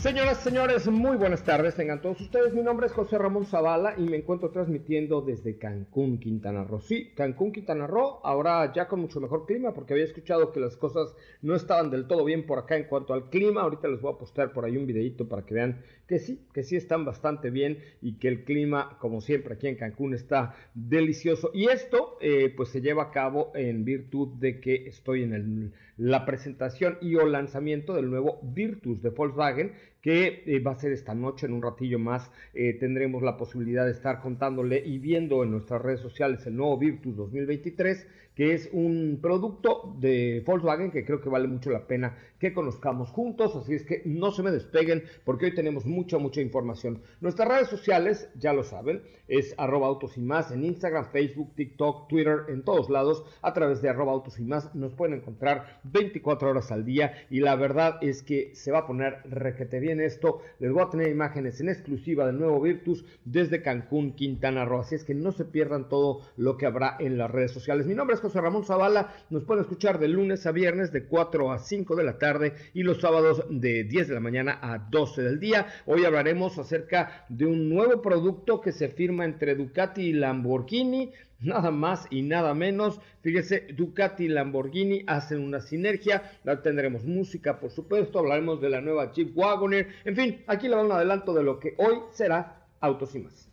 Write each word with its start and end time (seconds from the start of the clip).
Señoras, 0.00 0.38
señores, 0.42 0.88
muy 0.88 1.18
buenas 1.18 1.44
tardes. 1.44 1.74
Tengan 1.74 2.00
todos 2.00 2.18
ustedes. 2.22 2.54
Mi 2.54 2.62
nombre 2.62 2.86
es 2.86 2.92
José 2.94 3.18
Ramón 3.18 3.44
Zavala 3.44 3.92
y 3.98 4.04
me 4.04 4.16
encuentro 4.16 4.50
transmitiendo 4.50 5.20
desde 5.20 5.58
Cancún, 5.58 6.18
Quintana 6.18 6.64
Roo. 6.64 6.80
Sí, 6.80 7.12
Cancún, 7.14 7.52
Quintana 7.52 7.86
Roo, 7.86 8.18
ahora 8.24 8.72
ya 8.72 8.88
con 8.88 9.00
mucho 9.00 9.20
mejor 9.20 9.44
clima 9.44 9.74
porque 9.74 9.92
había 9.92 10.06
escuchado 10.06 10.52
que 10.52 10.60
las 10.60 10.78
cosas 10.78 11.14
no 11.42 11.54
estaban 11.54 11.90
del 11.90 12.06
todo 12.06 12.24
bien 12.24 12.46
por 12.46 12.58
acá 12.58 12.78
en 12.78 12.84
cuanto 12.84 13.12
al 13.12 13.28
clima. 13.28 13.60
Ahorita 13.60 13.88
les 13.88 14.00
voy 14.00 14.14
a 14.14 14.18
postar 14.18 14.54
por 14.54 14.64
ahí 14.64 14.78
un 14.78 14.86
videito 14.86 15.28
para 15.28 15.44
que 15.44 15.52
vean 15.52 15.82
que 16.06 16.18
sí, 16.18 16.46
que 16.54 16.62
sí 16.62 16.76
están 16.76 17.04
bastante 17.04 17.50
bien 17.50 17.78
y 18.00 18.14
que 18.14 18.28
el 18.28 18.44
clima, 18.44 18.96
como 19.00 19.20
siempre 19.20 19.52
aquí 19.54 19.68
en 19.68 19.76
Cancún, 19.76 20.14
está 20.14 20.54
delicioso. 20.72 21.50
Y 21.52 21.68
esto, 21.68 22.16
eh, 22.22 22.52
pues 22.56 22.70
se 22.70 22.80
lleva 22.80 23.02
a 23.02 23.10
cabo 23.10 23.52
en 23.54 23.84
virtud 23.84 24.28
de 24.38 24.60
que 24.60 24.88
estoy 24.88 25.24
en 25.24 25.34
el, 25.34 25.72
la 25.98 26.24
presentación 26.24 26.96
y 27.02 27.16
o 27.16 27.26
lanzamiento 27.26 27.94
del 27.94 28.08
nuevo 28.08 28.40
Virtus 28.42 29.02
de 29.02 29.10
Volkswagen 29.10 29.74
que 30.02 30.42
eh, 30.46 30.60
va 30.60 30.72
a 30.72 30.78
ser 30.78 30.92
esta 30.92 31.14
noche, 31.14 31.46
en 31.46 31.52
un 31.52 31.62
ratillo 31.62 31.98
más 31.98 32.30
eh, 32.54 32.74
tendremos 32.74 33.22
la 33.22 33.36
posibilidad 33.36 33.84
de 33.84 33.92
estar 33.92 34.20
contándole 34.20 34.82
y 34.84 34.98
viendo 34.98 35.42
en 35.42 35.50
nuestras 35.50 35.82
redes 35.82 36.00
sociales 36.00 36.46
el 36.46 36.56
nuevo 36.56 36.78
Virtus 36.78 37.16
2023 37.16 38.06
que 38.34 38.54
es 38.54 38.70
un 38.72 39.18
producto 39.20 39.94
de 39.98 40.42
Volkswagen 40.46 40.90
que 40.90 41.04
creo 41.04 41.20
que 41.20 41.28
vale 41.28 41.48
mucho 41.48 41.70
la 41.70 41.86
pena 41.86 42.16
que 42.38 42.54
conozcamos 42.54 43.10
juntos, 43.10 43.54
así 43.56 43.74
es 43.74 43.84
que 43.84 44.02
no 44.06 44.30
se 44.30 44.42
me 44.42 44.50
despeguen 44.50 45.02
porque 45.24 45.46
hoy 45.46 45.54
tenemos 45.54 45.84
mucha, 45.84 46.16
mucha 46.16 46.40
información. 46.40 47.02
Nuestras 47.20 47.48
redes 47.48 47.68
sociales, 47.68 48.30
ya 48.36 48.52
lo 48.52 48.62
saben, 48.62 49.02
es 49.28 49.54
arroba 49.58 49.88
autos 49.88 50.16
y 50.16 50.22
más 50.22 50.50
en 50.52 50.64
Instagram, 50.64 51.10
Facebook, 51.12 51.54
TikTok, 51.54 52.08
Twitter, 52.08 52.44
en 52.48 52.62
todos 52.62 52.88
lados, 52.88 53.24
a 53.42 53.52
través 53.52 53.82
de 53.82 53.90
arroba 53.90 54.12
autos 54.12 54.38
y 54.38 54.44
más, 54.44 54.74
nos 54.74 54.94
pueden 54.94 55.16
encontrar 55.16 55.80
24 55.84 56.48
horas 56.48 56.72
al 56.72 56.84
día. 56.86 57.12
Y 57.28 57.40
la 57.40 57.56
verdad 57.56 57.98
es 58.00 58.22
que 58.22 58.54
se 58.54 58.72
va 58.72 58.78
a 58.80 58.86
poner 58.86 59.18
requete 59.28 59.80
bien 59.80 59.89
esto, 59.98 60.42
les 60.60 60.70
voy 60.70 60.82
a 60.82 60.90
tener 60.90 61.08
imágenes 61.08 61.60
en 61.60 61.68
exclusiva 61.68 62.26
del 62.26 62.38
nuevo 62.38 62.60
Virtus 62.60 63.04
desde 63.24 63.62
Cancún, 63.62 64.12
Quintana 64.12 64.64
Roo, 64.64 64.80
así 64.80 64.94
es 64.94 65.04
que 65.04 65.14
no 65.14 65.32
se 65.32 65.44
pierdan 65.44 65.88
todo 65.88 66.20
lo 66.36 66.56
que 66.56 66.66
habrá 66.66 66.96
en 67.00 67.18
las 67.18 67.30
redes 67.30 67.50
sociales. 67.50 67.86
Mi 67.86 67.94
nombre 67.94 68.14
es 68.14 68.20
José 68.20 68.40
Ramón 68.40 68.64
Zavala. 68.64 69.12
Nos 69.30 69.44
pueden 69.44 69.62
escuchar 69.62 69.98
de 69.98 70.08
lunes 70.08 70.46
a 70.46 70.52
viernes 70.52 70.92
de 70.92 71.06
4 71.06 71.50
a 71.50 71.58
5 71.58 71.96
de 71.96 72.04
la 72.04 72.18
tarde 72.18 72.54
y 72.74 72.82
los 72.82 73.00
sábados 73.00 73.44
de 73.50 73.84
10 73.84 74.08
de 74.08 74.14
la 74.14 74.20
mañana 74.20 74.58
a 74.60 74.78
12 74.78 75.22
del 75.22 75.40
día. 75.40 75.66
Hoy 75.86 76.04
hablaremos 76.04 76.58
acerca 76.58 77.24
de 77.28 77.46
un 77.46 77.68
nuevo 77.68 78.02
producto 78.02 78.60
que 78.60 78.72
se 78.72 78.88
firma 78.88 79.24
entre 79.24 79.54
Ducati 79.54 80.02
y 80.02 80.12
Lamborghini. 80.12 81.10
Nada 81.40 81.70
más 81.70 82.06
y 82.10 82.22
nada 82.22 82.54
menos. 82.54 83.00
Fíjese, 83.22 83.68
Ducati 83.74 84.24
y 84.24 84.28
Lamborghini 84.28 85.04
hacen 85.06 85.40
una 85.40 85.60
sinergia. 85.60 86.38
La 86.44 86.62
tendremos 86.62 87.04
música, 87.04 87.58
por 87.58 87.70
supuesto. 87.70 88.18
Hablaremos 88.18 88.60
de 88.60 88.70
la 88.70 88.80
nueva 88.80 89.12
Jeep 89.12 89.36
Wagoner. 89.36 89.88
En 90.04 90.16
fin, 90.16 90.44
aquí 90.46 90.68
le 90.68 90.76
va 90.76 90.84
un 90.84 90.92
adelanto 90.92 91.32
de 91.32 91.42
lo 91.42 91.58
que 91.58 91.74
hoy 91.78 91.96
será 92.12 92.66
Autos 92.80 93.14
y 93.14 93.20
más. 93.20 93.48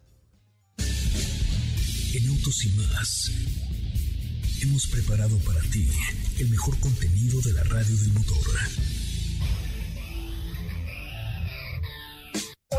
En 0.80 2.30
Autos 2.30 2.66
y 2.66 2.78
más 2.78 3.32
hemos 4.64 4.88
preparado 4.88 5.38
para 5.40 5.60
ti 5.72 5.88
el 6.40 6.50
mejor 6.50 6.80
contenido 6.80 7.40
de 7.42 7.54
la 7.54 7.64
radio 7.64 7.96
del 7.96 8.14
motor. 8.14 9.07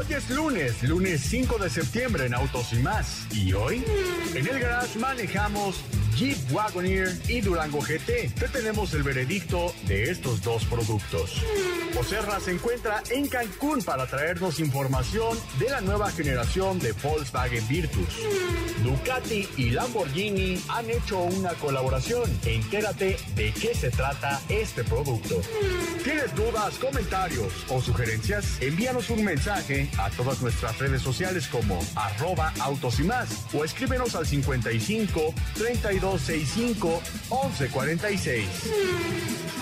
Hoy 0.09 0.15
es 0.15 0.31
lunes, 0.31 0.83
lunes 0.85 1.21
5 1.21 1.59
de 1.59 1.69
septiembre 1.69 2.25
en 2.25 2.33
Autos 2.33 2.73
y 2.73 2.79
más. 2.79 3.27
Y 3.31 3.53
hoy, 3.53 3.85
en 4.35 4.47
el 4.47 4.59
garage 4.59 4.99
manejamos 4.99 5.85
Jeep 6.19 6.37
Wagoneer 6.51 7.17
y 7.29 7.41
Durango 7.41 7.79
GT. 7.79 8.35
Te 8.35 8.49
tenemos 8.49 8.93
el 8.93 9.05
veredicto 9.05 9.73
de 9.87 10.11
estos 10.11 10.43
dos 10.43 10.65
productos. 10.65 11.45
Oserra 11.97 12.41
se 12.41 12.51
encuentra 12.51 13.05
en 13.11 13.29
Cancún 13.29 13.83
para 13.85 14.05
traernos 14.07 14.59
información 14.59 15.39
de 15.61 15.71
la 15.71 15.81
nueva 15.81 16.11
generación 16.11 16.81
de 16.81 16.91
Volkswagen 16.91 17.67
Virtus. 17.69 18.17
Ducati 18.83 19.49
y 19.57 19.71
Lamborghini 19.71 20.61
han 20.69 20.91
hecho 20.91 21.21
una 21.21 21.51
colaboración. 21.51 22.29
Entérate 22.45 23.17
de 23.37 23.53
qué 23.53 23.73
se 23.77 23.91
trata 23.91 24.41
este 24.49 24.83
producto. 24.83 25.41
¿Tienes 26.03 26.35
dudas, 26.35 26.79
comentarios 26.79 27.53
o 27.69 27.81
sugerencias? 27.81 28.61
Envíanos 28.61 29.11
un 29.11 29.25
mensaje 29.25 29.89
a 29.99 30.11
todas 30.11 30.43
nuestras 30.43 30.79
redes 30.79 31.03
sociales 31.03 31.47
como 31.47 31.79
arroba 31.95 32.53
autos 32.59 32.99
y 32.99 33.05
más 33.05 33.47
o 33.55 33.65
escríbenos 33.65 34.17
al 34.17 34.27
55 34.27 35.33
3265 36.17 37.03
1146. 37.29 39.58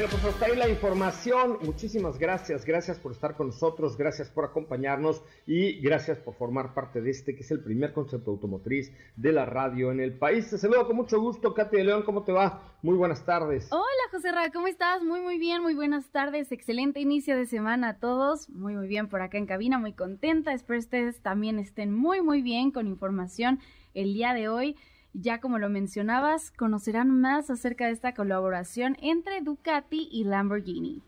Bueno, 0.00 0.16
pues 0.18 0.32
hasta 0.32 0.46
ahí 0.46 0.56
la 0.56 0.66
información. 0.70 1.58
Muchísimas 1.60 2.18
gracias. 2.18 2.64
Gracias 2.64 2.98
por 2.98 3.12
estar 3.12 3.36
con 3.36 3.48
nosotros. 3.48 3.98
Gracias 3.98 4.30
por 4.30 4.46
acompañarnos. 4.46 5.22
Y 5.46 5.78
gracias 5.82 6.16
por 6.16 6.36
formar 6.36 6.72
parte 6.72 7.02
de 7.02 7.10
este 7.10 7.34
que 7.34 7.42
es 7.42 7.50
el 7.50 7.62
primer 7.62 7.92
concepto 7.92 8.30
automotriz 8.30 8.90
de 9.16 9.30
la 9.30 9.44
radio 9.44 9.92
en 9.92 10.00
el 10.00 10.16
país. 10.16 10.48
Te 10.48 10.56
saludo 10.56 10.86
con 10.86 10.96
mucho 10.96 11.20
gusto, 11.20 11.52
Katy 11.52 11.76
de 11.76 11.84
León. 11.84 12.04
¿Cómo 12.04 12.24
te 12.24 12.32
va? 12.32 12.78
Muy 12.80 12.96
buenas 12.96 13.26
tardes. 13.26 13.68
Hola, 13.70 13.84
José 14.10 14.32
Ra. 14.32 14.50
¿Cómo 14.50 14.68
estás? 14.68 15.02
Muy, 15.02 15.20
muy 15.20 15.38
bien. 15.38 15.60
Muy 15.60 15.74
buenas 15.74 16.08
tardes. 16.08 16.50
Excelente 16.50 17.00
inicio 17.00 17.36
de 17.36 17.44
semana 17.44 17.90
a 17.90 17.98
todos. 17.98 18.48
Muy, 18.48 18.74
muy 18.74 18.88
bien 18.88 19.06
por 19.06 19.20
acá 19.20 19.36
en 19.36 19.44
cabina. 19.44 19.78
Muy 19.78 19.92
contenta. 19.92 20.54
Espero 20.54 20.78
ustedes 20.78 21.20
también 21.20 21.58
estén 21.58 21.92
muy, 21.92 22.22
muy 22.22 22.40
bien 22.40 22.70
con 22.70 22.86
información 22.86 23.60
el 23.92 24.14
día 24.14 24.32
de 24.32 24.48
hoy. 24.48 24.76
Ya 25.12 25.40
como 25.40 25.58
lo 25.58 25.68
mencionabas, 25.68 26.50
conocerán 26.52 27.20
más 27.20 27.50
acerca 27.50 27.86
de 27.86 27.92
esta 27.92 28.14
colaboración 28.14 28.96
entre 29.02 29.40
Ducati 29.40 30.08
y 30.10 30.24
Lamborghini. 30.24 31.02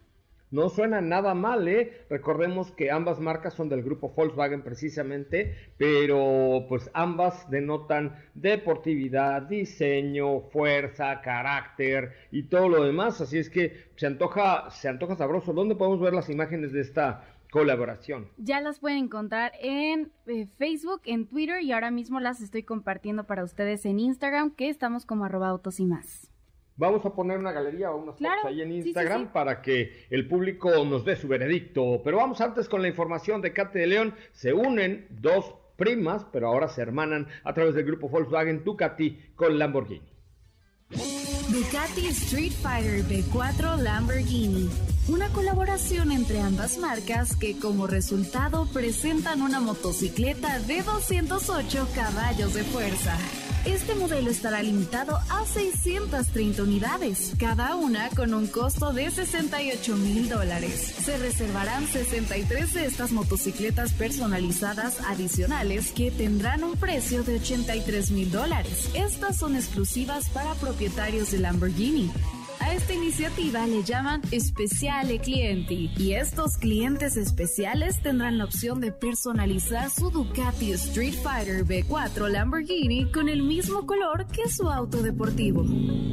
No 0.50 0.68
suena 0.68 1.00
nada 1.00 1.32
mal, 1.32 1.66
¿eh? 1.66 2.04
Recordemos 2.10 2.72
que 2.72 2.90
ambas 2.90 3.20
marcas 3.20 3.54
son 3.54 3.70
del 3.70 3.82
grupo 3.82 4.10
Volkswagen 4.10 4.62
precisamente, 4.62 5.56
pero 5.78 6.66
pues 6.68 6.90
ambas 6.92 7.48
denotan 7.48 8.16
deportividad, 8.34 9.40
diseño, 9.42 10.40
fuerza, 10.50 11.22
carácter 11.22 12.12
y 12.30 12.42
todo 12.42 12.68
lo 12.68 12.84
demás, 12.84 13.22
así 13.22 13.38
es 13.38 13.48
que 13.48 13.86
se 13.96 14.06
antoja, 14.06 14.70
se 14.70 14.90
antoja 14.90 15.16
sabroso. 15.16 15.54
¿Dónde 15.54 15.74
podemos 15.74 16.00
ver 16.00 16.12
las 16.12 16.28
imágenes 16.28 16.72
de 16.72 16.82
esta 16.82 17.24
colaboración. 17.52 18.28
Ya 18.38 18.62
las 18.62 18.80
pueden 18.80 18.96
encontrar 18.98 19.52
en 19.60 20.10
eh, 20.26 20.46
Facebook, 20.56 21.02
en 21.04 21.26
Twitter 21.26 21.62
y 21.62 21.70
ahora 21.72 21.90
mismo 21.90 22.18
las 22.18 22.40
estoy 22.40 22.62
compartiendo 22.62 23.24
para 23.24 23.44
ustedes 23.44 23.84
en 23.84 24.00
Instagram, 24.00 24.54
que 24.54 24.70
estamos 24.70 25.04
como 25.04 25.26
arroba 25.26 25.50
autos 25.50 25.78
y 25.78 25.84
más. 25.84 26.32
Vamos 26.76 27.04
a 27.04 27.10
poner 27.14 27.38
una 27.38 27.52
galería 27.52 27.90
o 27.90 27.98
unas 27.98 28.16
fotos 28.16 28.32
ahí 28.46 28.62
en 28.62 28.72
Instagram 28.72 29.32
para 29.32 29.60
que 29.60 30.06
el 30.08 30.26
público 30.26 30.70
nos 30.86 31.04
dé 31.04 31.14
su 31.14 31.28
veredicto. 31.28 32.00
Pero 32.02 32.16
vamos 32.16 32.40
antes 32.40 32.70
con 32.70 32.80
la 32.80 32.88
información 32.88 33.42
de 33.42 33.52
Cate 33.52 33.80
de 33.80 33.86
León. 33.86 34.14
Se 34.32 34.54
unen 34.54 35.06
dos 35.10 35.54
primas, 35.76 36.24
pero 36.32 36.48
ahora 36.48 36.68
se 36.68 36.80
hermanan 36.80 37.28
a 37.44 37.52
través 37.52 37.74
del 37.74 37.84
grupo 37.84 38.08
Volkswagen 38.08 38.64
Ducati 38.64 39.32
con 39.36 39.58
Lamborghini. 39.58 40.10
Ducati 40.88 42.06
Street 42.08 42.52
Fighter 42.52 43.02
B4 43.04 43.76
Lamborghini 43.76 44.70
una 45.08 45.28
colaboración 45.30 46.12
entre 46.12 46.40
ambas 46.40 46.78
marcas 46.78 47.36
que 47.36 47.58
como 47.58 47.86
resultado 47.86 48.66
presentan 48.66 49.42
una 49.42 49.60
motocicleta 49.60 50.60
de 50.60 50.82
208 50.82 51.88
caballos 51.94 52.54
de 52.54 52.62
fuerza. 52.62 53.16
Este 53.64 53.94
modelo 53.94 54.30
estará 54.30 54.62
limitado 54.62 55.16
a 55.28 55.44
630 55.46 56.62
unidades, 56.62 57.32
cada 57.38 57.76
una 57.76 58.08
con 58.10 58.34
un 58.34 58.46
costo 58.48 58.92
de 58.92 59.10
68 59.10 59.96
mil 59.96 60.28
dólares. 60.28 60.94
Se 61.04 61.16
reservarán 61.18 61.86
63 61.86 62.74
de 62.74 62.86
estas 62.86 63.12
motocicletas 63.12 63.92
personalizadas 63.92 65.00
adicionales 65.02 65.92
que 65.92 66.10
tendrán 66.10 66.64
un 66.64 66.76
precio 66.76 67.22
de 67.22 67.36
83 67.36 68.10
mil 68.10 68.30
dólares. 68.30 68.90
Estas 68.94 69.36
son 69.36 69.54
exclusivas 69.54 70.28
para 70.30 70.54
propietarios 70.54 71.30
de 71.30 71.38
Lamborghini. 71.38 72.10
A 72.62 72.74
esta 72.74 72.94
iniciativa 72.94 73.66
le 73.66 73.82
llaman 73.82 74.22
Speciale 74.32 75.18
Clienti 75.18 75.90
y 75.96 76.12
estos 76.12 76.56
clientes 76.58 77.16
especiales 77.16 78.00
tendrán 78.00 78.38
la 78.38 78.44
opción 78.44 78.80
de 78.80 78.92
personalizar 78.92 79.90
su 79.90 80.10
Ducati 80.10 80.70
Street 80.74 81.14
Fighter 81.24 81.66
V4 81.66 82.28
Lamborghini 82.28 83.10
con 83.10 83.28
el 83.28 83.42
mismo 83.42 83.84
color 83.84 84.28
que 84.28 84.48
su 84.48 84.70
auto 84.70 85.02
deportivo. 85.02 85.64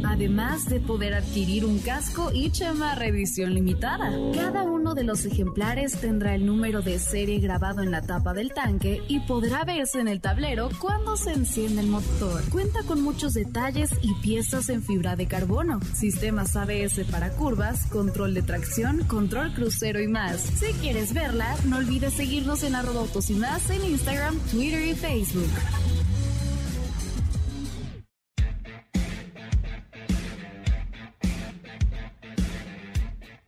Además 0.04 0.68
de 0.68 0.80
poder 0.80 1.14
adquirir 1.14 1.66
un 1.66 1.78
casco 1.78 2.32
y 2.34 2.50
chamarra 2.50 3.06
edición 3.06 3.54
limitada. 3.54 4.12
Cada 4.34 4.64
uno 4.64 4.96
de 4.96 5.04
los 5.04 5.26
ejemplares 5.26 6.02
tendrá 6.02 6.34
el 6.34 6.48
número 6.48 6.82
de 6.82 6.98
serie 6.98 7.40
grabado 7.40 7.84
en 7.84 7.92
la 7.92 8.02
tapa 8.02 8.34
del 8.34 8.54
tanque 8.54 9.04
y 9.08 9.20
podrá 9.20 9.66
verse 9.66 10.00
en 10.00 10.08
el 10.08 10.20
tablero 10.20 10.70
cuando 10.82 11.16
se 11.16 11.32
enciende 11.32 11.82
el 11.82 11.88
motor. 11.88 12.42
Cuenta 12.50 12.82
con 12.88 13.04
muchos 13.04 13.36
detalles 13.36 13.92
y 14.02 14.16
piezas 14.16 14.70
en 14.70 14.82
fibra 14.82 15.16
de 15.16 15.28
carbono, 15.28 15.80
sistema 15.94 16.39
ABS 16.40 17.04
para 17.12 17.32
curvas, 17.32 17.86
control 17.88 18.34
de 18.34 18.42
tracción, 18.42 19.04
control 19.04 19.54
crucero 19.54 20.00
y 20.00 20.08
más. 20.08 20.40
Si 20.40 20.72
quieres 20.74 21.14
verla, 21.14 21.56
no 21.66 21.78
olvides 21.78 22.14
seguirnos 22.14 22.64
en 22.64 22.76
arroba 22.76 23.02
autos 23.02 23.30
y 23.30 23.34
más 23.34 23.70
en 23.70 23.84
Instagram, 23.84 24.40
Twitter 24.50 24.88
y 24.88 24.96
Facebook. 24.96 25.50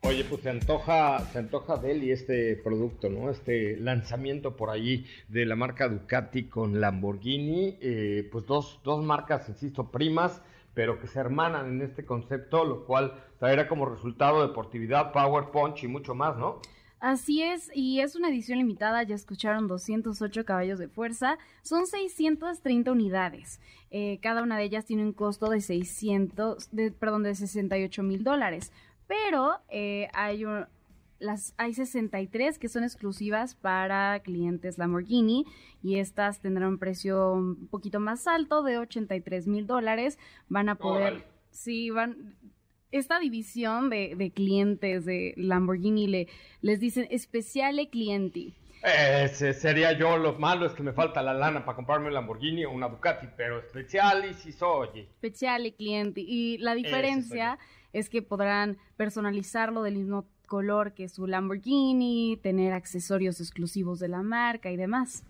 Oye, 0.04 0.26
pues 0.26 0.42
se 0.42 0.50
antoja, 0.50 1.26
se 1.32 1.40
antoja 1.40 1.78
de 1.78 2.12
este 2.12 2.58
producto, 2.58 3.08
¿no? 3.08 3.30
Este 3.30 3.78
lanzamiento 3.78 4.58
por 4.58 4.70
ahí 4.70 5.06
de 5.30 5.46
la 5.46 5.56
marca 5.56 5.88
Ducati 5.88 6.50
con 6.50 6.82
Lamborghini, 6.82 7.78
eh, 7.80 8.28
pues 8.30 8.46
dos, 8.46 8.82
dos 8.84 9.02
marcas, 9.06 9.48
insisto, 9.48 9.90
primas, 9.90 10.42
pero 10.74 11.00
que 11.00 11.08
se 11.08 11.20
hermanan 11.20 11.68
en 11.68 11.82
este 11.82 12.06
concepto, 12.06 12.64
lo 12.64 12.86
cual 12.86 13.14
traerá 13.40 13.68
como 13.68 13.86
resultado 13.86 14.48
deportividad, 14.48 15.12
power 15.12 15.52
punch 15.52 15.84
y 15.84 15.88
mucho 15.88 16.16
más, 16.16 16.38
¿no? 16.38 16.60
Así 17.00 17.42
es, 17.42 17.72
y 17.74 18.00
es 18.00 18.16
una 18.16 18.30
edición 18.30 18.60
limitada, 18.60 19.02
ya 19.02 19.16
escucharon 19.16 19.68
208 19.68 20.46
caballos 20.46 20.78
de 20.78 20.88
fuerza, 20.88 21.40
son 21.64 21.88
630 21.88 22.92
unidades. 22.92 23.60
Eh, 23.90 24.20
cada 24.22 24.44
una 24.44 24.56
de 24.56 24.66
ellas 24.66 24.86
tiene 24.86 25.04
un 25.04 25.12
costo 25.12 25.50
de 25.50 25.62
600, 25.62 26.70
de, 26.72 26.92
perdón, 26.92 27.24
de 27.24 27.34
68 27.34 28.04
mil 28.04 28.24
dólares. 28.24 28.72
Pero 29.08 29.58
eh, 29.70 30.10
hay 30.14 30.46
un, 30.46 30.68
las 31.22 31.54
hay 31.58 31.74
63 31.74 32.60
que 32.60 32.68
son 32.68 32.84
exclusivas 32.84 33.56
para 33.56 34.20
clientes 34.22 34.78
Lamborghini 34.78 35.46
y 35.82 35.98
estas 35.98 36.42
tendrán 36.42 36.70
un 36.70 36.78
precio 36.80 37.34
un 37.34 37.68
poquito 37.68 38.00
más 38.00 38.28
alto 38.28 38.64
de 38.64 38.78
83 38.78 39.48
mil 39.48 39.68
dólares. 39.68 40.18
Van 40.50 40.68
a 40.68 40.76
poder, 40.76 41.26
sí, 41.52 41.92
van, 41.92 42.36
esta 42.92 43.20
división 43.20 43.90
de, 43.90 44.32
clientes 44.36 45.06
de 45.06 45.34
Lamborghini 45.38 46.08
le, 46.08 46.28
les 46.62 46.80
dicen 46.80 47.08
especiale 47.10 47.90
clienti. 47.90 48.56
Ese 48.84 49.54
sería 49.54 49.92
yo, 49.92 50.18
lo 50.18 50.34
malo 50.40 50.66
es 50.66 50.74
que 50.74 50.82
me 50.82 50.92
falta 50.92 51.22
la 51.22 51.36
lana 51.36 51.64
para 51.64 51.76
comprarme 51.76 52.08
un 52.08 52.16
Lamborghini 52.16 52.66
o 52.66 52.72
una 52.72 52.90
Ducati, 52.90 53.28
pero 53.38 53.60
especial 53.60 54.34
sí 54.34 54.52
soy. 54.52 55.02
Especiale 55.02 55.76
clienti. 55.76 56.26
Y 56.28 56.58
la 56.58 56.74
diferencia 56.74 57.60
es 57.94 58.10
que 58.10 58.24
podrán 58.24 58.78
personalizarlo 58.98 59.84
del 59.84 59.98
mismo 59.98 60.26
color 60.52 60.92
que 60.92 61.08
su 61.08 61.28
Lamborghini, 61.28 62.38
tener 62.44 62.74
accesorios 62.74 63.40
exclusivos 63.40 64.00
de 64.00 64.10
la 64.10 64.22
marca 64.22 64.70
y 64.70 64.76
demás. 64.76 65.24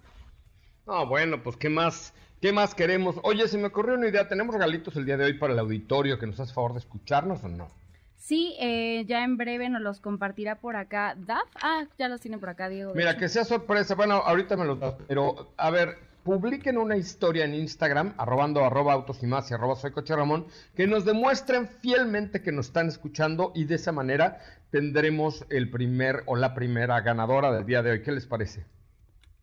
Ah, 0.88 1.03
bueno, 1.03 1.44
pues 1.44 1.57
qué 1.57 1.69
más, 1.69 2.15
qué 2.41 2.51
más 2.51 2.73
queremos. 2.73 3.18
Oye, 3.21 3.47
se 3.47 3.59
me 3.59 3.68
ocurrió 3.68 3.94
una 3.94 4.07
idea, 4.07 4.27
¿tenemos 4.27 4.56
regalitos 4.56 4.95
el 4.95 5.06
día 5.06 5.18
de 5.18 5.25
hoy 5.25 5.33
para 5.35 5.53
el 5.53 5.59
auditorio 5.59 6.18
que 6.18 6.25
nos 6.25 6.39
hace 6.39 6.56
favor 6.56 6.73
de 6.73 6.79
escucharnos 6.79 7.44
o 7.44 7.50
no? 7.50 7.68
Sí, 8.15 8.56
eh, 8.59 9.06
ya 9.06 9.23
en 9.23 9.38
breve 9.38 9.69
nos 9.69 9.83
los 9.83 10.00
compartirá 10.00 10.56
por 10.56 10.75
acá 10.75 11.15
Daf. 11.15 11.47
Ah, 11.62 11.85
ya 12.00 12.07
los 12.07 12.19
tiene 12.19 12.39
por 12.39 12.50
acá, 12.50 12.67
Diego. 12.67 12.94
Mira, 12.95 13.15
que 13.15 13.29
sea 13.29 13.45
sorpresa. 13.45 13.94
Bueno, 13.94 14.15
ahorita 14.15 14.57
me 14.57 14.65
los 14.65 14.79
das. 14.79 14.95
Pero, 15.07 15.53
a 15.56 15.69
ver, 15.69 16.00
publiquen 16.23 16.77
una 16.77 16.97
historia 16.97 17.45
en 17.45 17.53
Instagram, 17.53 18.13
arrobando 18.18 18.63
arroba 18.63 18.94
autos 18.94 19.21
y 19.23 19.27
más 19.27 19.50
y 19.50 19.53
arroba 19.53 19.75
soy 19.75 19.91
coche 19.91 20.15
Ramón, 20.15 20.47
que 20.75 20.88
nos 20.88 21.06
demuestren 21.06 21.68
fielmente 21.68 22.41
que 22.41 22.51
nos 22.51 22.68
están 22.68 22.88
escuchando 22.88 23.51
y 23.56 23.65
de 23.65 23.75
esa 23.75 23.91
manera 23.91 24.39
tendremos 24.69 25.45
el 25.50 25.69
primer 25.69 26.23
o 26.25 26.35
la 26.35 26.53
primera 26.53 27.00
ganadora 27.01 27.51
del 27.51 27.65
día 27.65 27.83
de 27.83 27.91
hoy. 27.91 28.01
¿Qué 28.01 28.12
les 28.12 28.25
parece? 28.25 28.65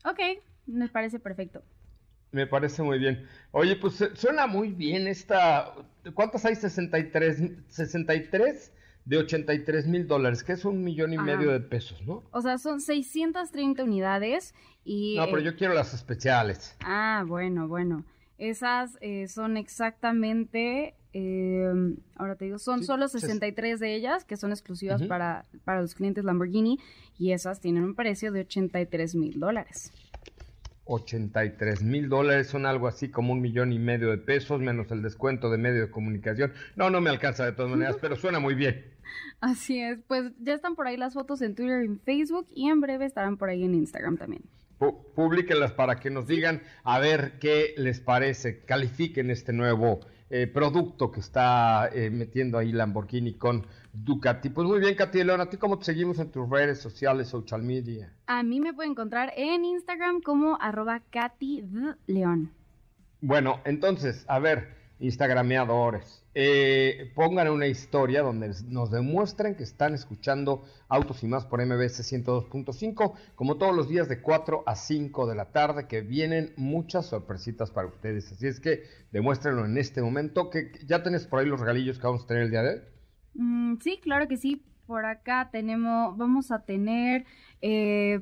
Ok, 0.05 0.21
me 0.67 0.89
parece 0.89 1.19
perfecto. 1.19 1.63
Me 2.31 2.47
parece 2.47 2.83
muy 2.83 2.99
bien. 2.99 3.27
Oye, 3.53 3.77
pues 3.77 4.05
suena 4.15 4.47
muy 4.47 4.73
bien 4.73 5.07
esta... 5.07 5.73
¿Cuántas 6.15 6.45
hay? 6.45 6.55
63, 6.55 7.53
63 7.69 8.73
de 9.09 9.17
83 9.17 9.87
mil 9.87 10.07
dólares, 10.07 10.45
que 10.45 10.53
es 10.53 10.67
un 10.67 10.85
millón 10.85 11.15
y 11.15 11.19
medio 11.19 11.51
de 11.51 11.61
pesos, 11.61 12.07
¿no? 12.07 12.25
O 12.31 12.43
sea, 12.43 12.59
son 12.59 12.83
630 12.83 13.83
unidades 13.83 14.55
y... 14.85 15.17
No, 15.17 15.25
pero 15.25 15.41
yo 15.41 15.57
quiero 15.57 15.73
las 15.73 15.95
especiales. 15.95 16.77
Ah, 16.85 17.25
bueno, 17.27 17.69
bueno. 17.69 18.05
Esas 18.37 18.99
eh, 19.01 19.27
son 19.27 19.57
exactamente, 19.57 20.95
em, 21.15 21.97
ahora 22.17 22.37
te 22.37 22.45
digo, 22.45 22.59
son 22.59 22.85
solo 22.85 23.09
63 23.09 23.81
de 23.81 23.95
ellas 23.95 24.27
que 24.27 24.37
son 24.37 24.51
exclusivas 24.51 25.03
para, 25.05 25.47
para 25.65 25.81
los 25.81 25.95
clientes 25.95 26.23
Lamborghini 26.23 26.79
y 27.19 27.33
esas 27.33 27.61
tienen 27.61 27.85
un 27.85 27.95
precio 27.95 28.31
de 28.31 28.41
83 28.41 29.15
mil 29.15 29.41
dólares. 29.41 29.91
83 30.89 31.83
mil 31.83 32.09
dólares, 32.09 32.49
son 32.49 32.67
algo 32.67 32.89
así 32.89 33.11
como 33.11 33.33
un 33.33 33.41
millón 33.41 33.73
y 33.73 33.79
medio 33.79 34.11
de 34.11 34.19
pesos, 34.19 34.61
menos 34.61 34.91
el 34.91 35.03
descuento 35.03 35.51
de 35.51 35.59
medio 35.59 35.83
de 35.83 35.91
comunicación. 35.91 36.53
No, 36.77 36.91
no 36.91 37.01
me 37.01 37.11
alcanza 37.11 37.45
de 37.45 37.53
todas 37.53 37.71
maneras, 37.71 37.97
pero 38.01 38.17
suena 38.17 38.41
muy 38.41 38.55
bien. 38.55 38.85
Así 39.41 39.81
es, 39.81 40.01
pues 40.07 40.33
ya 40.41 40.55
están 40.55 40.75
por 40.75 40.87
ahí 40.87 40.97
las 40.97 41.15
fotos 41.15 41.43
en 41.43 41.55
Twitter 41.55 41.83
y 41.83 41.87
en 41.87 42.01
Facebook 42.01 42.47
y 42.55 42.69
en 42.69 42.81
breve 42.81 43.05
estarán 43.05 43.37
por 43.37 43.51
ahí 43.51 43.65
en 43.65 43.75
Instagram 43.75 44.17
también. 44.17 44.43
Publíquenlas 45.15 45.73
para 45.73 45.97
que 45.97 46.09
nos 46.09 46.27
digan 46.27 46.63
a 46.85 46.99
ver 46.99 47.39
qué 47.41 47.75
les 47.77 48.01
parece, 48.01 48.65
califiquen 48.65 49.31
este 49.31 49.53
nuevo 49.53 50.01
eh, 50.31 50.47
producto 50.47 51.11
que 51.11 51.21
está 51.21 51.89
eh, 51.93 52.11
metiendo 52.11 52.59
ahí 52.59 52.73
Lamborghini 52.73 53.35
con 53.35 53.67
Ducati. 53.93 54.51
Pues 54.51 54.69
muy 54.69 54.79
bien, 54.79 54.95
Katy 54.95 55.25
León, 55.25 55.41
¿a 55.41 55.49
ti 55.49 55.57
cómo 55.57 55.79
te 55.79 55.87
seguimos 55.87 56.19
en 56.19 56.31
tus 56.31 56.49
redes 56.49 56.81
sociales, 56.81 57.29
social 57.29 57.63
media? 57.63 58.13
A 58.27 58.43
mí 58.43 58.61
me 58.61 58.75
pueden 58.75 58.93
encontrar 58.93 59.33
en 59.37 59.65
Instagram 59.65 60.21
como 60.21 60.59
arroba 60.61 61.01
Katy 61.11 61.65
León. 62.07 62.53
Bueno, 63.21 63.61
entonces, 63.65 64.25
a 64.29 64.39
ver, 64.39 64.78
Instagrameadores, 65.01 66.25
eh, 66.35 67.13
pongan 67.15 67.49
una 67.49 67.67
historia 67.67 68.23
donde 68.23 68.53
nos 68.67 68.91
demuestren 68.91 69.55
que 69.55 69.63
están 69.63 69.95
escuchando 69.95 70.65
Autos 70.89 71.23
y 71.23 71.27
más 71.27 71.45
por 71.47 71.65
MBS 71.65 72.01
102.5, 72.01 73.15
como 73.35 73.57
todos 73.59 73.75
los 73.75 73.89
días 73.89 74.09
de 74.09 74.21
4 74.21 74.65
a 74.67 74.75
5 74.75 75.27
de 75.27 75.35
la 75.35 75.53
tarde, 75.53 75.87
que 75.87 76.01
vienen 76.01 76.53
muchas 76.57 77.07
sorpresitas 77.07 77.71
para 77.71 77.89
ustedes. 77.89 78.33
Así 78.33 78.47
es 78.47 78.61
que 78.61 78.83
demuéstrenlo 79.13 79.65
en 79.65 79.79
este 79.79 80.03
momento, 80.03 80.51
que 80.51 80.73
ya 80.87 81.03
tenés 81.03 81.27
por 81.27 81.41
ahí 81.41 81.47
los 81.47 81.61
regalillos 81.61 81.99
que 81.99 82.07
vamos 82.07 82.25
a 82.25 82.27
tener 82.27 82.45
el 82.45 82.51
día 82.51 82.63
de 82.63 82.71
hoy. 82.71 82.81
Mm, 83.35 83.77
sí, 83.81 84.01
claro 84.03 84.27
que 84.29 84.37
sí. 84.37 84.65
Por 84.87 85.05
acá 85.05 85.51
tenemos, 85.53 86.17
vamos 86.17 86.51
a 86.51 86.65
tener 86.65 87.27
eh, 87.61 88.21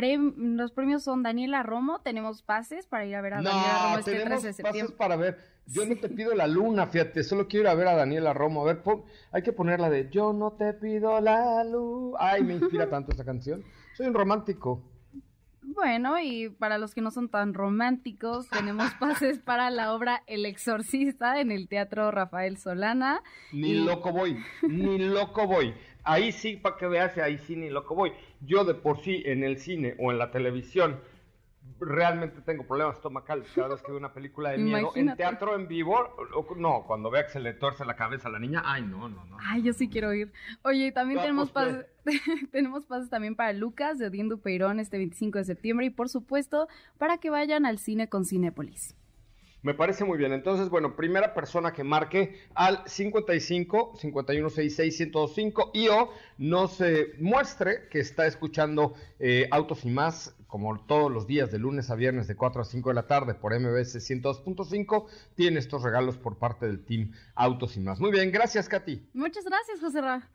los 0.00 0.72
premios 0.72 1.02
son 1.02 1.22
Daniela 1.22 1.62
Romo, 1.62 2.00
tenemos 2.00 2.42
pases 2.42 2.86
para 2.86 3.04
ir 3.04 3.14
a 3.14 3.20
ver 3.20 3.34
a 3.34 3.42
Daniela 3.42 3.82
Romo 3.84 3.98
este 3.98 4.20
13 4.20 4.46
de 4.46 4.52
septiembre. 4.52 4.82
pases 4.82 4.96
para 4.96 5.16
ver. 5.16 5.52
Yo 5.66 5.86
no 5.86 5.96
te 5.96 6.08
pido 6.08 6.34
la 6.34 6.46
luna, 6.46 6.86
fíjate, 6.88 7.22
solo 7.22 7.46
quiero 7.46 7.64
ir 7.64 7.68
a 7.68 7.74
ver 7.74 7.88
a 7.88 7.94
Daniela 7.94 8.32
Romo. 8.32 8.62
A 8.62 8.72
ver, 8.72 8.82
hay 9.30 9.42
que 9.42 9.52
ponerla 9.52 9.90
de 9.90 10.08
Yo 10.10 10.32
no 10.32 10.52
te 10.52 10.72
pido 10.74 11.20
la 11.20 11.62
luz. 11.64 12.14
Ay, 12.18 12.42
me 12.42 12.54
inspira 12.54 12.88
tanto 12.88 13.12
esa 13.12 13.24
canción. 13.24 13.62
Soy 13.94 14.06
un 14.06 14.14
romántico. 14.14 14.82
Bueno, 15.62 16.18
y 16.20 16.48
para 16.48 16.76
los 16.76 16.92
que 16.92 17.00
no 17.00 17.12
son 17.12 17.28
tan 17.28 17.54
románticos, 17.54 18.48
tenemos 18.48 18.92
pases 19.00 19.38
para 19.38 19.70
la 19.70 19.94
obra 19.94 20.22
El 20.26 20.44
Exorcista 20.44 21.40
en 21.40 21.52
el 21.52 21.68
Teatro 21.68 22.10
Rafael 22.10 22.58
Solana. 22.58 23.22
Ni 23.52 23.74
loco 23.74 24.12
voy, 24.12 24.36
ni 24.62 24.98
loco 24.98 25.46
voy. 25.46 25.72
Ahí 26.04 26.32
sí, 26.32 26.56
para 26.56 26.76
que 26.76 26.86
veas, 26.86 27.16
ahí 27.18 27.38
sí 27.38 27.56
ni 27.56 27.70
loco 27.70 27.94
voy. 27.94 28.12
Yo 28.40 28.64
de 28.64 28.74
por 28.74 29.00
sí 29.00 29.22
en 29.24 29.44
el 29.44 29.58
cine 29.58 29.94
o 29.98 30.10
en 30.10 30.18
la 30.18 30.30
televisión 30.30 31.00
realmente 31.80 32.40
tengo 32.42 32.64
problemas 32.64 32.96
estomacales 32.96 33.48
cada 33.54 33.68
vez 33.68 33.82
que 33.82 33.88
veo 33.90 33.98
una 33.98 34.12
película 34.12 34.50
de 34.50 34.58
miedo. 34.58 34.92
En 34.94 35.14
teatro 35.16 35.54
en 35.56 35.66
vivo, 35.66 35.96
no, 36.56 36.84
cuando 36.86 37.10
vea 37.10 37.26
que 37.26 37.32
se 37.32 37.40
le 37.40 37.54
torce 37.54 37.84
la 37.84 37.96
cabeza 37.96 38.28
a 38.28 38.32
la 38.32 38.38
niña, 38.38 38.62
ay, 38.64 38.82
no, 38.82 39.08
no, 39.08 39.24
no. 39.24 39.36
Ay, 39.40 39.62
yo 39.62 39.72
sí 39.72 39.88
quiero 39.88 40.12
ir. 40.12 40.32
Oye, 40.62 40.92
también 40.92 41.20
tenemos 41.20 41.50
pues, 41.50 41.66
pases, 41.66 41.86
tenemos 42.52 42.86
pases 42.86 43.10
también 43.10 43.34
para 43.34 43.52
Lucas 43.52 43.98
de 43.98 44.06
Odín 44.06 44.28
Dupeirón 44.28 44.80
este 44.80 44.98
25 44.98 45.38
de 45.38 45.44
septiembre 45.44 45.86
y 45.86 45.90
por 45.90 46.08
supuesto 46.08 46.68
para 46.98 47.18
que 47.18 47.30
vayan 47.30 47.66
al 47.66 47.78
cine 47.78 48.08
con 48.08 48.24
Cinépolis. 48.24 48.96
Me 49.62 49.74
parece 49.74 50.04
muy 50.04 50.18
bien. 50.18 50.32
Entonces, 50.32 50.68
bueno, 50.68 50.96
primera 50.96 51.34
persona 51.34 51.72
que 51.72 51.84
marque 51.84 52.40
al 52.54 52.82
55 52.84 53.94
5166 53.96 55.00
1025 55.00 55.70
y 55.72 55.88
o 55.88 56.10
nos 56.38 56.82
muestre 57.20 57.88
que 57.88 58.00
está 58.00 58.26
escuchando 58.26 58.94
eh, 59.20 59.46
Autos 59.52 59.84
y 59.84 59.90
más, 59.90 60.34
como 60.48 60.84
todos 60.84 61.12
los 61.12 61.28
días, 61.28 61.52
de 61.52 61.60
lunes 61.60 61.90
a 61.90 61.94
viernes, 61.94 62.26
de 62.26 62.34
4 62.34 62.62
a 62.62 62.64
5 62.64 62.88
de 62.88 62.94
la 62.94 63.06
tarde, 63.06 63.34
por 63.34 63.58
MBS 63.58 63.96
102.5. 63.96 65.06
Tiene 65.36 65.60
estos 65.60 65.84
regalos 65.84 66.18
por 66.18 66.38
parte 66.38 66.66
del 66.66 66.84
Team 66.84 67.12
Autos 67.36 67.76
y 67.76 67.80
más. 67.80 68.00
Muy 68.00 68.10
bien, 68.10 68.32
gracias, 68.32 68.68
Katy. 68.68 69.10
Muchas 69.14 69.44
gracias, 69.44 69.80
José 69.80 70.00
Ra. 70.00 70.28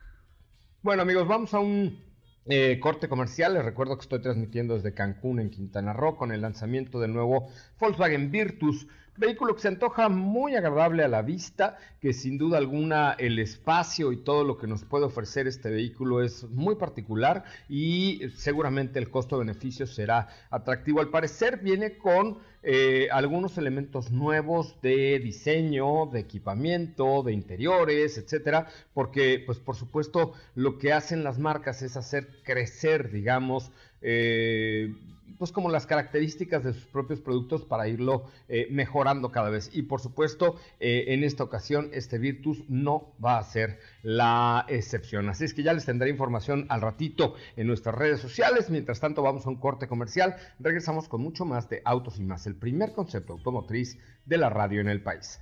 Bueno, 0.82 1.02
amigos, 1.02 1.28
vamos 1.28 1.54
a 1.54 1.60
un 1.60 2.02
eh, 2.50 2.80
corte 2.80 3.10
comercial, 3.10 3.56
les 3.56 3.66
recuerdo 3.66 3.98
que 3.98 4.04
estoy 4.04 4.22
transmitiendo 4.22 4.76
desde 4.76 4.94
Cancún 4.94 5.42
en 5.42 5.50
Quintana 5.50 5.92
Roo 5.92 6.16
con 6.16 6.32
el 6.32 6.40
lanzamiento 6.40 6.98
del 7.02 7.12
nuevo 7.12 7.50
Volkswagen 7.78 8.32
Virtus 8.32 8.88
Vehículo 9.18 9.56
que 9.56 9.62
se 9.62 9.68
antoja 9.68 10.10
muy 10.10 10.56
agradable 10.56 11.04
a 11.04 11.08
la 11.08 11.24
vista, 11.24 11.78
que 12.00 12.14
sin 12.14 12.38
duda 12.38 12.60
alguna 12.60 13.14
el 13.14 13.40
espacio 13.40 14.12
y 14.12 14.18
todo 14.18 14.44
lo 14.44 14.60
que 14.60 14.68
nos 14.68 14.84
puede 14.84 15.06
ofrecer 15.06 15.48
este 15.48 15.72
vehículo 15.72 16.22
es 16.22 16.44
muy 16.52 16.76
particular 16.76 17.44
y 17.68 18.22
seguramente 18.36 19.00
el 19.00 19.10
costo-beneficio 19.10 19.88
será 19.88 20.28
atractivo. 20.52 21.00
Al 21.00 21.10
parecer 21.10 21.58
viene 21.58 21.98
con 21.98 22.38
eh, 22.62 23.08
algunos 23.12 23.58
elementos 23.58 24.12
nuevos 24.12 24.80
de 24.82 25.20
diseño, 25.20 26.08
de 26.08 26.20
equipamiento, 26.20 27.24
de 27.24 27.34
interiores, 27.34 28.18
etcétera, 28.18 28.68
porque 28.94 29.42
pues 29.46 29.58
por 29.58 29.76
supuesto 29.76 30.34
lo 30.54 30.78
que 30.78 30.94
hacen 30.94 31.24
las 31.24 31.40
marcas 31.40 31.82
es 31.82 31.98
hacer 31.98 32.28
crecer, 32.44 33.10
digamos, 33.10 33.72
eh, 34.02 34.94
pues 35.38 35.52
como 35.52 35.70
las 35.70 35.86
características 35.86 36.64
de 36.64 36.74
sus 36.74 36.86
propios 36.86 37.20
productos 37.22 37.64
para 37.64 37.88
irlo 37.88 38.26
eh, 38.50 38.68
mejorando 38.72 39.32
cada 39.32 39.50
vez. 39.50 39.70
Y 39.74 39.84
por 39.84 40.02
supuesto, 40.02 40.56
eh, 40.80 41.06
en 41.10 41.24
esta 41.24 41.44
ocasión, 41.44 41.90
este 41.94 42.18
Virtus 42.18 42.64
no 42.70 43.14
va 43.24 43.38
a 43.38 43.44
ser 43.44 43.80
la 44.02 44.66
excepción. 44.68 45.30
Así 45.30 45.46
es 45.46 45.54
que 45.54 45.64
ya 45.64 45.74
les 45.74 45.86
tendré 45.86 46.10
información 46.10 46.66
al 46.70 46.82
ratito 46.82 47.36
en 47.56 47.68
nuestras 47.68 47.96
redes 47.96 48.20
sociales. 48.20 48.70
Mientras 48.70 49.00
tanto, 49.00 49.22
vamos 49.22 49.46
a 49.46 49.50
un 49.50 49.58
corte 49.58 49.88
comercial. 49.88 50.36
Regresamos 50.60 51.08
con 51.08 51.22
mucho 51.22 51.46
más 51.46 51.70
de 51.70 51.82
Autos 51.86 52.20
y 52.20 52.24
más, 52.24 52.48
el 52.48 52.56
primer 52.56 52.94
concepto 52.94 53.34
automotriz 53.34 53.98
de 54.26 54.38
la 54.38 54.50
radio 54.50 54.82
en 54.82 54.90
el 54.90 55.02
país. 55.02 55.40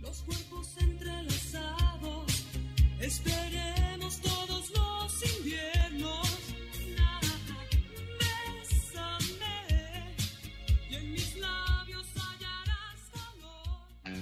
Los 0.00 0.22
cuerpos 0.22 0.76
entrelazados, 0.80 2.46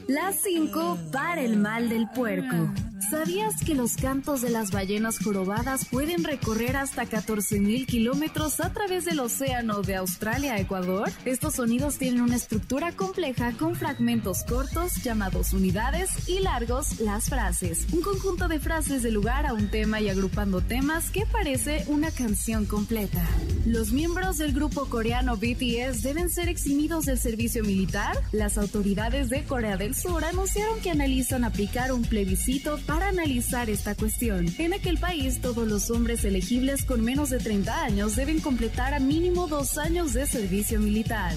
Las 0.07 0.37
5 0.43 0.99
para 1.13 1.41
el 1.41 1.57
mal 1.57 1.89
del 1.89 2.09
puerco. 2.11 2.69
¿Sabías 3.11 3.63
que 3.65 3.75
los 3.75 3.97
cantos 3.97 4.41
de 4.41 4.51
las 4.51 4.71
ballenas 4.71 5.19
jorobadas 5.19 5.85
pueden 5.85 6.25
recorrer 6.25 6.77
hasta 6.77 7.05
14.000 7.05 7.87
kilómetros 7.87 8.61
a 8.61 8.73
través 8.73 9.05
del 9.05 9.21
océano 9.21 9.83
de 9.83 9.97
Australia 9.97 10.55
a 10.55 10.61
Ecuador? 10.61 11.11
Estos 11.25 11.55
sonidos 11.55 11.99
tienen 11.99 12.23
una 12.23 12.37
estructura 12.37 12.93
compleja 12.93 13.53
con 13.53 13.75
fragmentos 13.75 14.45
cortos 14.45 15.03
llamados 15.03 15.53
unidades 15.53 16.29
y 16.29 16.41
largos 16.41 17.01
las 17.01 17.29
frases. 17.29 17.87
Un 17.93 18.01
conjunto 18.01 18.49
de 18.49 18.59
frases 18.59 19.03
de 19.03 19.11
lugar 19.11 19.45
a 19.45 19.53
un 19.53 19.69
tema 19.69 20.01
y 20.01 20.09
agrupando 20.09 20.61
temas 20.61 21.11
que 21.11 21.27
parece 21.27 21.85
una 21.89 22.11
canción 22.11 22.65
completa. 22.65 23.23
Los 23.67 23.93
miembros 23.93 24.39
del 24.39 24.53
grupo 24.53 24.87
coreano 24.87 25.37
BTS 25.37 26.03
deben 26.03 26.31
ser 26.31 26.49
eximidos 26.49 27.05
del 27.05 27.19
servicio 27.19 27.65
militar. 27.65 28.17
Las 28.33 28.57
autoridades 28.57 29.29
de 29.29 29.45
Corea 29.45 29.77
del 29.77 29.95
Sur 29.95 30.25
anunciaron 30.25 30.81
que 30.81 30.91
analizan 30.91 31.45
aplicar 31.45 31.93
un 31.93 32.03
plebiscito 32.03 32.79
para 32.87 32.94
para 32.95 33.09
analizar 33.09 33.71
esta 33.71 33.97
cuestión. 33.97 34.47
En 34.57 34.73
aquel 34.73 34.99
país, 34.99 35.41
todos 35.41 35.67
los 35.67 35.91
hombres 35.91 36.25
elegibles 36.25 36.85
con 36.85 37.03
menos 37.03 37.29
de 37.29 37.39
30 37.39 37.83
años 37.83 38.15
deben 38.15 38.39
completar 38.39 38.95
a 38.95 39.01
mínimo 39.01 39.49
dos 39.49 39.79
años 39.79 40.13
de 40.13 40.25
servicio 40.27 40.79
militar. 40.79 41.33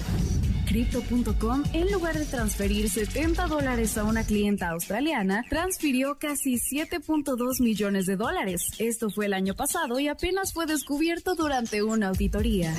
Crypto.com, 0.66 1.64
en 1.72 1.90
lugar 1.90 2.16
de 2.16 2.26
transferir 2.26 2.88
70 2.88 3.48
dólares 3.48 3.98
a 3.98 4.04
una 4.04 4.22
clienta 4.22 4.68
australiana, 4.68 5.44
transfirió 5.50 6.16
casi 6.20 6.60
7.2 6.60 7.60
millones 7.60 8.06
de 8.06 8.14
dólares. 8.14 8.62
Esto 8.78 9.10
fue 9.10 9.26
el 9.26 9.34
año 9.34 9.54
pasado 9.54 9.98
y 9.98 10.06
apenas 10.06 10.52
fue 10.52 10.64
descubierto 10.66 11.34
durante 11.34 11.82
una 11.82 12.10
auditoría. 12.10 12.72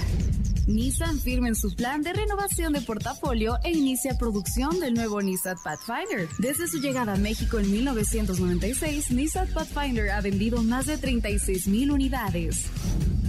Nissan 0.69 1.19
firma 1.19 1.47
en 1.47 1.55
su 1.55 1.75
plan 1.75 2.03
de 2.03 2.13
renovación 2.13 2.73
de 2.73 2.81
portafolio 2.81 3.57
e 3.63 3.71
inicia 3.71 4.19
producción 4.19 4.79
del 4.79 4.93
nuevo 4.93 5.19
Nissan 5.19 5.57
Pathfinder. 5.63 6.29
Desde 6.38 6.67
su 6.67 6.77
llegada 6.77 7.13
a 7.13 7.17
México 7.17 7.57
en 7.57 7.71
1996, 7.71 9.09
Nissan 9.09 9.47
Pathfinder 9.47 10.11
ha 10.11 10.21
vendido 10.21 10.61
más 10.61 10.85
de 10.85 10.99
36 10.99 11.67
mil 11.67 11.89
unidades. 11.89 12.65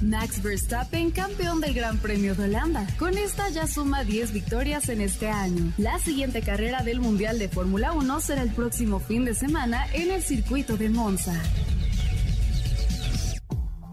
Max 0.02 0.42
Verstappen, 0.42 1.10
campeón 1.12 1.62
del 1.62 1.72
Gran 1.72 1.96
Premio 1.96 2.34
de 2.34 2.44
Holanda. 2.44 2.86
Con 2.98 3.16
esta 3.16 3.48
ya 3.48 3.66
suma 3.66 4.04
10 4.04 4.34
victorias 4.34 4.90
en 4.90 5.00
este 5.00 5.28
año. 5.28 5.72
La 5.78 5.98
siguiente 5.98 6.42
carrera 6.42 6.82
del 6.82 7.00
Mundial 7.00 7.38
de 7.38 7.48
Fórmula 7.48 7.92
1 7.92 8.20
será 8.20 8.42
el 8.42 8.50
próximo 8.50 9.00
fin 9.00 9.24
de 9.24 9.32
semana 9.34 9.86
en 9.94 10.10
el 10.10 10.22
circuito 10.22 10.76
de 10.76 10.90
Monza. 10.90 11.40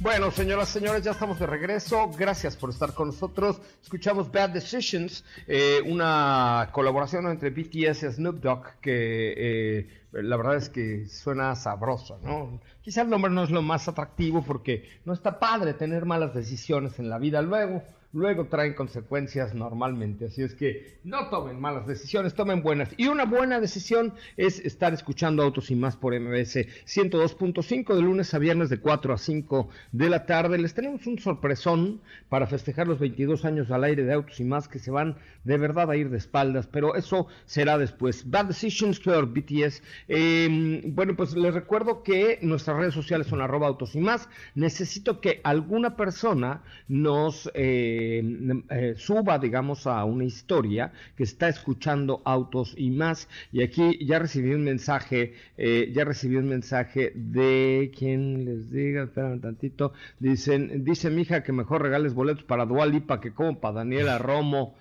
Bueno, 0.00 0.30
señoras, 0.30 0.70
y 0.70 0.72
señores, 0.74 1.02
ya 1.02 1.10
estamos 1.10 1.40
de 1.40 1.46
regreso. 1.46 2.08
Gracias 2.16 2.56
por 2.56 2.70
estar 2.70 2.94
con 2.94 3.08
nosotros. 3.08 3.60
Escuchamos 3.82 4.30
Bad 4.30 4.50
Decisions, 4.50 5.24
eh, 5.48 5.80
una 5.84 6.68
colaboración 6.70 7.26
entre 7.26 7.50
BTS 7.50 8.04
y 8.04 8.12
Snoop 8.12 8.36
Dogg 8.36 8.78
que 8.80 9.34
eh, 9.36 9.88
la 10.12 10.36
verdad 10.36 10.56
es 10.56 10.68
que 10.68 11.06
suena 11.06 11.54
sabroso, 11.54 12.18
¿no? 12.22 12.60
Quizá 12.80 13.02
el 13.02 13.10
nombre 13.10 13.30
no 13.30 13.44
es 13.44 13.50
lo 13.50 13.62
más 13.62 13.88
atractivo 13.88 14.42
porque 14.42 14.88
no 15.04 15.12
está 15.12 15.38
padre 15.38 15.74
tener 15.74 16.04
malas 16.04 16.34
decisiones 16.34 16.98
en 16.98 17.10
la 17.10 17.18
vida 17.18 17.42
luego 17.42 17.82
luego 18.12 18.46
traen 18.46 18.74
consecuencias 18.74 19.54
normalmente. 19.54 20.26
Así 20.26 20.42
es 20.42 20.54
que 20.54 20.98
no 21.04 21.28
tomen 21.28 21.60
malas 21.60 21.86
decisiones, 21.86 22.34
tomen 22.34 22.62
buenas. 22.62 22.90
Y 22.96 23.08
una 23.08 23.24
buena 23.24 23.60
decisión 23.60 24.14
es 24.36 24.60
estar 24.60 24.94
escuchando 24.94 25.42
Autos 25.42 25.70
y 25.70 25.76
más 25.76 25.96
por 25.96 26.18
MBS 26.18 26.66
102.5 26.86 27.94
de 27.94 28.02
lunes 28.02 28.32
a 28.34 28.38
viernes 28.38 28.70
de 28.70 28.80
4 28.80 29.12
a 29.12 29.18
5 29.18 29.68
de 29.92 30.10
la 30.10 30.26
tarde. 30.26 30.58
Les 30.58 30.74
tenemos 30.74 31.06
un 31.06 31.18
sorpresón 31.18 32.00
para 32.28 32.46
festejar 32.46 32.86
los 32.88 32.98
22 32.98 33.44
años 33.44 33.70
al 33.70 33.84
aire 33.84 34.04
de 34.04 34.12
Autos 34.12 34.40
y 34.40 34.44
más 34.44 34.68
que 34.68 34.78
se 34.78 34.90
van 34.90 35.16
de 35.44 35.58
verdad 35.58 35.90
a 35.90 35.96
ir 35.96 36.10
de 36.10 36.18
espaldas, 36.18 36.66
pero 36.66 36.94
eso 36.94 37.26
será 37.44 37.78
después. 37.78 38.28
Bad 38.30 38.46
Decisions 38.46 39.00
for 39.00 39.26
BTS. 39.26 39.82
Em, 40.06 40.94
bueno, 40.94 41.16
pues 41.16 41.34
les 41.34 41.52
recuerdo 41.52 42.02
que 42.02 42.38
nuestras 42.42 42.76
redes 42.76 42.94
sociales 42.94 43.26
son 43.26 43.40
arroba 43.40 43.66
autos 43.66 43.94
y 43.94 44.00
más. 44.00 44.28
Necesito 44.54 45.20
que 45.20 45.40
alguna 45.42 45.96
persona 45.96 46.62
nos... 46.88 47.50
Eh, 47.54 48.22
eh, 48.70 48.94
suba, 48.96 49.38
digamos, 49.38 49.86
a 49.86 50.04
una 50.04 50.24
historia 50.24 50.92
que 51.16 51.24
está 51.24 51.48
escuchando 51.48 52.22
autos 52.24 52.74
y 52.76 52.90
más. 52.90 53.28
Y 53.52 53.62
aquí 53.62 54.04
ya 54.04 54.18
recibí 54.18 54.52
un 54.54 54.64
mensaje, 54.64 55.34
eh, 55.56 55.90
ya 55.94 56.04
recibí 56.04 56.36
un 56.36 56.48
mensaje 56.48 57.12
de 57.14 57.92
quien 57.96 58.44
les 58.44 58.70
diga, 58.70 59.04
espera 59.04 59.28
un 59.28 59.40
tantito, 59.40 59.92
dicen, 60.18 60.84
dice 60.84 61.10
mi 61.10 61.22
hija 61.22 61.42
que 61.42 61.52
mejor 61.52 61.82
regales 61.82 62.14
boletos 62.14 62.44
para 62.44 62.66
Dualipa 62.66 63.20
que 63.20 63.32
como 63.32 63.60
para 63.60 63.76
Daniela 63.76 64.18
Romo. 64.18 64.76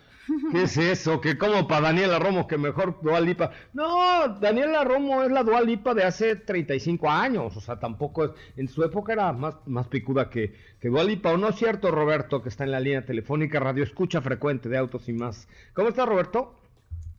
¿Qué 0.52 0.64
es 0.64 0.78
eso? 0.78 1.22
Que 1.22 1.38
como 1.38 1.68
para 1.68 1.88
Daniela 1.88 2.20
Romo, 2.20 2.48
que 2.48 2.58
mejor 2.58 3.02
Dualipa. 3.02 3.52
No, 3.74 4.28
Daniela 4.40 4.84
Romo 4.84 5.24
es 5.24 5.32
la 5.32 5.44
Dualipa 5.44 5.94
de 5.94 6.04
hace 6.04 6.36
35 6.36 7.10
años. 7.10 7.56
O 7.56 7.62
sea, 7.62 7.80
tampoco 7.80 8.26
es. 8.26 8.32
En 8.56 8.68
su 8.68 8.84
época 8.84 9.14
era 9.14 9.32
más, 9.34 9.56
más 9.66 9.88
picuda 9.88 10.30
que, 10.30 10.54
que 10.80 10.90
Dualipa. 10.90 11.32
¿O 11.32 11.38
no 11.38 11.50
es 11.50 11.56
cierto, 11.56 11.92
Roberto, 11.92 12.42
que 12.42 12.50
está 12.50 12.64
en 12.64 12.72
la 12.72 12.80
línea 12.80 13.06
telefónica, 13.06 13.60
radio 13.60 13.84
escucha 13.84 14.22
frecuente 14.22 14.70
de 14.70 14.78
autos 14.78 15.08
y 15.10 15.14
más? 15.14 15.48
¿Cómo 15.74 15.90
está, 15.90 16.06
Roberto? 16.06 16.56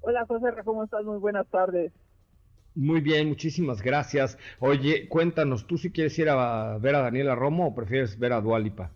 Hola 0.01 0.25
José, 0.27 0.47
¿cómo 0.65 0.85
estás? 0.85 1.05
Muy 1.05 1.19
buenas 1.19 1.47
tardes. 1.49 1.93
Muy 2.75 3.01
bien, 3.01 3.29
muchísimas 3.29 3.83
gracias. 3.83 4.39
Oye, 4.61 5.09
cuéntanos, 5.09 5.67
¿tú 5.67 5.79
si 5.79 5.91
quieres 5.91 6.17
ir 6.19 6.29
a 6.29 6.79
ver 6.79 6.95
a 6.95 7.03
Daniela 7.03 7.35
Romo 7.35 7.67
o 7.67 7.75
prefieres 7.75 8.19
ver 8.19 8.33
a 8.33 8.41
Dualipa? 8.41 8.93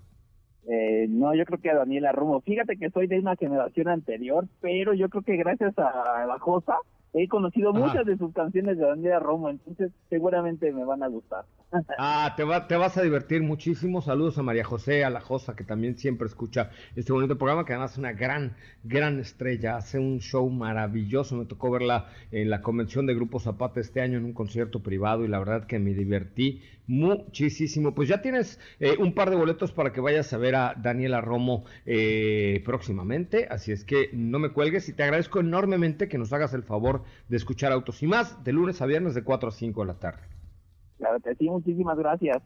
Eh, 0.69 1.07
no, 1.09 1.35
yo 1.35 1.45
creo 1.45 1.61
que 1.61 1.71
a 1.71 1.77
Daniela 1.77 2.13
Romo. 2.13 2.41
Fíjate 2.41 2.77
que 2.77 2.91
soy 2.91 3.07
de 3.07 3.19
una 3.19 3.37
generación 3.37 3.89
anterior, 3.89 4.47
pero 4.61 4.95
yo 4.95 5.09
creo 5.09 5.23
que 5.23 5.37
gracias 5.37 5.77
a 5.79 6.25
la 6.27 6.39
Josa 6.39 6.77
he 7.15 7.29
conocido 7.29 7.73
muchas 7.73 8.07
de 8.07 8.17
sus 8.17 8.33
canciones 8.33 8.79
de 8.79 8.87
Daniela 8.87 9.19
Romo, 9.19 9.51
entonces 9.51 9.93
seguramente 10.09 10.73
me 10.73 10.85
van 10.85 11.03
a 11.03 11.09
gustar. 11.09 11.45
ah, 11.99 12.35
te, 12.37 12.45
va, 12.45 12.67
te 12.67 12.77
vas 12.77 12.97
a 12.97 13.03
divertir 13.03 13.43
muchísimo. 13.43 14.03
Saludos 14.03 14.39
a 14.39 14.43
María 14.43 14.65
José, 14.65 15.05
a 15.05 15.11
la 15.11 15.21
Josa, 15.21 15.57
que 15.57 15.65
también 15.65 15.97
siempre 15.97 16.27
escucha 16.27 16.71
este 16.97 17.13
bonito 17.13 17.37
programa, 17.39 17.65
que 17.65 17.73
además 17.73 17.93
es 17.93 17.99
una 17.99 18.13
gran, 18.13 18.57
gran 18.85 19.19
estrella. 19.19 19.77
Hace 19.77 19.99
un 19.99 20.21
show 20.21 20.49
maravilloso. 20.51 21.37
Me 21.37 21.47
tocó 21.47 21.71
verla 21.71 22.09
en 22.31 22.51
la 22.51 22.63
convención 22.63 23.07
de 23.07 23.15
Grupo 23.15 23.41
Zapata 23.41 23.81
este 23.81 24.01
año 24.01 24.19
en 24.19 24.25
un 24.25 24.35
concierto 24.35 24.83
privado 24.83 25.25
y 25.25 25.29
la 25.29 25.39
verdad 25.39 25.67
que 25.67 25.79
me 25.79 25.95
divertí 25.95 26.61
muchísimo. 26.87 27.95
Pues 27.95 28.09
ya 28.09 28.21
tienes 28.21 28.59
eh, 28.81 28.97
un 28.99 29.15
par 29.15 29.31
de 29.31 29.37
boletos 29.37 29.73
para 29.73 29.93
que 29.93 30.01
vayas 30.01 30.33
a 30.33 30.39
ver 30.39 30.57
a 30.57 30.75
Daniela 30.77 31.21
Romo 31.21 31.65
eh, 31.87 32.63
próximamente, 32.65 33.47
así 33.51 33.73
es 33.73 33.85
que 33.85 34.11
no 34.13 34.39
me 34.39 34.51
cuelgues 34.51 34.89
y 34.89 34.93
te 34.93 35.03
agradezco 35.03 35.41
enormemente 35.41 36.09
que 36.09 36.19
nos 36.19 36.33
hagas 36.33 36.55
el 36.55 36.65
favor 36.65 37.02
de 37.29 37.37
escuchar 37.37 37.73
Autos 37.73 38.03
y 38.03 38.07
más 38.07 38.43
de 38.45 38.53
lunes 38.53 38.81
a 38.83 38.87
viernes 38.87 39.15
de 39.15 39.25
4 39.25 39.49
a 39.49 39.53
5 39.53 39.81
de 39.81 39.87
la 39.87 39.99
tarde. 39.99 40.23
Claro 40.99 41.21
que 41.21 41.35
sí, 41.35 41.49
muchísimas 41.49 41.99
gracias. 41.99 42.43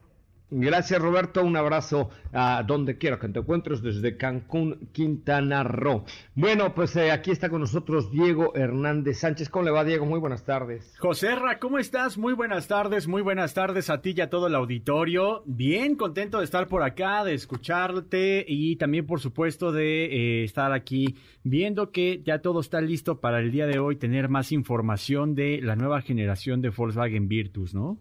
Gracias 0.49 1.01
Roberto, 1.01 1.43
un 1.43 1.57
abrazo 1.57 2.09
a 2.31 2.63
donde 2.65 2.97
quiera 2.97 3.19
que 3.19 3.27
te 3.27 3.39
encuentres 3.39 3.81
desde 3.81 4.15
Cancún, 4.15 4.87
Quintana 4.93 5.61
Roo. 5.63 6.05
Bueno, 6.35 6.73
pues 6.73 6.95
eh, 6.95 7.11
aquí 7.11 7.31
está 7.31 7.49
con 7.49 7.59
nosotros 7.59 8.09
Diego 8.11 8.55
Hernández 8.55 9.19
Sánchez. 9.19 9.49
¿Cómo 9.49 9.65
le 9.65 9.71
va 9.71 9.83
Diego? 9.83 10.05
Muy 10.05 10.21
buenas 10.21 10.45
tardes. 10.45 10.95
José 10.99 11.35
Ra, 11.35 11.59
¿cómo 11.59 11.79
estás? 11.79 12.17
Muy 12.17 12.31
buenas 12.31 12.69
tardes, 12.69 13.09
muy 13.09 13.21
buenas 13.21 13.53
tardes 13.53 13.89
a 13.89 14.01
ti 14.01 14.13
y 14.15 14.21
a 14.21 14.29
todo 14.29 14.47
el 14.47 14.55
auditorio. 14.55 15.43
Bien 15.45 15.97
contento 15.97 16.37
de 16.39 16.45
estar 16.45 16.69
por 16.69 16.81
acá, 16.81 17.25
de 17.25 17.33
escucharte 17.33 18.45
y 18.47 18.77
también 18.77 19.05
por 19.05 19.19
supuesto 19.19 19.73
de 19.73 20.05
eh, 20.05 20.43
estar 20.45 20.71
aquí 20.71 21.17
viendo 21.43 21.91
que 21.91 22.21
ya 22.25 22.39
todo 22.39 22.61
está 22.61 22.79
listo 22.79 23.19
para 23.19 23.39
el 23.39 23.51
día 23.51 23.67
de 23.67 23.79
hoy 23.79 23.97
tener 23.97 24.29
más 24.29 24.53
información 24.53 25.35
de 25.35 25.59
la 25.61 25.75
nueva 25.75 26.01
generación 26.01 26.61
de 26.61 26.69
Volkswagen 26.69 27.27
Virtus, 27.27 27.73
¿no? 27.73 27.97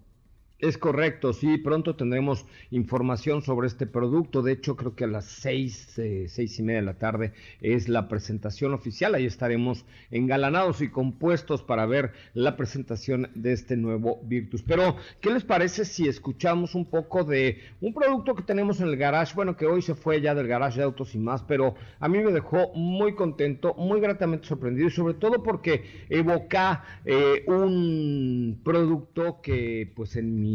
Es 0.59 0.79
correcto, 0.79 1.35
sí, 1.35 1.59
pronto 1.59 1.97
tendremos 1.97 2.47
información 2.71 3.43
sobre 3.43 3.67
este 3.67 3.87
producto. 3.87 4.41
De 4.41 4.53
hecho, 4.53 4.75
creo 4.75 4.97
que 4.97 5.05
a 5.05 5.07
las 5.07 5.27
seis, 5.27 5.99
eh, 5.99 6.29
seis 6.31 6.59
y 6.59 6.63
media 6.63 6.81
de 6.81 6.87
la 6.87 6.99
tarde 6.99 7.35
es 7.61 7.91
la 7.91 8.09
presentación 8.09 8.73
oficial. 8.73 9.15
Ahí 9.15 9.27
estaremos 9.27 9.85
engalanados 10.11 10.81
y 10.81 10.89
compuestos 10.89 11.63
para 11.63 11.85
ver 11.85 12.13
la 12.33 12.57
presentación 12.57 13.31
de 13.35 13.53
este 13.53 13.77
nuevo 13.77 14.23
Virtus. 14.25 14.63
Pero, 14.63 14.97
¿qué 15.21 15.31
les 15.31 15.45
parece 15.45 15.85
si 15.85 16.09
escuchamos 16.09 16.75
un 16.75 16.87
poco 16.87 17.23
de 17.25 17.59
un 17.83 17.93
producto 17.93 18.35
que 18.35 18.43
tenemos 18.43 18.81
en 18.81 18.89
el 18.89 18.97
garage? 18.97 19.35
Bueno, 19.35 19.59
que 19.59 19.67
hoy 19.67 19.83
se 19.83 19.95
fue 19.95 20.23
ya 20.23 20.35
del 20.35 20.49
garage 20.49 20.79
de 20.79 20.85
autos 20.85 21.15
y 21.15 21.19
más, 21.19 21.43
pero 21.43 21.75
a 22.01 22.09
mí 22.09 22.19
me 22.21 22.33
dejó 22.33 22.73
muy 22.75 23.15
contento, 23.15 23.75
muy 23.75 24.01
gratamente 24.01 24.47
sorprendido 24.47 24.89
y 24.89 24.91
sobre 24.91 25.13
todo 25.13 25.43
porque 25.43 26.07
evoca 26.09 26.83
eh, 27.05 27.45
un 27.47 28.63
producto 28.65 29.43
que, 29.43 29.93
pues, 29.95 30.17
en 30.17 30.41
mi 30.41 30.46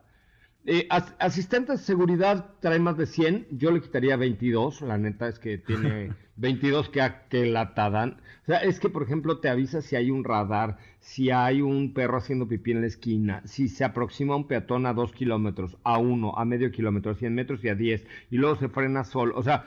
Eh, 0.70 0.86
asistente 1.18 1.72
de 1.72 1.78
seguridad 1.78 2.50
trae 2.60 2.78
más 2.78 2.98
de 2.98 3.06
100, 3.06 3.46
yo 3.52 3.70
le 3.70 3.80
quitaría 3.80 4.18
22, 4.18 4.82
la 4.82 4.98
neta 4.98 5.26
es 5.26 5.38
que 5.38 5.56
tiene 5.56 6.12
22 6.36 6.90
que, 6.90 7.10
que 7.30 7.46
latadan. 7.46 8.20
O 8.42 8.44
sea, 8.44 8.58
es 8.58 8.78
que, 8.78 8.90
por 8.90 9.02
ejemplo, 9.02 9.38
te 9.38 9.48
avisa 9.48 9.80
si 9.80 9.96
hay 9.96 10.10
un 10.10 10.24
radar, 10.24 10.76
si 11.00 11.30
hay 11.30 11.62
un 11.62 11.94
perro 11.94 12.18
haciendo 12.18 12.46
pipí 12.46 12.72
en 12.72 12.82
la 12.82 12.86
esquina, 12.86 13.40
si 13.46 13.68
se 13.68 13.82
aproxima 13.82 14.36
un 14.36 14.46
peatón 14.46 14.84
a 14.84 14.92
2 14.92 15.10
kilómetros, 15.14 15.78
a 15.84 15.96
1, 15.96 16.36
a 16.36 16.44
medio 16.44 16.70
kilómetro, 16.70 17.12
a 17.12 17.14
100 17.14 17.34
metros 17.34 17.64
y 17.64 17.70
a 17.70 17.74
10, 17.74 18.06
y 18.30 18.36
luego 18.36 18.56
se 18.56 18.68
frena 18.68 19.04
solo. 19.04 19.38
O 19.38 19.42
sea, 19.42 19.64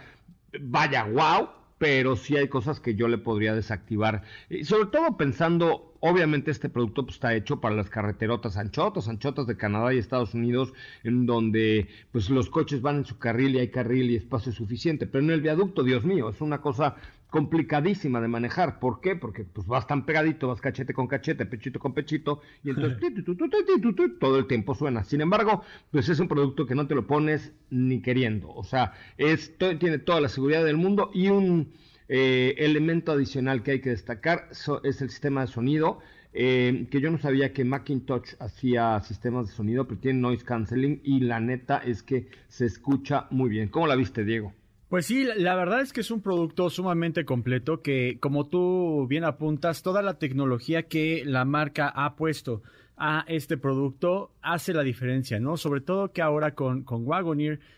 vaya, 0.60 1.06
wow, 1.06 1.50
pero 1.82 2.15
sí 2.15 2.38
hay 2.38 2.48
cosas 2.48 2.80
que 2.80 2.94
yo 2.94 3.08
le 3.08 3.17
podría 3.17 3.56
desactivar. 3.56 4.22
Y 4.52 4.65
sobre 4.65 4.86
todo 4.91 5.17
pensando, 5.17 5.96
obviamente 6.00 6.52
este 6.52 6.70
producto 6.70 7.06
pues, 7.06 7.15
está 7.15 7.34
hecho 7.34 7.60
para 7.60 7.74
las 7.74 7.89
carreterotas 7.89 8.56
anchotas, 8.56 9.08
anchotas 9.08 9.48
de 9.48 9.58
Canadá 9.58 9.91
y 9.91 9.98
Estados 9.98 10.36
Unidos, 10.36 10.74
en 11.04 11.26
donde 11.26 11.89
pues 12.12 12.30
los 12.30 12.52
coches 12.52 12.84
van 12.84 12.98
en 12.98 13.06
su 13.06 13.17
carril 13.17 13.56
y 13.56 13.60
hay 13.62 13.70
carril 13.70 14.12
y 14.12 14.15
espacio 14.15 14.52
suficiente. 14.52 15.08
Pero 15.08 15.24
en 15.24 15.32
el 15.32 15.41
viaducto, 15.41 15.82
Dios 15.82 16.06
mío, 16.06 16.30
es 16.30 16.39
una 16.39 16.62
cosa 16.62 16.98
complicadísima 17.32 18.22
de 18.22 18.28
manejar. 18.28 18.78
¿Por 18.80 19.00
qué? 19.02 19.15
Porque 19.15 19.46
pues 19.46 19.65
vas 19.65 19.88
tan 19.88 20.06
pegadito, 20.06 20.50
vas 20.50 20.62
cachete 20.62 20.94
con 20.94 21.08
cachete, 21.08 21.46
pechito 21.46 21.80
con 21.80 21.94
pechito, 21.94 22.41
y 22.63 22.70
entonces 22.70 23.00
todo 24.20 24.38
el 24.38 24.48
tiempo 24.48 24.76
suena. 24.76 25.04
Sin 25.04 25.22
embargo, 25.22 25.63
pues 25.89 26.10
es 26.10 26.20
un 26.20 26.28
producto 26.28 26.67
que 26.67 26.76
no 26.76 26.86
te 26.86 26.94
lo 26.94 27.08
pones 27.08 27.54
ni 27.72 28.02
queriendo. 28.02 28.54
O 28.54 28.63
sea, 28.63 28.94
es, 29.17 29.58
tiene 29.58 29.98
toda 29.98 30.22
la 30.22 30.30
seguridad 30.30 30.63
del 30.63 30.78
mundo 30.78 31.10
y 31.13 31.30
un 31.30 31.72
eh, 32.10 32.54
elemento 32.58 33.13
adicional 33.13 33.63
que 33.63 33.72
hay 33.72 33.82
que 33.82 33.91
destacar 33.91 34.50
es 34.84 35.02
el 35.02 35.10
sistema 35.10 35.41
de 35.41 35.48
sonido. 35.48 36.00
Eh, 36.34 36.88
que 36.89 37.02
yo 37.02 37.12
no 37.12 37.17
sabía 37.17 37.52
que 37.52 37.65
Macintosh 37.65 38.36
hacía 38.39 39.00
sistemas 39.02 39.48
de 39.48 39.54
sonido, 39.54 39.86
pero 39.88 40.00
tiene 40.00 40.20
noise 40.20 40.46
canceling 40.46 41.02
y 41.04 41.22
la 41.22 41.41
neta 41.41 41.78
es 41.78 42.04
que 42.04 42.28
se 42.48 42.65
escucha 42.65 43.28
muy 43.32 43.50
bien. 43.50 43.70
¿Cómo 43.70 43.88
la 43.88 43.96
viste, 43.96 44.24
Diego? 44.24 44.54
Pues 44.92 45.06
sí, 45.06 45.26
la 45.38 45.56
verdad 45.56 45.80
es 45.80 45.94
que 45.94 46.02
es 46.02 46.12
un 46.12 46.22
producto 46.22 46.70
sumamente 46.70 47.24
completo 47.24 47.82
que, 47.82 48.18
como 48.20 48.48
tú 48.48 49.08
bien 49.08 49.24
apuntas, 49.24 49.84
toda 49.84 50.02
la 50.02 50.20
tecnología 50.20 50.84
que 50.90 51.24
la 51.26 51.46
marca 51.46 51.88
ha 51.88 52.18
puesto 52.18 52.62
a 53.04 53.26
este 53.28 53.58
producto 53.58 54.30
hace 54.44 54.76
la 54.76 54.84
diferencia, 54.84 55.40
¿no? 55.40 55.58
Sobre 55.58 55.82
todo 55.82 56.12
que 56.12 56.22
ahora 56.22 56.54
con, 56.54 56.84
con 56.84 57.04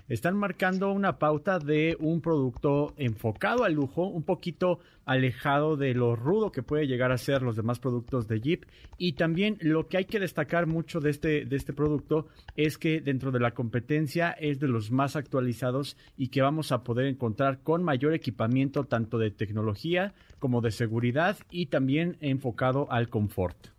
están 0.10 0.36
marcando 0.36 0.92
una 0.92 1.18
pauta 1.18 1.60
de 1.60 1.96
un 1.98 2.20
producto 2.20 2.94
enfocado 2.98 3.64
al 3.64 3.74
lujo, 3.74 4.06
un 4.06 4.24
poquito 4.24 4.80
alejado 5.06 5.78
de 5.78 5.94
lo 5.94 6.18
rudo 6.18 6.52
que 6.52 6.62
puede 6.62 6.88
llegar 6.88 7.14
a 7.14 7.18
ser 7.18 7.42
los 7.42 7.56
demás 7.56 7.80
productos 7.80 8.28
de 8.28 8.42
Jeep. 8.42 8.66
Y 8.98 9.14
también 9.14 9.58
lo 9.62 9.88
que 9.88 9.98
hay 9.98 10.06
que 10.06 10.20
destacar 10.20 10.68
mucho 10.68 11.00
de 11.00 11.12
este, 11.12 11.46
de 11.46 11.56
este 11.56 11.72
producto 11.72 12.28
es 12.58 12.78
que 12.78 13.00
dentro 13.00 13.32
de 13.32 13.40
la 13.40 13.52
competencia 13.52 14.32
es 14.32 14.60
de 14.60 14.68
los 14.68 14.92
más 14.92 15.16
actualizados 15.16 15.96
y 16.18 16.28
que 16.28 16.42
vamos 16.42 16.74
a 16.74 16.84
poder 16.84 17.06
encontrar 17.06 17.62
con 17.64 17.82
mayor 17.82 18.14
equipamiento 18.14 18.84
tanto 18.84 19.18
de 19.18 19.32
tecnología 19.32 20.14
como 20.40 20.60
de 20.60 20.72
seguridad 20.72 21.38
y 21.50 21.68
también 21.68 22.18
enfocado 22.20 22.92
al 22.92 23.08
confort. 23.08 23.73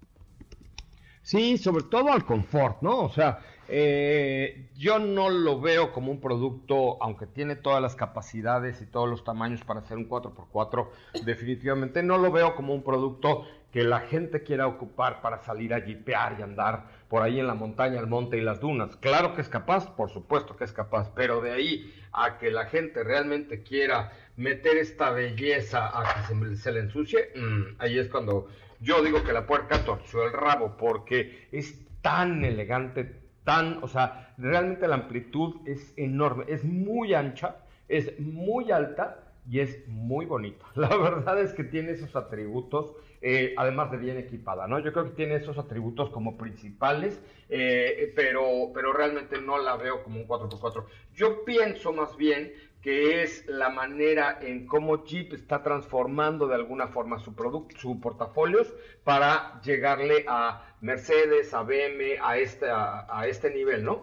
Sí, 1.24 1.56
sobre 1.56 1.84
todo 1.84 2.12
al 2.12 2.26
confort, 2.26 2.82
¿no? 2.82 2.98
O 2.98 3.08
sea, 3.08 3.38
eh, 3.66 4.68
yo 4.76 4.98
no 4.98 5.30
lo 5.30 5.58
veo 5.58 5.90
como 5.90 6.12
un 6.12 6.20
producto, 6.20 7.02
aunque 7.02 7.26
tiene 7.26 7.56
todas 7.56 7.80
las 7.80 7.96
capacidades 7.96 8.82
y 8.82 8.87
todos 8.87 9.08
los 9.08 9.24
tamaños 9.24 9.64
para 9.64 9.80
hacer 9.80 9.96
un 9.96 10.06
4x4, 10.06 10.87
definitivamente 11.24 12.02
no 12.02 12.18
lo 12.18 12.30
veo 12.30 12.54
como 12.54 12.74
un 12.74 12.82
producto 12.82 13.46
que 13.72 13.84
la 13.84 14.00
gente 14.00 14.42
quiera 14.42 14.66
ocupar 14.66 15.22
para 15.22 15.38
salir 15.38 15.72
a 15.72 15.80
jipear 15.80 16.37
y 16.38 16.42
andar 16.42 16.84
por 17.08 17.22
ahí 17.22 17.40
en 17.40 17.46
la 17.46 17.54
montaña, 17.54 17.98
el 17.98 18.06
monte 18.06 18.37
y 18.37 18.42
las 18.42 18.60
dunas. 18.60 18.94
Claro 18.96 19.34
que 19.34 19.40
es 19.40 19.48
capaz, 19.48 19.90
por 19.96 20.10
supuesto 20.10 20.56
que 20.56 20.64
es 20.64 20.72
capaz, 20.72 21.10
pero 21.14 21.40
de 21.40 21.52
ahí 21.52 21.94
a 22.12 22.37
que 22.38 22.50
la 22.50 22.66
gente 22.66 23.02
realmente 23.02 23.62
quiera 23.62 24.12
meter 24.37 24.76
esta 24.76 25.10
belleza 25.10 25.88
a 25.88 26.28
que 26.28 26.56
se, 26.56 26.70
le 26.70 26.80
ensucie, 26.80 27.30
mm, 27.34 27.76
ahí 27.78 27.98
es 27.98 28.08
cuando 28.08 28.46
yo 28.80 29.02
digo 29.02 29.22
que 29.24 29.32
la 29.32 29.46
puerca 29.46 29.84
torció 29.84 30.24
el 30.24 30.32
rabo, 30.32 30.76
porque 30.76 31.48
es 31.52 31.84
tan 32.02 32.44
elegante, 32.44 33.20
tan, 33.44 33.82
o 33.82 33.88
sea, 33.88 34.34
realmente 34.38 34.88
la 34.88 34.96
amplitud 34.96 35.56
es 35.66 35.92
enorme, 35.96 36.44
es 36.48 36.64
muy 36.64 37.14
ancha, 37.14 37.56
es 37.88 38.18
muy 38.18 38.70
alta 38.70 39.24
y 39.48 39.60
es 39.60 39.87
muy 39.88 40.26
bonita. 40.26 40.64
La 40.74 40.96
verdad 40.96 41.40
es 41.40 41.52
que 41.52 41.64
tiene 41.64 41.92
esos 41.92 42.16
atributos, 42.16 42.94
eh, 43.20 43.54
además 43.56 43.90
de 43.90 43.98
bien 43.98 44.18
equipada, 44.18 44.66
¿no? 44.66 44.78
Yo 44.78 44.92
creo 44.92 45.04
que 45.04 45.16
tiene 45.16 45.37
esos 45.37 45.58
atributos 45.58 46.10
como 46.10 46.37
principales, 46.37 47.22
eh, 47.48 48.12
pero, 48.16 48.70
pero 48.74 48.92
realmente 48.92 49.40
no 49.40 49.58
la 49.58 49.76
veo 49.76 50.02
como 50.02 50.20
un 50.20 50.26
4x4. 50.26 50.84
Yo 51.14 51.44
pienso 51.44 51.92
más 51.92 52.16
bien 52.16 52.52
que 52.85 53.23
es 53.23 53.47
la 53.49 53.70
manera 53.70 54.38
en 54.42 54.66
cómo 54.66 55.07
Jeep 55.07 55.33
está 55.33 55.62
transformando 55.62 56.47
de 56.47 56.55
alguna 56.55 56.88
forma 56.88 57.18
su 57.18 57.35
producto, 57.35 57.75
su 57.79 57.99
portafolios 57.99 58.75
para 59.05 59.59
llegarle 59.62 60.27
a 60.29 60.77
Mercedes, 60.83 61.55
a 61.55 61.62
BMW, 61.62 62.23
a 62.23 62.37
este, 62.37 62.66
a, 62.68 63.27
este 63.27 63.55
nivel, 63.55 63.85
¿no? 63.85 64.03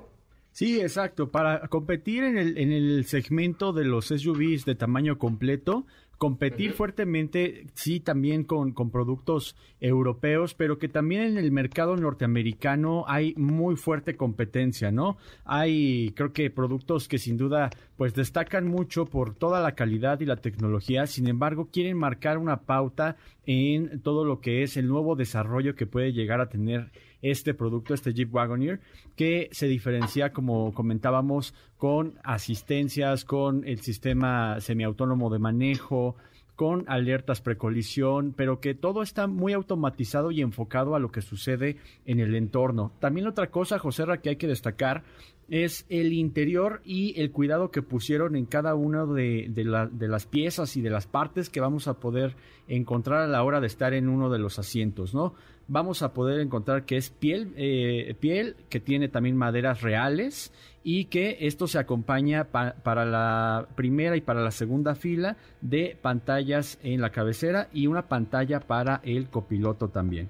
Sí, 0.52 0.82
exacto. 0.82 1.30
Para 1.30 1.68
competir 1.68 2.24
en 2.24 2.40
el, 2.40 2.58
en 2.58 2.72
el 2.72 3.06
segmento 3.06 3.72
de 3.72 3.86
los 3.86 4.08
SUVs 4.08 4.66
de 4.66 4.74
tamaño 4.74 5.20
completo, 5.20 5.86
competir 6.22 6.74
fuertemente, 6.74 7.66
sí, 7.74 8.00
también 8.00 8.44
con, 8.44 8.74
con, 8.74 8.92
productos 8.92 9.56
europeos, 9.80 10.54
pero 10.54 10.78
que 10.78 10.88
también 10.88 11.24
en 11.24 11.38
el 11.40 11.52
mercado 11.52 11.98
norteamericano 11.98 13.06
hay 13.08 13.34
muy 13.38 13.76
fuerte 13.76 14.16
competencia, 14.16 14.92
¿no? 14.92 15.18
Hay, 15.46 16.14
creo 16.16 16.32
que 16.32 16.52
productos 16.52 17.08
que 17.08 17.18
sin 17.18 17.38
duda, 17.38 17.72
pues 17.98 18.14
destacan 18.14 18.68
mucho 18.68 19.08
por 19.08 19.34
toda 19.34 19.62
la 19.62 19.72
calidad 19.72 20.20
y 20.20 20.26
la 20.26 20.36
tecnología, 20.36 21.08
sin 21.08 21.28
embargo, 21.28 21.70
quieren 21.74 21.98
marcar 21.98 22.38
una 22.38 22.58
pauta 22.58 23.18
en 23.48 24.00
todo 24.02 24.24
lo 24.24 24.42
que 24.42 24.62
es 24.62 24.78
el 24.78 24.88
nuevo 24.88 25.16
desarrollo 25.16 25.74
que 25.74 25.88
puede 25.88 26.14
llegar 26.14 26.40
a 26.40 26.50
tener 26.50 26.92
este 27.22 27.54
producto, 27.54 27.94
este 27.94 28.14
Jeep 28.14 28.34
Wagoneer, 28.34 28.80
que 29.16 29.50
se 29.52 29.68
diferencia, 29.68 30.34
como 30.34 30.74
comentábamos, 30.74 31.54
con 31.78 32.16
asistencias, 32.24 33.26
con 33.26 33.68
el 33.68 33.82
sistema 33.82 34.60
semiautónomo 34.60 35.30
de 35.30 35.40
manejo, 35.40 36.16
con 36.56 36.84
alertas 36.88 37.42
precolisión, 37.42 38.34
pero 38.38 38.60
que 38.60 38.76
todo 38.76 39.02
está 39.02 39.26
muy 39.26 39.54
automatizado 39.54 40.30
y 40.30 40.42
enfocado 40.42 40.94
a 40.94 41.00
lo 41.00 41.12
que 41.12 41.22
sucede 41.22 41.78
en 42.06 42.20
el 42.20 42.36
entorno. 42.36 42.92
También 43.00 43.26
otra 43.26 43.50
cosa, 43.50 43.80
José 43.80 44.04
que 44.22 44.30
hay 44.30 44.36
que 44.36 44.48
destacar 44.48 45.04
es 45.50 45.86
el 45.90 46.14
interior 46.14 46.82
y 46.86 47.20
el 47.20 47.32
cuidado 47.32 47.72
que 47.72 47.82
pusieron 47.82 48.36
en 48.36 48.46
cada 48.46 48.76
una 48.76 49.06
de, 49.06 49.48
de, 49.50 50.08
las 50.08 50.26
piezas 50.28 50.78
y 50.78 50.82
de 50.82 50.90
las 50.90 51.08
partes 51.08 51.50
que 51.50 51.60
vamos 51.60 51.88
a 51.88 52.00
poder 52.00 52.36
encontrar 52.68 53.22
a 53.22 53.28
la 53.28 53.44
hora 53.44 53.60
de 53.60 53.68
estar 53.68 53.94
en 53.94 54.08
uno 54.08 54.30
de 54.30 54.40
los 54.40 54.60
asientos, 54.60 55.14
¿no? 55.14 55.34
Vamos 55.74 56.02
a 56.02 56.14
poder 56.14 56.42
encontrar 56.42 56.84
que 56.84 56.98
es 56.98 57.12
piel, 57.12 57.54
eh, 57.56 58.14
piel 58.20 58.58
que 58.68 58.82
tiene 58.82 59.08
también 59.08 59.38
maderas 59.38 59.80
reales 59.80 60.52
y 60.84 61.06
que 61.06 61.38
esto 61.40 61.66
se 61.66 61.80
acompaña 61.80 62.44
para 62.44 63.06
la 63.06 63.70
primera 63.76 64.18
y 64.18 64.22
para 64.22 64.42
la 64.42 64.52
segunda 64.52 64.96
fila 64.96 65.38
de 65.62 65.98
pantallas 66.02 66.78
en 66.84 67.00
la 67.00 67.14
cabecera 67.14 67.70
y 67.72 67.88
una 67.88 68.10
pantalla 68.10 68.60
para 68.60 69.00
el 69.06 69.30
copiloto 69.30 69.88
también. 69.88 70.28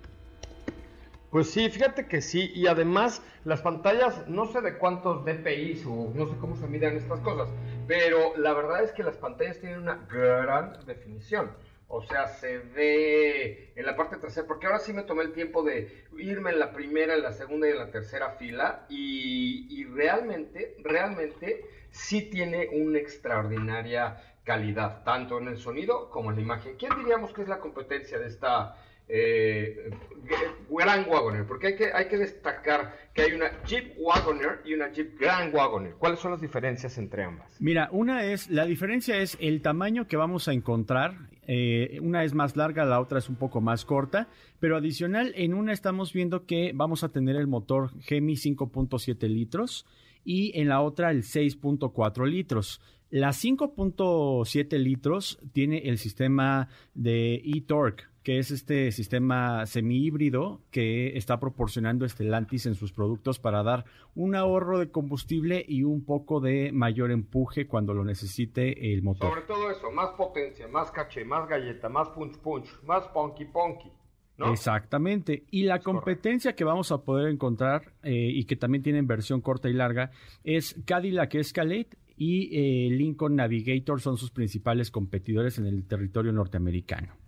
Pues 1.31 1.49
sí, 1.49 1.67
fíjate 1.71 2.05
que 2.05 2.21
sí, 2.21 2.51
y 2.53 2.67
además 2.67 3.23
las 3.43 3.63
pantallas, 3.63 4.27
no 4.27 4.45
sé 4.45 4.61
de 4.61 4.77
cuántos 4.77 5.25
DPI 5.25 5.81
o 5.87 6.11
no 6.13 6.27
sé 6.27 6.35
cómo 6.39 6.55
se 6.55 6.67
miden 6.67 6.97
estas 6.97 7.19
cosas, 7.21 7.49
pero 7.87 8.37
la 8.37 8.53
verdad 8.53 8.83
es 8.83 8.91
que 8.91 9.01
las 9.01 9.17
pantallas 9.17 9.59
tienen 9.59 9.79
una 9.79 10.05
gran 10.07 10.85
definición. 10.85 11.49
O 11.93 12.01
sea, 12.03 12.27
se 12.27 12.59
ve 12.59 13.73
en 13.75 13.85
la 13.85 13.95
parte 13.95 14.15
trasera, 14.15 14.47
porque 14.47 14.65
ahora 14.65 14.79
sí 14.79 14.93
me 14.93 15.03
tomé 15.03 15.23
el 15.23 15.33
tiempo 15.33 15.61
de 15.61 16.05
irme 16.17 16.51
en 16.51 16.59
la 16.59 16.71
primera, 16.71 17.15
en 17.15 17.21
la 17.21 17.33
segunda 17.33 17.67
y 17.67 17.71
en 17.71 17.79
la 17.79 17.91
tercera 17.91 18.31
fila, 18.31 18.85
y, 18.89 19.83
realmente, 19.85 20.77
realmente 20.83 21.65
sí 21.89 22.29
tiene 22.29 22.69
una 22.71 22.97
extraordinaria 22.97 24.23
calidad, 24.45 25.03
tanto 25.03 25.37
en 25.37 25.49
el 25.49 25.57
sonido 25.57 26.09
como 26.09 26.29
en 26.29 26.37
la 26.37 26.41
imagen. 26.41 26.77
¿Quién 26.77 26.93
diríamos 26.97 27.33
que 27.33 27.41
es 27.41 27.49
la 27.49 27.59
competencia 27.59 28.17
de 28.17 28.27
esta 28.27 28.77
eh, 29.13 29.91
Grand 30.69 31.05
Wagoner, 31.07 31.45
porque 31.45 31.67
hay 31.67 31.75
que, 31.75 31.91
hay 31.93 32.07
que 32.07 32.17
destacar 32.17 32.95
que 33.13 33.23
hay 33.23 33.33
una 33.33 33.61
Jeep 33.63 33.93
Wagoner 33.97 34.61
y 34.63 34.73
una 34.73 34.89
Jeep 34.89 35.19
Grand 35.19 35.53
Wagoner. 35.53 35.95
¿Cuáles 35.95 36.19
son 36.19 36.31
las 36.31 36.39
diferencias 36.39 36.97
entre 36.97 37.25
ambas? 37.25 37.53
Mira, 37.59 37.89
una 37.91 38.23
es, 38.23 38.49
la 38.49 38.65
diferencia 38.65 39.17
es 39.17 39.37
el 39.41 39.61
tamaño 39.61 40.07
que 40.07 40.15
vamos 40.15 40.47
a 40.47 40.53
encontrar. 40.53 41.15
Eh, 41.53 41.99
una 42.01 42.23
es 42.23 42.33
más 42.33 42.55
larga, 42.55 42.85
la 42.85 43.01
otra 43.01 43.19
es 43.19 43.27
un 43.27 43.35
poco 43.35 43.59
más 43.59 43.83
corta, 43.83 44.29
pero 44.61 44.77
adicional, 44.77 45.33
en 45.35 45.53
una 45.53 45.73
estamos 45.73 46.13
viendo 46.13 46.45
que 46.45 46.71
vamos 46.73 47.03
a 47.03 47.09
tener 47.09 47.35
el 47.35 47.47
motor 47.47 47.91
Gemi 47.99 48.35
5.7 48.35 49.27
litros 49.27 49.85
y 50.23 50.57
en 50.57 50.69
la 50.69 50.79
otra 50.79 51.11
el 51.11 51.23
6.4 51.23 52.25
litros. 52.25 52.79
La 53.09 53.31
5.7 53.31 54.77
litros 54.77 55.39
tiene 55.51 55.89
el 55.89 55.97
sistema 55.97 56.69
de 56.93 57.41
e-torque 57.43 58.05
que 58.23 58.37
es 58.37 58.51
este 58.51 58.91
sistema 58.91 59.65
semi-híbrido 59.65 60.61
que 60.69 61.17
está 61.17 61.39
proporcionando 61.39 62.07
Stellantis 62.07 62.67
en 62.67 62.75
sus 62.75 62.93
productos 62.93 63.39
para 63.39 63.63
dar 63.63 63.85
un 64.13 64.35
ahorro 64.35 64.79
de 64.79 64.91
combustible 64.91 65.65
y 65.67 65.83
un 65.83 66.05
poco 66.05 66.39
de 66.39 66.71
mayor 66.71 67.11
empuje 67.11 67.67
cuando 67.67 67.93
lo 67.93 68.03
necesite 68.03 68.93
el 68.93 69.01
motor. 69.01 69.29
Sobre 69.29 69.41
todo 69.41 69.71
eso, 69.71 69.91
más 69.91 70.09
potencia, 70.11 70.67
más 70.67 70.91
caché, 70.91 71.25
más 71.25 71.47
galleta, 71.47 71.89
más 71.89 72.09
punch 72.09 72.37
punch, 72.37 72.67
más 72.83 73.07
punky. 73.07 73.47
¿No? 74.37 74.51
Exactamente. 74.51 75.45
Y 75.51 75.63
la 75.63 75.79
competencia 75.79 76.55
que 76.55 76.63
vamos 76.63 76.91
a 76.91 77.03
poder 77.03 77.29
encontrar 77.29 77.93
eh, 78.03 78.13
y 78.13 78.45
que 78.45 78.55
también 78.55 78.83
tiene 78.83 79.01
versión 79.01 79.41
corta 79.41 79.69
y 79.69 79.73
larga 79.73 80.11
es 80.43 80.75
Cadillac 80.85 81.35
Escalade 81.35 81.89
y 82.17 82.49
eh, 82.51 82.89
Lincoln 82.91 83.35
Navigator 83.35 83.99
son 83.99 84.17
sus 84.17 84.31
principales 84.31 84.89
competidores 84.89 85.57
en 85.57 85.65
el 85.65 85.85
territorio 85.85 86.31
norteamericano. 86.31 87.20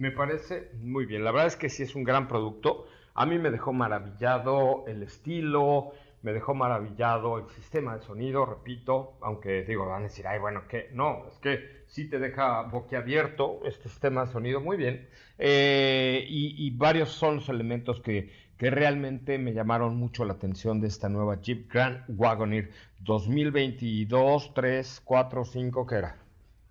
Me 0.00 0.10
parece 0.10 0.70
muy 0.80 1.04
bien. 1.04 1.24
La 1.24 1.30
verdad 1.30 1.48
es 1.48 1.56
que 1.56 1.68
sí 1.68 1.82
es 1.82 1.94
un 1.94 2.04
gran 2.04 2.26
producto. 2.26 2.86
A 3.12 3.26
mí 3.26 3.38
me 3.38 3.50
dejó 3.50 3.74
maravillado 3.74 4.84
el 4.86 5.02
estilo, 5.02 5.92
me 6.22 6.32
dejó 6.32 6.54
maravillado 6.54 7.36
el 7.36 7.46
sistema 7.50 7.98
de 7.98 8.02
sonido, 8.02 8.46
repito, 8.46 9.18
aunque 9.20 9.62
digo, 9.62 9.84
van 9.84 10.00
a 10.00 10.04
decir, 10.04 10.26
ay, 10.26 10.38
bueno, 10.38 10.62
que 10.66 10.88
no, 10.94 11.26
es 11.28 11.36
que 11.40 11.84
sí 11.86 12.08
te 12.08 12.18
deja 12.18 12.62
boquiabierto 12.62 13.60
este 13.66 13.90
sistema 13.90 14.24
de 14.24 14.32
sonido 14.32 14.62
muy 14.62 14.78
bien. 14.78 15.06
Eh, 15.36 16.24
y, 16.26 16.70
varios 16.78 17.10
son 17.10 17.34
los 17.34 17.50
elementos 17.50 18.00
que, 18.00 18.32
que 18.56 18.70
realmente 18.70 19.36
me 19.36 19.52
llamaron 19.52 19.96
mucho 19.96 20.24
la 20.24 20.32
atención 20.32 20.80
de 20.80 20.88
esta 20.88 21.10
nueva 21.10 21.42
Jeep 21.42 21.70
Grand 21.70 22.04
Wagoneer 22.08 22.70
2022, 23.00 24.54
3, 24.54 25.02
4, 25.04 25.44
5, 25.44 25.86
¿qué 25.86 25.94
era? 25.94 26.16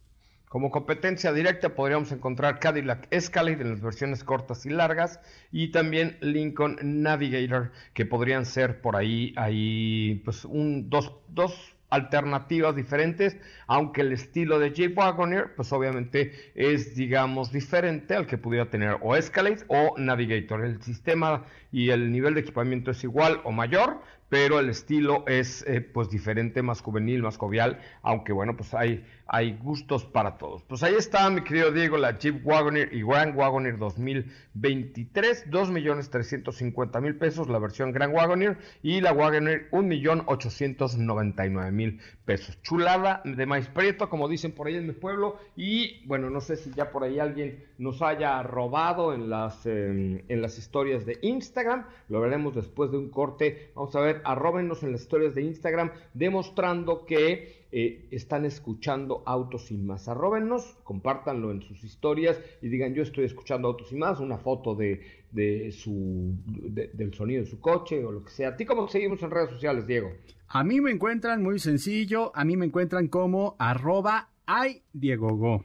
Como 0.52 0.70
competencia 0.70 1.32
directa 1.32 1.74
podríamos 1.74 2.12
encontrar 2.12 2.58
Cadillac 2.58 3.08
Escalade 3.10 3.62
en 3.62 3.70
las 3.70 3.80
versiones 3.80 4.22
cortas 4.22 4.66
y 4.66 4.68
largas 4.68 5.18
y 5.50 5.68
también 5.68 6.18
Lincoln 6.20 6.76
Navigator 6.82 7.72
que 7.94 8.04
podrían 8.04 8.44
ser 8.44 8.82
por 8.82 8.94
ahí, 8.94 10.20
pues 10.26 10.44
un, 10.44 10.90
dos, 10.90 11.10
dos 11.28 11.74
alternativas 11.88 12.76
diferentes, 12.76 13.38
aunque 13.66 14.02
el 14.02 14.12
estilo 14.12 14.58
de 14.58 14.72
Jeep 14.72 14.96
Wagoneer, 14.96 15.54
pues 15.54 15.72
obviamente 15.72 16.32
es, 16.54 16.96
digamos, 16.96 17.50
diferente 17.50 18.14
al 18.14 18.26
que 18.26 18.36
pudiera 18.36 18.68
tener 18.68 18.98
o 19.00 19.16
Escalade 19.16 19.64
o 19.68 19.94
Navigator. 19.96 20.66
El 20.66 20.82
sistema 20.82 21.46
y 21.70 21.88
el 21.88 22.12
nivel 22.12 22.34
de 22.34 22.40
equipamiento 22.40 22.90
es 22.90 23.02
igual 23.04 23.40
o 23.44 23.52
mayor, 23.52 24.02
pero 24.32 24.58
el 24.60 24.70
estilo 24.70 25.24
es 25.26 25.62
eh, 25.68 25.82
pues 25.82 26.08
diferente, 26.08 26.62
más 26.62 26.80
juvenil, 26.80 27.22
más 27.22 27.36
jovial, 27.36 27.78
aunque 28.00 28.32
bueno, 28.32 28.56
pues 28.56 28.72
hay, 28.72 29.04
hay 29.26 29.58
gustos 29.58 30.06
para 30.06 30.38
todos. 30.38 30.62
Pues 30.62 30.82
ahí 30.82 30.94
está, 30.94 31.28
mi 31.28 31.42
querido 31.42 31.70
Diego, 31.70 31.98
la 31.98 32.18
Jeep 32.18 32.40
Wagoneer 32.42 32.94
y 32.94 33.02
Grand 33.02 33.36
Wagoneer 33.36 33.76
2023, 33.76 35.50
2.350.000 35.50 37.18
pesos 37.18 37.50
la 37.50 37.58
versión 37.58 37.92
Grand 37.92 38.14
Wagoneer 38.14 38.56
y 38.82 39.02
la 39.02 39.12
Wagoneer 39.12 39.68
1.899.000 39.70 42.00
pesos. 42.24 42.58
Chulada 42.62 43.20
de 43.26 43.44
maíz 43.44 43.68
prieto, 43.68 44.08
como 44.08 44.28
dicen 44.28 44.52
por 44.52 44.66
ahí 44.66 44.76
en 44.76 44.86
mi 44.86 44.94
pueblo, 44.94 45.36
y 45.56 46.06
bueno, 46.06 46.30
no 46.30 46.40
sé 46.40 46.56
si 46.56 46.72
ya 46.72 46.90
por 46.90 47.04
ahí 47.04 47.18
alguien 47.18 47.62
nos 47.76 48.00
haya 48.00 48.42
robado 48.42 49.12
en 49.12 49.28
las, 49.28 49.66
em, 49.66 50.22
en 50.28 50.40
las 50.40 50.56
historias 50.56 51.04
de 51.04 51.18
Instagram, 51.20 51.84
lo 52.08 52.22
veremos 52.22 52.54
después 52.54 52.90
de 52.90 52.96
un 52.96 53.10
corte, 53.10 53.72
vamos 53.74 53.94
a 53.94 54.00
ver 54.00 54.21
arróbenos 54.24 54.82
en 54.82 54.92
las 54.92 55.02
historias 55.02 55.34
de 55.34 55.42
Instagram 55.42 55.92
demostrando 56.14 57.04
que 57.04 57.66
eh, 57.72 58.06
están 58.10 58.44
escuchando 58.44 59.22
Autos 59.26 59.70
y 59.70 59.78
Más. 59.78 60.08
Arróbenos, 60.08 60.76
compártanlo 60.84 61.50
en 61.50 61.62
sus 61.62 61.84
historias 61.84 62.40
y 62.60 62.68
digan 62.68 62.94
yo 62.94 63.02
estoy 63.02 63.24
escuchando 63.24 63.68
Autos 63.68 63.92
y 63.92 63.96
Más, 63.96 64.20
una 64.20 64.38
foto 64.38 64.74
de, 64.74 65.00
de 65.30 65.72
su, 65.72 66.34
del 66.46 67.14
sonido 67.14 67.42
de 67.42 67.50
su 67.50 67.60
coche 67.60 68.04
o 68.04 68.12
lo 68.12 68.24
que 68.24 68.30
sea. 68.30 68.50
¿A 68.50 68.56
ti 68.56 68.64
cómo 68.64 68.88
seguimos 68.88 69.22
en 69.22 69.30
redes 69.30 69.50
sociales, 69.50 69.86
Diego? 69.86 70.10
A 70.48 70.64
mí 70.64 70.80
me 70.80 70.90
encuentran 70.90 71.42
muy 71.42 71.58
sencillo, 71.58 72.30
a 72.34 72.44
mí 72.44 72.56
me 72.56 72.66
encuentran 72.66 73.08
como 73.08 73.56
arroba 73.58 74.28
ay 74.46 74.82
Diego 74.92 75.34
Go. 75.36 75.64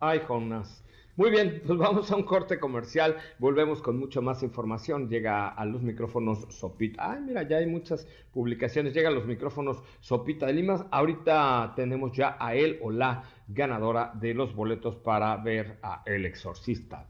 Ay, 0.00 0.20
Jonas. 0.28 0.84
Muy 1.18 1.32
bien, 1.32 1.60
pues 1.66 1.76
vamos 1.76 2.08
a 2.12 2.16
un 2.16 2.22
corte 2.22 2.60
comercial. 2.60 3.16
Volvemos 3.40 3.82
con 3.82 3.98
mucho 3.98 4.22
más 4.22 4.44
información. 4.44 5.08
Llega 5.08 5.48
a 5.48 5.64
los 5.64 5.82
micrófonos 5.82 6.46
Sopita. 6.48 7.10
Ay, 7.10 7.22
mira, 7.22 7.42
ya 7.42 7.56
hay 7.56 7.66
muchas 7.66 8.06
publicaciones. 8.32 8.94
Llega 8.94 9.08
a 9.08 9.12
los 9.12 9.26
micrófonos 9.26 9.82
Sopita 9.98 10.46
de 10.46 10.52
Limas. 10.52 10.84
Ahorita 10.92 11.72
tenemos 11.74 12.16
ya 12.16 12.36
a 12.38 12.54
él 12.54 12.78
o 12.82 12.92
la 12.92 13.24
ganadora 13.48 14.12
de 14.14 14.32
los 14.32 14.54
boletos 14.54 14.94
para 14.94 15.36
ver 15.38 15.80
a 15.82 16.04
El 16.06 16.24
Exorcista. 16.24 17.08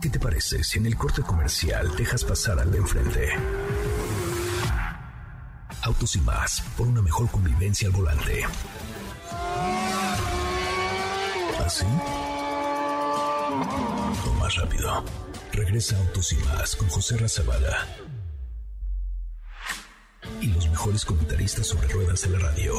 ¿Qué 0.00 0.08
te 0.08 0.18
parece 0.18 0.64
si 0.64 0.78
en 0.78 0.86
el 0.86 0.96
corte 0.96 1.20
comercial 1.20 1.94
dejas 1.94 2.24
pasar 2.24 2.58
al 2.58 2.72
de 2.72 2.78
enfrente? 2.78 3.28
Autos 5.82 6.16
y 6.16 6.20
más, 6.22 6.62
por 6.78 6.86
una 6.86 7.02
mejor 7.02 7.30
convivencia 7.30 7.86
al 7.86 7.92
volante. 7.92 8.44
¿Así? 11.66 11.84
O 14.24 14.34
más 14.38 14.54
rápido. 14.54 15.02
Regresa 15.52 15.98
Autos 15.98 16.32
y 16.32 16.36
más 16.44 16.76
con 16.76 16.88
José 16.88 17.16
Razabala. 17.16 17.84
Y 20.40 20.46
los 20.52 20.70
mejores 20.70 21.04
comentaristas 21.04 21.66
sobre 21.66 21.88
ruedas 21.88 22.22
de 22.22 22.30
la 22.30 22.38
radio. 22.38 22.74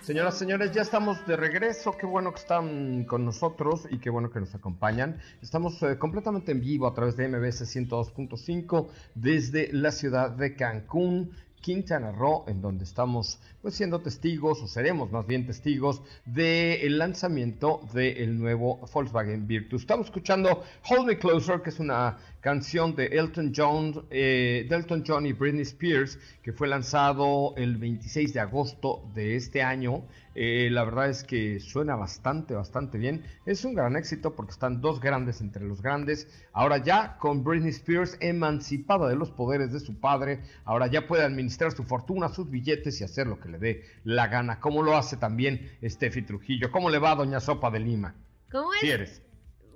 Señoras, 0.00 0.38
señores, 0.38 0.72
ya 0.72 0.80
estamos 0.80 1.26
de 1.26 1.34
regreso. 1.36 1.92
Qué 1.92 2.06
bueno 2.06 2.32
que 2.32 2.40
están 2.40 3.04
con 3.04 3.24
nosotros 3.24 3.86
y 3.90 3.98
qué 3.98 4.08
bueno 4.08 4.30
que 4.30 4.38
nos 4.38 4.54
acompañan. 4.54 5.18
Estamos 5.40 5.82
eh, 5.82 5.98
completamente 5.98 6.52
en 6.52 6.60
vivo 6.60 6.86
a 6.86 6.94
través 6.94 7.16
de 7.16 7.28
MBS 7.28 7.74
102.5 7.74 8.88
desde 9.14 9.70
la 9.72 9.92
ciudad 9.92 10.30
de 10.30 10.56
Cancún. 10.56 11.32
Quintana 11.64 12.12
Roo, 12.12 12.44
en 12.46 12.60
donde 12.60 12.84
estamos 12.84 13.38
pues 13.62 13.74
siendo 13.74 13.98
testigos, 14.00 14.60
o 14.62 14.68
seremos 14.68 15.10
más 15.10 15.26
bien 15.26 15.46
testigos, 15.46 16.02
del 16.26 16.98
lanzamiento 16.98 17.80
del 17.94 18.38
nuevo 18.38 18.80
Volkswagen 18.92 19.46
Virtus. 19.46 19.80
Estamos 19.80 20.08
escuchando 20.08 20.62
Hold 20.90 21.06
Me 21.06 21.18
Closer, 21.18 21.62
que 21.62 21.70
es 21.70 21.80
una 21.80 22.18
canción 22.44 22.94
de 22.94 23.06
Elton 23.06 23.54
John, 23.56 24.04
eh, 24.10 24.66
de 24.68 24.76
Elton 24.76 25.02
John 25.06 25.24
y 25.24 25.32
Britney 25.32 25.62
Spears, 25.62 26.18
que 26.42 26.52
fue 26.52 26.68
lanzado 26.68 27.54
el 27.56 27.78
26 27.78 28.34
de 28.34 28.40
agosto 28.40 29.10
de 29.14 29.34
este 29.34 29.62
año. 29.62 30.04
Eh, 30.34 30.68
la 30.70 30.84
verdad 30.84 31.08
es 31.08 31.24
que 31.24 31.58
suena 31.58 31.96
bastante, 31.96 32.52
bastante 32.52 32.98
bien. 32.98 33.24
Es 33.46 33.64
un 33.64 33.72
gran 33.72 33.96
éxito 33.96 34.34
porque 34.34 34.52
están 34.52 34.82
dos 34.82 35.00
grandes 35.00 35.40
entre 35.40 35.64
los 35.64 35.80
grandes. 35.80 36.28
Ahora 36.52 36.76
ya 36.76 37.16
con 37.16 37.42
Britney 37.44 37.70
Spears 37.70 38.18
emancipada 38.20 39.08
de 39.08 39.16
los 39.16 39.30
poderes 39.30 39.72
de 39.72 39.80
su 39.80 39.98
padre, 39.98 40.42
ahora 40.66 40.86
ya 40.88 41.06
puede 41.06 41.24
administrar 41.24 41.72
su 41.72 41.84
fortuna, 41.84 42.28
sus 42.28 42.50
billetes 42.50 43.00
y 43.00 43.04
hacer 43.04 43.26
lo 43.26 43.40
que 43.40 43.48
le 43.48 43.58
dé 43.58 43.84
la 44.04 44.26
gana. 44.26 44.60
Como 44.60 44.82
lo 44.82 44.98
hace 44.98 45.16
también 45.16 45.78
Steffi 45.82 46.20
Trujillo. 46.20 46.70
¿Cómo 46.70 46.90
le 46.90 46.98
va, 46.98 47.14
doña 47.14 47.40
Sopa 47.40 47.70
de 47.70 47.80
Lima? 47.80 48.14
¿Cómo 48.50 48.68
es? 48.74 49.22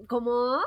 ¿Cómo? 0.07 0.59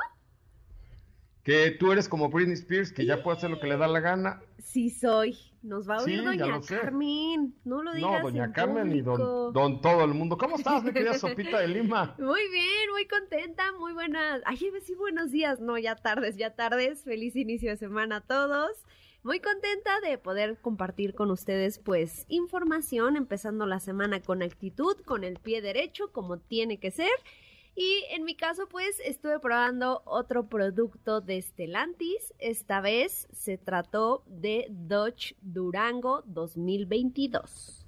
Que 1.42 1.72
tú 1.72 1.90
eres 1.90 2.08
como 2.08 2.28
Britney 2.28 2.54
Spears, 2.54 2.92
que 2.92 3.04
ya 3.04 3.22
puede 3.22 3.36
hacer 3.38 3.50
lo 3.50 3.58
que 3.58 3.66
le 3.66 3.76
da 3.76 3.88
la 3.88 3.98
gana. 4.00 4.40
Sí 4.58 4.90
soy. 4.90 5.36
Nos 5.62 5.88
va 5.88 5.96
a 5.96 6.02
oír 6.02 6.18
Sí, 6.20 6.24
doña. 6.24 6.60
Carmen. 6.60 7.54
No 7.64 7.82
lo 7.82 7.92
digas 7.92 8.10
No, 8.10 8.22
doña 8.22 8.44
en 8.44 8.52
Carmen 8.52 8.92
y 8.92 9.00
don, 9.00 9.16
público. 9.16 9.52
don 9.52 9.80
todo 9.80 10.04
el 10.04 10.14
mundo. 10.14 10.36
¿Cómo 10.38 10.56
estás, 10.56 10.82
mi 10.84 10.92
querida 10.92 11.14
Sopita 11.18 11.60
de 11.60 11.68
Lima? 11.68 12.14
Muy 12.18 12.40
bien, 12.50 12.90
muy 12.92 13.06
contenta, 13.06 13.72
muy 13.78 13.92
buenas. 13.92 14.40
Ay, 14.44 14.58
decir 14.72 14.96
buenos 14.96 15.30
días. 15.30 15.60
No, 15.60 15.78
ya 15.78 15.96
tardes, 15.96 16.36
ya 16.36 16.54
tardes. 16.54 17.02
Feliz 17.04 17.34
inicio 17.36 17.70
de 17.70 17.76
semana 17.76 18.16
a 18.16 18.20
todos. 18.20 18.70
Muy 19.24 19.38
contenta 19.40 20.00
de 20.00 20.18
poder 20.18 20.58
compartir 20.60 21.14
con 21.14 21.30
ustedes 21.30 21.78
pues 21.78 22.24
información, 22.28 23.16
empezando 23.16 23.66
la 23.66 23.78
semana 23.78 24.20
con 24.20 24.42
actitud, 24.42 24.96
con 25.04 25.22
el 25.22 25.38
pie 25.38 25.60
derecho, 25.62 26.10
como 26.12 26.38
tiene 26.38 26.78
que 26.80 26.90
ser. 26.90 27.10
Y 27.74 28.04
en 28.10 28.24
mi 28.24 28.36
caso, 28.36 28.68
pues 28.68 29.00
estuve 29.04 29.38
probando 29.40 30.02
otro 30.04 30.46
producto 30.48 31.20
de 31.20 31.40
Stellantis. 31.40 32.34
Esta 32.38 32.80
vez 32.80 33.28
se 33.32 33.56
trató 33.56 34.24
de 34.26 34.66
Dodge 34.68 35.34
Durango 35.40 36.22
2022. 36.26 37.86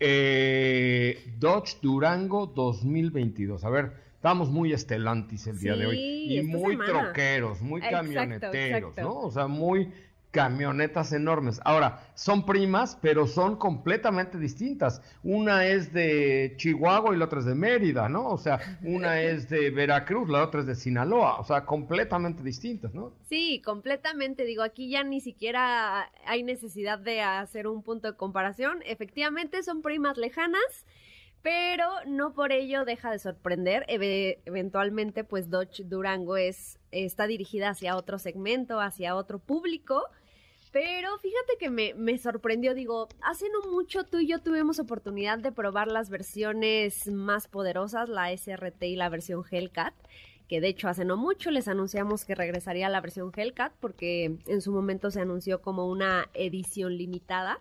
Eh, 0.00 1.34
Dodge 1.38 1.78
Durango 1.82 2.46
2022. 2.46 3.64
A 3.64 3.70
ver, 3.70 3.92
estamos 4.14 4.50
muy 4.50 4.72
estelantis 4.72 5.46
el 5.46 5.58
día 5.58 5.76
de 5.76 5.86
hoy. 5.86 6.38
Y 6.38 6.42
muy 6.42 6.72
semana. 6.72 7.04
troqueros, 7.04 7.60
muy 7.60 7.80
Exacto, 7.82 7.96
camioneteros, 7.98 8.90
exacto. 8.90 9.02
¿no? 9.02 9.20
O 9.20 9.30
sea, 9.30 9.46
muy 9.46 9.92
camionetas 10.32 11.12
enormes. 11.12 11.60
Ahora, 11.64 12.00
son 12.14 12.44
primas, 12.44 12.98
pero 13.00 13.26
son 13.26 13.56
completamente 13.56 14.38
distintas. 14.38 15.00
Una 15.22 15.66
es 15.66 15.92
de 15.92 16.54
Chihuahua 16.56 17.14
y 17.14 17.18
la 17.18 17.26
otra 17.26 17.38
es 17.40 17.44
de 17.44 17.54
Mérida, 17.54 18.08
¿no? 18.08 18.28
O 18.30 18.38
sea, 18.38 18.58
una 18.82 19.20
es 19.22 19.48
de 19.50 19.70
Veracruz, 19.70 20.28
la 20.28 20.42
otra 20.42 20.62
es 20.62 20.66
de 20.66 20.74
Sinaloa. 20.74 21.38
O 21.38 21.44
sea, 21.44 21.64
completamente 21.66 22.42
distintas, 22.42 22.94
¿no? 22.94 23.12
Sí, 23.28 23.60
completamente. 23.64 24.44
Digo, 24.44 24.62
aquí 24.62 24.88
ya 24.90 25.04
ni 25.04 25.20
siquiera 25.20 26.10
hay 26.26 26.42
necesidad 26.42 26.98
de 26.98 27.20
hacer 27.20 27.66
un 27.68 27.82
punto 27.82 28.10
de 28.10 28.16
comparación. 28.16 28.80
Efectivamente, 28.86 29.62
son 29.62 29.82
primas 29.82 30.16
lejanas, 30.16 30.86
pero 31.42 31.86
no 32.06 32.32
por 32.32 32.52
ello 32.52 32.86
deja 32.86 33.10
de 33.10 33.18
sorprender. 33.18 33.84
Eve- 33.86 34.40
eventualmente, 34.46 35.24
pues 35.24 35.50
Dodge 35.50 35.82
Durango 35.84 36.38
es, 36.38 36.78
está 36.90 37.26
dirigida 37.26 37.68
hacia 37.68 37.96
otro 37.96 38.18
segmento, 38.18 38.80
hacia 38.80 39.14
otro 39.14 39.38
público. 39.38 40.02
Pero 40.72 41.18
fíjate 41.18 41.58
que 41.58 41.70
me, 41.70 41.94
me 41.94 42.16
sorprendió, 42.18 42.74
digo, 42.74 43.08
hace 43.20 43.46
no 43.50 43.70
mucho 43.70 44.04
tú 44.04 44.18
y 44.18 44.26
yo 44.26 44.40
tuvimos 44.40 44.78
oportunidad 44.78 45.38
de 45.38 45.52
probar 45.52 45.88
las 45.88 46.08
versiones 46.08 47.08
más 47.08 47.46
poderosas, 47.46 48.08
la 48.08 48.32
SRT 48.36 48.82
y 48.84 48.96
la 48.96 49.10
versión 49.10 49.44
Hellcat 49.48 49.94
que 50.52 50.60
de 50.60 50.68
hecho 50.68 50.88
hace 50.88 51.06
no 51.06 51.16
mucho 51.16 51.50
les 51.50 51.66
anunciamos 51.66 52.26
que 52.26 52.34
regresaría 52.34 52.90
la 52.90 53.00
versión 53.00 53.32
Hellcat 53.34 53.72
porque 53.80 54.36
en 54.46 54.60
su 54.60 54.70
momento 54.70 55.10
se 55.10 55.22
anunció 55.22 55.62
como 55.62 55.88
una 55.88 56.28
edición 56.34 56.98
limitada. 56.98 57.58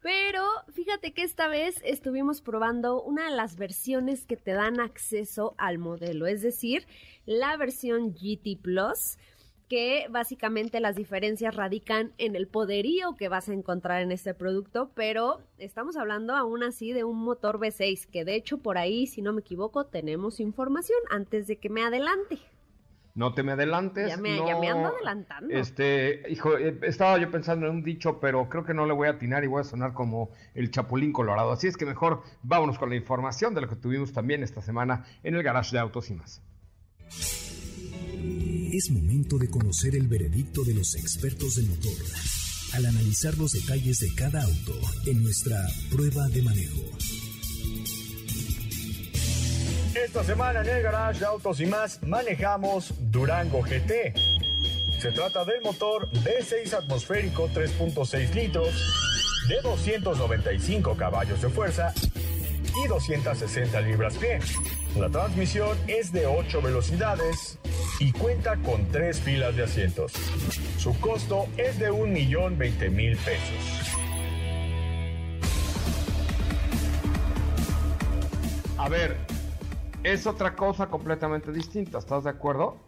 Pero 0.00 0.42
fíjate 0.72 1.12
que 1.12 1.22
esta 1.22 1.48
vez 1.48 1.82
estuvimos 1.84 2.40
probando 2.40 3.02
una 3.02 3.28
de 3.28 3.36
las 3.36 3.56
versiones 3.56 4.24
que 4.24 4.38
te 4.38 4.52
dan 4.52 4.80
acceso 4.80 5.54
al 5.58 5.76
modelo, 5.76 6.26
es 6.26 6.40
decir, 6.40 6.86
la 7.26 7.58
versión 7.58 8.14
GT 8.14 8.58
Plus, 8.62 9.18
que 9.70 10.06
básicamente 10.10 10.80
las 10.80 10.96
diferencias 10.96 11.54
radican 11.54 12.12
en 12.18 12.34
el 12.34 12.48
poderío 12.48 13.16
que 13.16 13.28
vas 13.28 13.48
a 13.48 13.52
encontrar 13.52 14.02
en 14.02 14.10
este 14.10 14.34
producto, 14.34 14.90
pero 14.96 15.40
estamos 15.58 15.96
hablando 15.96 16.34
aún 16.34 16.64
así 16.64 16.92
de 16.92 17.04
un 17.04 17.18
motor 17.18 17.60
V6, 17.60 18.06
que 18.10 18.24
de 18.24 18.34
hecho 18.34 18.58
por 18.58 18.78
ahí, 18.78 19.06
si 19.06 19.22
no 19.22 19.32
me 19.32 19.42
equivoco, 19.42 19.86
tenemos 19.86 20.40
información 20.40 20.98
antes 21.08 21.46
de 21.46 21.60
que 21.60 21.70
me 21.70 21.84
adelante. 21.84 22.40
No 23.14 23.32
te 23.32 23.44
me 23.44 23.52
adelantes. 23.52 24.08
Ya 24.08 24.16
me, 24.16 24.38
no, 24.38 24.48
ya 24.48 24.58
me 24.58 24.70
ando 24.70 24.88
adelantando. 24.88 25.54
Este, 25.54 26.22
hijo, 26.28 26.58
eh, 26.58 26.76
estaba 26.82 27.18
yo 27.18 27.30
pensando 27.30 27.66
en 27.66 27.72
un 27.76 27.82
dicho, 27.84 28.18
pero 28.18 28.48
creo 28.48 28.64
que 28.64 28.74
no 28.74 28.86
le 28.86 28.92
voy 28.92 29.06
a 29.06 29.12
atinar 29.12 29.44
y 29.44 29.46
voy 29.46 29.60
a 29.60 29.64
sonar 29.64 29.92
como 29.92 30.30
el 30.54 30.72
Chapulín 30.72 31.12
Colorado. 31.12 31.52
Así 31.52 31.68
es 31.68 31.76
que 31.76 31.86
mejor 31.86 32.22
vámonos 32.42 32.76
con 32.76 32.90
la 32.90 32.96
información 32.96 33.54
de 33.54 33.60
lo 33.60 33.68
que 33.68 33.76
tuvimos 33.76 34.12
también 34.12 34.42
esta 34.42 34.62
semana 34.62 35.04
en 35.22 35.36
el 35.36 35.44
garage 35.44 35.76
de 35.76 35.78
autos 35.78 36.10
y 36.10 36.14
más. 36.14 36.42
Es 38.72 38.88
momento 38.92 39.36
de 39.36 39.50
conocer 39.50 39.96
el 39.96 40.06
veredicto 40.06 40.62
de 40.62 40.74
los 40.74 40.94
expertos 40.94 41.56
del 41.56 41.66
motor 41.66 41.96
al 42.74 42.86
analizar 42.86 43.36
los 43.36 43.50
detalles 43.50 43.98
de 43.98 44.14
cada 44.14 44.44
auto 44.44 44.78
en 45.06 45.24
nuestra 45.24 45.56
prueba 45.90 46.28
de 46.28 46.42
manejo. 46.42 46.84
Esta 49.92 50.22
semana 50.22 50.60
en 50.60 50.68
el 50.68 50.82
garage 50.84 51.24
autos 51.24 51.58
y 51.60 51.66
más 51.66 52.00
manejamos 52.04 52.94
Durango 53.10 53.60
GT. 53.62 54.14
Se 55.00 55.10
trata 55.10 55.44
del 55.44 55.62
motor 55.62 56.08
V6 56.12 56.72
atmosférico 56.72 57.48
3.6 57.48 58.34
litros 58.34 58.68
de 59.48 59.60
295 59.62 60.96
caballos 60.96 61.42
de 61.42 61.48
fuerza 61.48 61.92
y 62.84 62.86
260 62.86 63.80
libras-pie. 63.80 64.38
La 64.96 65.08
transmisión 65.08 65.76
es 65.88 66.12
de 66.12 66.26
8 66.26 66.62
velocidades 66.62 67.58
y 68.00 68.12
cuenta 68.12 68.56
con 68.56 68.88
3 68.88 69.20
filas 69.20 69.54
de 69.54 69.64
asientos. 69.64 70.12
Su 70.78 70.98
costo 71.00 71.46
es 71.58 71.78
de 71.78 71.92
1.020.000 71.92 73.16
pesos. 73.18 73.96
A 78.78 78.88
ver, 78.88 79.18
es 80.02 80.26
otra 80.26 80.56
cosa 80.56 80.88
completamente 80.88 81.52
distinta, 81.52 81.98
¿estás 81.98 82.24
de 82.24 82.30
acuerdo? 82.30 82.78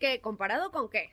¿Qué? 0.00 0.20
¿Comparado 0.20 0.72
con 0.72 0.88
qué? 0.88 1.10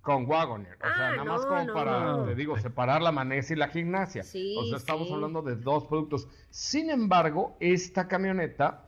Con 0.00 0.26
Wagoner, 0.26 0.74
o 0.76 0.80
sea, 0.80 1.08
Ah, 1.08 1.10
nada 1.16 1.24
más 1.24 1.44
como 1.44 1.64
no, 1.64 1.74
para, 1.74 2.00
no. 2.00 2.24
te 2.24 2.36
digo, 2.36 2.56
separar 2.58 3.02
la 3.02 3.10
manesa 3.10 3.52
y 3.52 3.56
la 3.56 3.68
gimnasia. 3.68 4.22
Sí, 4.22 4.54
o 4.56 4.64
sea, 4.66 4.76
estamos 4.76 5.08
sí. 5.08 5.14
hablando 5.14 5.42
de 5.42 5.56
dos 5.56 5.86
productos. 5.86 6.28
Sin 6.50 6.88
embargo, 6.88 7.56
esta 7.58 8.06
camioneta 8.06 8.87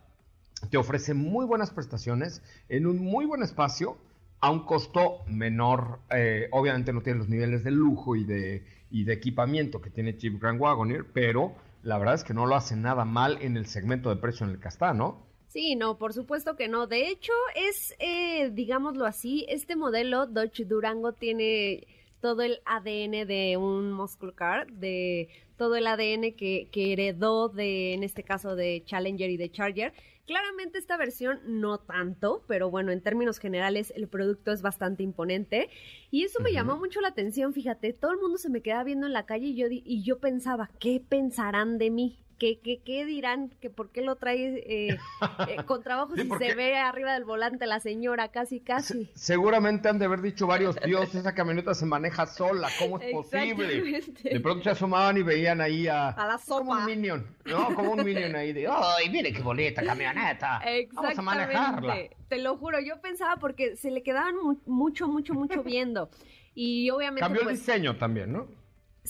te 0.69 0.77
ofrece 0.77 1.15
muy 1.15 1.47
buenas 1.47 1.71
prestaciones 1.71 2.43
en 2.69 2.87
un 2.87 2.99
muy 2.99 3.25
buen 3.25 3.43
espacio 3.43 3.97
a 4.41 4.51
un 4.51 4.65
costo 4.65 5.21
menor. 5.27 6.01
Eh, 6.11 6.49
obviamente 6.53 6.93
no 6.93 7.03
tiene 7.03 7.19
los 7.19 7.29
niveles 7.29 7.65
de 7.65 7.71
lujo 7.71 8.17
y 8.17 8.25
de, 8.25 8.65
y 8.91 9.05
de 9.05 9.13
equipamiento 9.13 9.81
que 9.81 9.91
tiene 9.91 10.15
Jeep 10.15 10.41
Grand 10.41 10.61
Wagoneer, 10.61 11.07
pero 11.13 11.55
la 11.83 11.99
verdad 11.99 12.15
es 12.15 12.25
que 12.25 12.35
no 12.35 12.47
lo 12.47 12.57
hace 12.57 12.77
nada 12.77 13.05
mal 13.05 13.39
en 13.41 13.57
el 13.57 13.67
segmento 13.67 14.11
de 14.11 14.17
precio 14.17 14.47
en 14.47 14.53
el 14.53 14.61
que 14.61 14.69
está, 14.69 14.93
¿no? 14.93 15.27
Sí, 15.49 15.75
no, 15.75 15.99
por 15.99 16.13
supuesto 16.13 16.57
que 16.57 16.69
no. 16.69 16.87
De 16.87 17.09
hecho, 17.09 17.33
es, 17.57 17.95
eh, 17.99 18.51
digámoslo 18.53 19.05
así, 19.05 19.47
este 19.49 19.75
modelo 19.75 20.27
Dodge 20.27 20.65
Durango 20.65 21.13
tiene 21.13 21.87
todo 22.21 22.43
el 22.43 22.61
ADN 22.67 23.27
de 23.27 23.57
un 23.57 23.93
muscle 23.93 24.33
car, 24.33 24.71
de 24.71 25.29
todo 25.61 25.77
el 25.77 25.87
ADN 25.87 26.33
que, 26.39 26.71
que 26.73 26.95
heredó 26.95 27.51
de, 27.51 27.93
en 27.93 28.03
este 28.03 28.23
caso, 28.23 28.57
de 28.57 28.83
Challenger 28.87 29.29
y 29.29 29.37
de 29.37 29.51
Charger. 29.51 29.93
Claramente 30.25 30.79
esta 30.79 30.97
versión 30.97 31.39
no 31.45 31.77
tanto, 31.77 32.43
pero 32.49 32.71
bueno, 32.71 32.93
en 32.93 33.03
términos 33.03 33.39
generales 33.39 33.93
el 33.95 34.09
producto 34.09 34.53
es 34.53 34.63
bastante 34.63 35.03
imponente. 35.03 35.69
Y 36.11 36.25
eso 36.25 36.41
me 36.41 36.55
llamó 36.55 36.79
mucho 36.79 37.03
la 37.03 37.09
atención, 37.09 37.53
fíjate, 37.53 37.93
todo 37.93 38.13
el 38.13 38.21
mundo 38.21 38.39
se 38.39 38.49
me 38.49 38.63
quedaba 38.63 38.85
viendo 38.85 39.07
en 39.07 39.13
la 39.13 39.27
calle 39.27 39.49
y 39.49 39.55
yo, 39.55 39.67
y 39.69 40.03
yo 40.03 40.19
pensaba, 40.19 40.71
¿qué 40.79 40.99
pensarán 41.07 41.77
de 41.77 41.91
mí? 41.91 42.19
¿Qué, 42.41 42.59
qué, 42.59 42.81
qué 42.83 43.05
dirán? 43.05 43.51
¿Que 43.61 43.69
¿Por 43.69 43.91
qué 43.91 44.01
lo 44.01 44.17
trae 44.17 44.65
eh, 44.67 44.99
eh, 45.47 45.57
con 45.67 45.83
trabajo 45.83 46.17
Sí, 46.17 46.23
si 46.23 46.31
se 46.39 46.55
ve 46.55 46.75
arriba 46.79 47.13
del 47.13 47.25
volante 47.25 47.67
la 47.67 47.81
señora 47.81 48.29
casi, 48.29 48.61
casi? 48.61 49.11
Seguramente 49.15 49.91
han 49.91 49.99
de 49.99 50.07
haber 50.07 50.23
dicho 50.23 50.47
varios, 50.47 50.75
Dios, 50.85 51.15
esa 51.15 51.35
camioneta 51.35 51.75
se 51.75 51.85
maneja 51.85 52.27
sola, 52.27 52.69
¿cómo 52.79 52.99
es 52.99 53.13
posible? 53.13 54.01
De 54.25 54.41
pronto 54.41 54.65
se 54.65 54.71
asomaban 54.71 55.19
y 55.19 55.23
veían 55.23 55.61
ahí 55.61 55.87
a... 55.87 56.09
A 56.09 56.27
la 56.27 56.39
Como 56.39 56.73
un 56.73 56.79
sopa. 56.79 56.87
minion, 56.87 57.27
¿no? 57.45 57.75
Como 57.75 57.93
un 57.93 58.05
minion 58.05 58.35
ahí 58.35 58.55
de, 58.55 58.67
¡ay, 58.69 59.11
mire 59.11 59.33
qué 59.35 59.43
bonita 59.43 59.83
camioneta! 59.83 60.63
Vamos 60.95 61.19
a 61.19 61.23
manejarla. 61.23 61.97
Te 62.29 62.39
lo 62.39 62.57
juro, 62.57 62.81
yo 62.81 63.03
pensaba 63.03 63.37
porque 63.37 63.77
se 63.77 63.91
le 63.91 64.03
quedaban 64.03 64.35
mu- 64.37 64.59
mucho, 64.65 65.09
mucho, 65.09 65.35
mucho 65.35 65.63
viendo. 65.63 66.09
Y 66.55 66.89
obviamente 66.91 67.21
Cambió 67.21 67.43
el 67.43 67.49
pues, 67.49 67.59
diseño 67.61 67.97
también, 67.97 68.33
¿no? 68.33 68.60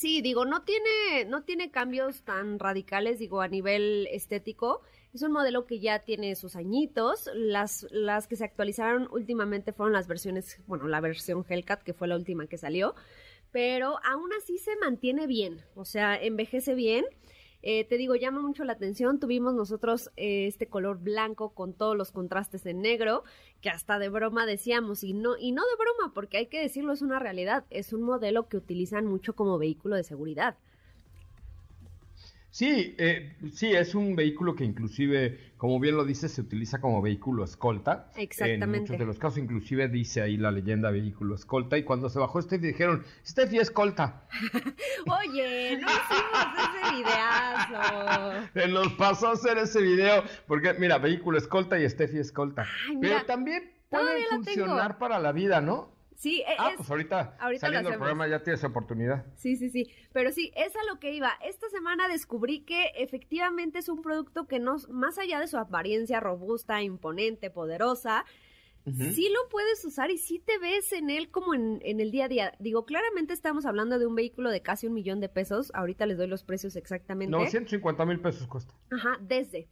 Sí, 0.01 0.23
digo, 0.23 0.47
no 0.47 0.63
tiene, 0.63 1.27
no 1.27 1.43
tiene 1.43 1.71
cambios 1.71 2.23
tan 2.23 2.59
radicales, 2.59 3.19
digo, 3.19 3.43
a 3.43 3.49
nivel 3.49 4.09
estético. 4.11 4.81
Es 5.13 5.21
un 5.21 5.31
modelo 5.31 5.67
que 5.67 5.79
ya 5.79 5.99
tiene 5.99 6.37
sus 6.37 6.57
añitos. 6.57 7.29
Las, 7.35 7.87
las 7.91 8.27
que 8.27 8.37
se 8.37 8.45
actualizaron 8.47 9.09
últimamente 9.13 9.75
fueron 9.75 9.93
las 9.93 10.09
versiones, 10.09 10.59
bueno, 10.67 10.89
la 10.89 11.03
versión 11.03 11.45
Hellcat, 11.47 11.83
que 11.83 11.93
fue 11.93 12.09
la 12.09 12.17
última 12.17 12.47
que 12.47 12.57
salió. 12.57 12.95
Pero 13.53 13.99
aún 14.03 14.31
así 14.39 14.57
se 14.57 14.75
mantiene 14.77 15.27
bien, 15.27 15.61
o 15.75 15.85
sea, 15.85 16.17
envejece 16.17 16.75
bien. 16.75 17.05
Eh, 17.63 17.85
te 17.85 17.97
digo, 17.97 18.15
llama 18.17 18.41
mucho 18.41 18.65
la 18.65 18.73
atención. 18.73 19.21
Tuvimos 19.21 19.55
nosotros 19.55 20.11
eh, 20.17 20.47
este 20.47 20.67
color 20.67 20.99
blanco 20.99 21.51
con 21.51 21.75
todos 21.75 21.97
los 21.97 22.13
contrastes 22.13 22.65
en 22.67 22.81
negro, 22.81 23.25
que 23.61 23.71
hasta 23.71 23.99
de 23.99 24.09
broma 24.09 24.47
decíamos, 24.47 25.05
y 25.05 25.13
no, 25.13 25.37
y 25.37 25.53
no 25.53 25.63
de 25.63 25.77
broma, 25.77 26.15
porque 26.15 26.39
hay 26.39 26.47
que 26.47 26.61
decirlo, 26.61 26.93
es 26.93 27.03
una 27.03 27.19
realidad. 27.19 27.65
Es 27.71 27.93
un 27.93 28.03
modelo 28.03 28.49
que 28.49 28.57
utilizan 28.57 29.07
mucho 29.07 29.35
como 29.35 29.59
vehículo 29.59 29.97
de 29.97 30.05
seguridad. 30.05 30.57
Sí, 32.51 32.97
eh, 32.99 33.37
sí, 33.53 33.73
es 33.73 33.95
un 33.95 34.17
vehículo 34.17 34.57
que 34.57 34.65
inclusive, 34.65 35.53
como 35.57 35.79
bien 35.79 35.97
lo 35.97 36.05
dice, 36.05 36.29
se 36.29 36.41
utiliza 36.41 36.81
como 36.81 37.01
vehículo 37.01 37.45
escolta. 37.45 38.11
En 38.17 38.23
Exactamente. 38.23 38.81
muchos 38.81 38.99
de 38.99 39.05
los 39.05 39.19
casos, 39.19 39.39
inclusive 39.39 39.89
dice 39.89 40.21
ahí 40.21 40.37
la 40.37 40.51
leyenda 40.51 40.91
vehículo 40.91 41.37
escolta. 41.37 41.79
Y 41.79 41.85
cuando 41.85 42.09
se 42.09 42.19
bajó 42.19 42.43
Steffi 42.43 42.67
dijeron, 42.67 43.05
Steffi 43.25 43.59
escolta. 43.59 44.25
Oye, 45.07 45.79
no 45.81 45.89
hicimos 45.89 46.47
ese 46.59 46.97
videazo. 46.97 48.49
Se 48.53 48.69
nos 48.69 48.93
pasó 48.95 49.29
a 49.29 49.33
hacer 49.33 49.59
ese 49.59 49.81
video, 49.81 50.25
porque 50.49 50.75
mira, 50.75 50.99
vehículo 50.99 51.39
escolta 51.39 51.79
y 51.79 51.89
Steffi 51.89 52.19
escolta. 52.19 52.67
Ay, 52.89 52.97
mira, 52.97 53.15
Pero 53.15 53.27
también 53.27 53.73
puede 53.89 54.05
todavía 54.05 54.27
la 54.29 54.37
funcionar 54.37 54.99
para 54.99 55.21
la 55.21 55.31
vida, 55.31 55.61
¿no? 55.61 56.00
Sí, 56.21 56.43
e- 56.43 56.55
Ah, 56.59 56.69
es, 56.73 56.77
pues 56.77 56.91
ahorita, 56.91 57.35
saliendo 57.59 57.89
del 57.89 57.99
programa 57.99 58.29
ya 58.29 58.43
tienes 58.43 58.63
oportunidad. 58.63 59.25
Sí, 59.37 59.57
sí, 59.57 59.71
sí. 59.71 59.91
Pero 60.13 60.31
sí, 60.33 60.53
es 60.55 60.77
a 60.77 60.85
lo 60.93 61.01
que 61.01 61.15
iba. 61.15 61.33
Esta 61.43 61.71
semana 61.71 62.09
descubrí 62.09 62.61
que 62.61 62.89
efectivamente 62.97 63.79
es 63.79 63.89
un 63.89 64.03
producto 64.03 64.47
que 64.47 64.59
no, 64.59 64.77
más 64.91 65.17
allá 65.17 65.41
de 65.41 65.47
su 65.47 65.57
apariencia 65.57 66.21
robusta, 66.21 66.83
imponente, 66.83 67.49
poderosa, 67.49 68.27
sí 68.85 69.29
lo 69.31 69.49
puedes 69.49 69.83
usar 69.87 70.11
y 70.11 70.19
sí 70.19 70.39
te 70.45 70.59
ves 70.59 70.93
en 70.93 71.09
él 71.09 71.31
como 71.31 71.55
en, 71.55 71.81
en 71.85 72.01
el 72.01 72.11
día 72.11 72.27
a 72.27 72.29
día. 72.29 72.53
Digo, 72.59 72.85
claramente 72.85 73.33
estamos 73.33 73.65
hablando 73.65 73.99
de 73.99 74.05
un 74.07 74.15
vehículo 74.15 74.51
de 74.51 74.61
casi 74.61 74.89
un 74.89 74.93
millón 74.93 75.21
de 75.21 75.31
pesos. 75.31 75.71
Ahorita 75.75 76.05
les 76.05 76.19
doy 76.19 76.27
los 76.27 76.45
precios 76.45 76.77
exactamente. 76.77 77.31
No, 77.31 77.47
150 77.47 78.05
mil 78.05 78.21
pesos 78.21 78.47
cuesta. 78.47 78.75
Ajá, 78.91 79.17
desde. 79.23 79.69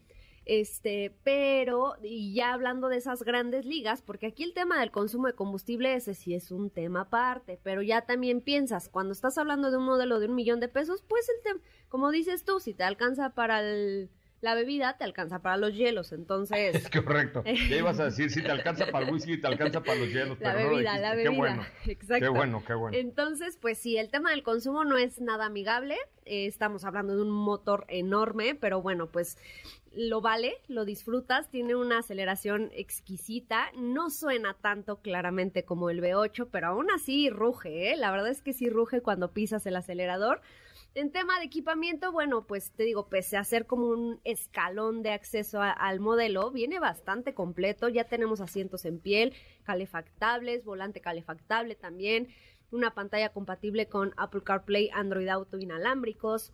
Este, 0.48 1.14
pero, 1.24 1.96
y 2.02 2.32
ya 2.32 2.54
hablando 2.54 2.88
de 2.88 2.96
esas 2.96 3.22
grandes 3.22 3.66
ligas, 3.66 4.00
porque 4.00 4.26
aquí 4.28 4.44
el 4.44 4.54
tema 4.54 4.80
del 4.80 4.90
consumo 4.90 5.26
de 5.26 5.34
combustible, 5.34 5.94
ese 5.94 6.14
sí 6.14 6.34
es 6.34 6.50
un 6.50 6.70
tema 6.70 7.02
aparte, 7.02 7.60
pero 7.62 7.82
ya 7.82 8.06
también 8.06 8.40
piensas, 8.40 8.88
cuando 8.88 9.12
estás 9.12 9.36
hablando 9.36 9.70
de 9.70 9.76
un 9.76 9.84
modelo 9.84 10.18
de 10.20 10.26
un 10.26 10.34
millón 10.34 10.58
de 10.60 10.68
pesos, 10.68 11.04
pues 11.06 11.28
el 11.28 11.42
tema, 11.42 11.60
como 11.90 12.10
dices 12.10 12.46
tú, 12.46 12.60
si 12.60 12.72
te 12.72 12.82
alcanza 12.82 13.34
para 13.34 13.60
el- 13.60 14.08
la 14.40 14.54
bebida, 14.54 14.96
te 14.96 15.02
alcanza 15.04 15.42
para 15.42 15.56
los 15.56 15.74
hielos, 15.74 16.12
entonces... 16.12 16.76
Es 16.76 16.88
correcto. 17.04 17.42
Ya 17.68 17.76
ibas 17.76 17.98
a 18.00 18.04
decir 18.04 18.30
si 18.30 18.40
te 18.40 18.50
alcanza 18.50 18.86
para 18.86 19.04
el 19.04 19.12
whisky 19.12 19.38
te 19.38 19.48
alcanza 19.48 19.82
para 19.82 19.98
los 19.98 20.08
hielos. 20.08 20.38
La 20.40 20.52
pero 20.52 20.64
no 20.64 20.70
lo 20.70 20.76
bebida, 20.76 20.98
la 20.98 21.10
bebida. 21.14 21.30
Qué 21.30 21.36
bueno. 21.36 21.62
Exacto. 21.86 22.24
Qué 22.24 22.28
bueno, 22.28 22.62
qué 22.66 22.74
bueno. 22.74 22.96
Entonces, 22.96 23.58
pues 23.60 23.76
sí, 23.78 23.98
el 23.98 24.10
tema 24.10 24.30
del 24.30 24.44
consumo 24.44 24.84
no 24.84 24.96
es 24.96 25.20
nada 25.20 25.46
amigable. 25.46 25.96
Eh, 26.24 26.46
estamos 26.46 26.84
hablando 26.84 27.16
de 27.16 27.22
un 27.22 27.30
motor 27.30 27.84
enorme, 27.88 28.54
pero 28.54 28.80
bueno, 28.80 29.08
pues 29.10 29.38
lo 29.98 30.20
vale, 30.20 30.54
lo 30.68 30.84
disfrutas, 30.84 31.50
tiene 31.50 31.74
una 31.74 31.98
aceleración 31.98 32.70
exquisita, 32.72 33.72
no 33.76 34.10
suena 34.10 34.54
tanto 34.54 35.00
claramente 35.00 35.64
como 35.64 35.90
el 35.90 36.00
V8, 36.00 36.50
pero 36.52 36.68
aún 36.68 36.88
así 36.92 37.30
ruge, 37.30 37.90
¿eh? 37.90 37.96
La 37.96 38.12
verdad 38.12 38.28
es 38.28 38.40
que 38.40 38.52
sí 38.52 38.70
ruge 38.70 39.00
cuando 39.00 39.32
pisas 39.32 39.66
el 39.66 39.74
acelerador. 39.74 40.40
En 40.94 41.10
tema 41.10 41.40
de 41.40 41.46
equipamiento, 41.46 42.12
bueno, 42.12 42.46
pues 42.46 42.70
te 42.70 42.84
digo, 42.84 43.08
pese 43.08 43.36
a 43.36 43.42
ser 43.42 43.66
como 43.66 43.88
un 43.88 44.20
escalón 44.22 45.02
de 45.02 45.10
acceso 45.10 45.60
al 45.60 45.98
modelo, 45.98 46.52
viene 46.52 46.78
bastante 46.78 47.34
completo. 47.34 47.88
Ya 47.88 48.04
tenemos 48.04 48.40
asientos 48.40 48.84
en 48.84 49.00
piel, 49.00 49.34
calefactables, 49.64 50.64
volante 50.64 51.00
calefactable 51.00 51.74
también, 51.74 52.28
una 52.70 52.94
pantalla 52.94 53.30
compatible 53.30 53.88
con 53.88 54.14
Apple 54.16 54.42
CarPlay, 54.44 54.90
Android 54.92 55.26
Auto 55.26 55.58
inalámbricos. 55.58 56.52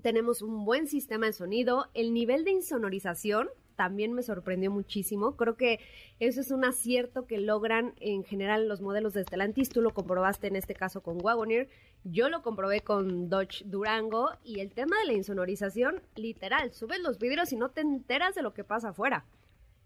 Tenemos 0.00 0.40
un 0.40 0.64
buen 0.64 0.86
sistema 0.86 1.26
de 1.26 1.32
sonido. 1.32 1.88
El 1.92 2.14
nivel 2.14 2.44
de 2.44 2.52
insonorización 2.52 3.50
también 3.76 4.12
me 4.12 4.22
sorprendió 4.22 4.70
muchísimo. 4.70 5.36
Creo 5.36 5.56
que 5.56 5.80
eso 6.18 6.40
es 6.40 6.50
un 6.50 6.64
acierto 6.64 7.26
que 7.26 7.38
logran 7.38 7.94
en 8.00 8.24
general 8.24 8.68
los 8.68 8.80
modelos 8.80 9.12
de 9.12 9.24
Stellantis. 9.24 9.68
Tú 9.68 9.82
lo 9.82 9.90
comprobaste 9.90 10.46
en 10.46 10.56
este 10.56 10.74
caso 10.74 11.02
con 11.02 11.22
Wagoneer. 11.22 11.68
Yo 12.04 12.28
lo 12.30 12.42
comprobé 12.42 12.80
con 12.80 13.28
Dodge 13.28 13.64
Durango. 13.66 14.30
Y 14.44 14.60
el 14.60 14.72
tema 14.72 14.98
de 15.00 15.06
la 15.06 15.12
insonorización, 15.12 16.00
literal, 16.16 16.72
subes 16.72 17.00
los 17.00 17.18
vidrios 17.18 17.52
y 17.52 17.56
no 17.56 17.68
te 17.68 17.82
enteras 17.82 18.34
de 18.34 18.42
lo 18.42 18.54
que 18.54 18.64
pasa 18.64 18.90
afuera 18.90 19.26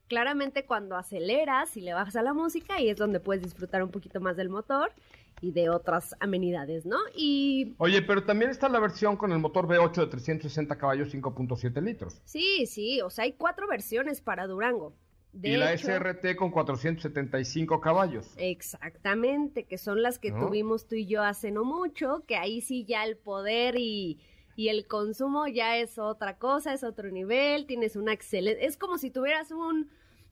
claramente 0.09 0.65
cuando 0.65 0.97
aceleras 0.97 1.77
y 1.77 1.81
le 1.81 1.95
bajas 1.95 2.17
a 2.17 2.23
la 2.23 2.33
música 2.33 2.81
y 2.81 2.89
es 2.89 2.97
donde 2.97 3.21
puedes 3.21 3.43
disfrutar 3.43 3.83
un 3.83 3.91
poquito 3.91 4.21
más 4.21 4.37
del 4.37 4.49
motor 4.49 4.93
y 5.41 5.53
de 5.53 5.69
otras 5.69 6.15
amenidades, 6.21 6.87
¿no? 6.87 6.97
Y... 7.15 7.75
Oye, 7.79 8.03
pero 8.03 8.25
también 8.25 8.51
está 8.51 8.69
la 8.69 8.81
versión 8.81 9.17
con 9.17 9.33
el 9.33 9.39
motor 9.39 9.67
V8 9.67 9.95
de 9.95 10.07
360 10.07 10.79
caballos, 10.79 11.13
5.7 11.13 11.83
litros. 11.83 12.21
Sí, 12.25 12.67
sí, 12.67 13.01
o 13.03 13.11
sea, 13.11 13.25
hay 13.25 13.33
cuatro 13.35 13.69
versiones 13.69 14.21
para 14.21 14.47
Durango. 14.47 14.95
y 15.43 15.57
la 15.57 15.77
SRT 15.77 16.37
con 16.37 16.51
475 16.51 17.81
caballos. 17.81 18.33
Exactamente, 18.39 19.65
que 19.65 19.77
son 19.77 20.03
las 20.03 20.19
que 20.19 20.33
tuvimos 20.33 20.87
tú 20.87 20.95
y 20.95 21.07
yo 21.07 21.23
hace 21.23 21.51
no 21.51 21.65
mucho, 21.65 22.25
que 22.27 22.37
ahí 22.37 22.63
sí 22.63 22.87
ya 22.87 23.05
el 23.05 23.19
poder 23.19 23.77
y, 23.77 24.19
y 24.57 24.69
el 24.69 24.87
consumo 24.87 25.47
ya 25.47 25.77
es 25.77 25.99
otra 25.99 26.39
cosa, 26.39 26.73
es 26.73 26.83
otro 26.83 27.11
nivel, 27.11 27.67
tienes 27.67 27.95
una 27.95 28.13
excelente... 28.13 28.65
Es 28.65 28.79
como 28.79 28.97
si 28.97 29.11
tuvieras 29.11 29.51
un, 29.51 29.91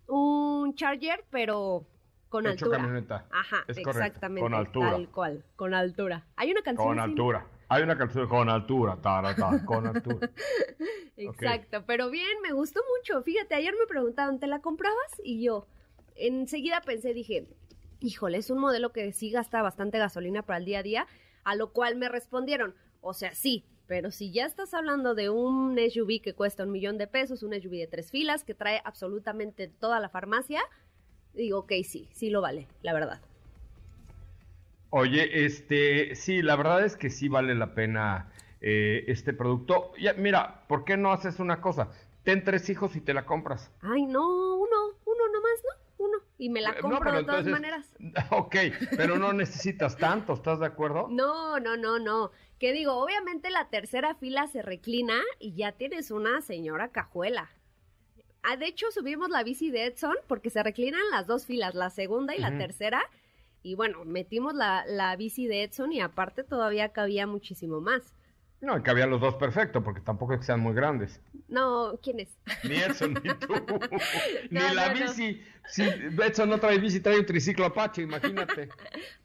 un 0.09 0.75
Charger, 0.75 1.25
pero 1.31 1.87
con 2.31 2.47
altura. 2.47 2.79
camioneta. 2.79 3.27
Ajá, 3.31 3.65
exactamente. 3.69 4.41
Con 4.41 4.55
altura. 4.55 4.91
Tal 4.91 5.09
cual, 5.11 5.45
con 5.57 5.75
altura. 5.75 6.27
Hay 6.37 6.51
una 6.51 6.63
canción. 6.63 6.89
Con 6.89 6.99
altura. 6.99 7.47
Hay 7.69 7.83
una 7.83 7.97
canción 7.97 8.29
con 8.29 8.49
altura, 8.49 8.99
con 9.67 9.87
altura. 9.87 10.31
Exacto, 11.17 11.85
pero 11.87 12.11
bien, 12.11 12.41
me 12.43 12.53
gustó 12.53 12.81
mucho. 12.99 13.23
Fíjate, 13.23 13.55
ayer 13.55 13.75
me 13.79 13.87
preguntaban, 13.87 14.41
¿te 14.41 14.47
la 14.47 14.61
comprabas? 14.61 15.21
Y 15.23 15.43
yo 15.43 15.67
enseguida 16.17 16.81
pensé, 16.81 17.15
dije, 17.15 17.47
híjole, 18.01 18.39
es 18.39 18.51
un 18.51 18.59
modelo 18.59 18.93
que 18.93 19.13
sí 19.13 19.31
gasta 19.31 19.63
bastante 19.63 19.99
gasolina 19.99 20.43
para 20.43 20.59
el 20.59 20.65
día 20.65 20.81
a 20.81 20.83
día, 20.83 21.07
a 21.45 21.55
lo 21.55 21.73
cual 21.73 21.97
me 21.97 22.09
respondieron, 22.09 22.75
o 23.01 23.15
sea, 23.15 23.35
sí, 23.35 23.65
pero 23.87 24.11
si 24.11 24.31
ya 24.31 24.47
estás 24.47 24.75
hablando 24.75 25.15
de 25.15 25.31
un 25.31 25.79
SUV 25.79 26.21
que 26.23 26.35
cuesta 26.35 26.65
un 26.65 26.73
millón 26.73 26.99
de 26.99 27.07
pesos, 27.07 27.43
un 27.43 27.53
SUV 27.53 27.73
de 27.73 27.87
tres 27.87 28.11
filas, 28.11 28.45
que 28.45 28.55
trae 28.55 28.81
absolutamente 28.85 29.69
toda 29.69 30.01
la 30.01 30.09
farmacia, 30.09 30.63
digo, 31.35 31.61
ok, 31.61 31.73
sí, 31.85 32.09
sí 32.13 32.31
lo 32.31 32.41
vale, 32.41 32.67
la 32.83 32.93
verdad. 32.93 33.21
Oye, 34.91 35.45
este, 35.45 36.15
sí, 36.15 36.41
la 36.41 36.57
verdad 36.57 36.85
es 36.85 36.97
que 36.97 37.11
sí 37.11 37.29
vale 37.29 37.55
la 37.55 37.75
pena 37.75 38.31
eh, 38.61 39.05
este 39.09 39.33
producto. 39.33 39.93
Ya, 39.99 40.13
mira, 40.15 40.63
¿por 40.69 40.85
qué 40.85 40.97
no 40.97 41.13
haces 41.13 41.41
una 41.41 41.61
cosa? 41.61 41.91
Ten 42.23 42.45
tres 42.45 42.71
hijos 42.71 42.95
y 42.97 43.01
te 43.01 43.13
la 43.13 43.27
compras. 43.27 43.71
Ay, 43.83 44.07
no, 44.07 44.57
uno, 44.57 44.77
uno 45.05 45.29
nomás, 45.33 45.63
¿no? 45.63 45.84
Y 46.37 46.51
me 46.51 46.61
la 46.61 46.75
compro 46.77 47.13
de 47.13 47.25
todas 47.25 47.47
maneras. 47.47 47.87
Ok, 48.31 48.57
pero 48.97 49.19
no 49.19 49.33
necesitas 49.33 49.97
tanto, 49.97 50.35
¿estás 50.35 50.59
de 50.59 50.67
acuerdo? 50.67 51.09
No, 51.09 51.61
no, 51.61 51.77
no, 51.77 51.99
no. 51.99 52.31
Que 52.59 52.73
digo, 52.73 52.95
obviamente 52.95 53.51
la 53.51 53.69
tercera 53.69 54.15
fila 54.15 54.47
se 54.49 54.63
reclina 54.63 55.21
y 55.39 55.55
ya 55.55 55.73
tienes 55.73 56.11
una 56.11 56.41
señora 56.41 56.89
cajuela. 56.89 57.51
Ah, 58.43 58.57
de 58.57 58.67
hecho, 58.67 58.91
subimos 58.91 59.31
la 59.31 59.43
bici 59.43 59.71
de 59.71 59.87
Edson 59.87 60.17
porque 60.27 60.51
se 60.51 60.63
reclinan 60.63 61.01
las 61.11 61.27
dos 61.27 61.47
filas, 61.47 61.75
la 61.75 61.91
segunda 61.91 62.35
y 62.35 62.41
la 62.41 62.57
tercera. 62.59 63.03
Y 63.63 63.75
bueno, 63.75 64.05
metimos 64.05 64.55
la, 64.55 64.85
la 64.87 65.17
bici 65.17 65.47
de 65.47 65.63
Edson 65.63 65.93
y 65.93 66.01
aparte 66.01 66.45
todavía 66.45 66.91
cabía 66.91 67.27
muchísimo 67.27 67.81
más. 67.81 68.15
No, 68.65 68.83
que 68.83 68.91
había 68.91 69.07
los 69.07 69.21
dos 69.21 69.35
perfecto, 69.35 69.85
porque 69.85 70.01
tampoco 70.01 70.33
es 70.33 70.41
que 70.41 70.47
sean 70.47 70.61
muy 70.61 70.73
grandes. 70.73 71.21
No, 71.49 71.99
¿quién 72.03 72.21
es? 72.21 72.31
Ni 72.63 72.77
Edson, 72.77 73.13
ni 73.23 73.35
tú. 73.35 73.53
ni 74.51 74.75
la 74.75 74.89
bici. 74.89 75.43
Si 75.67 75.83
Edson 75.83 76.49
no 76.49 76.59
trae 76.59 76.79
bici, 76.79 77.01
trae 77.01 77.19
un 77.19 77.27
triciclo 77.27 77.67
Apache, 77.67 78.01
imagínate. 78.01 78.71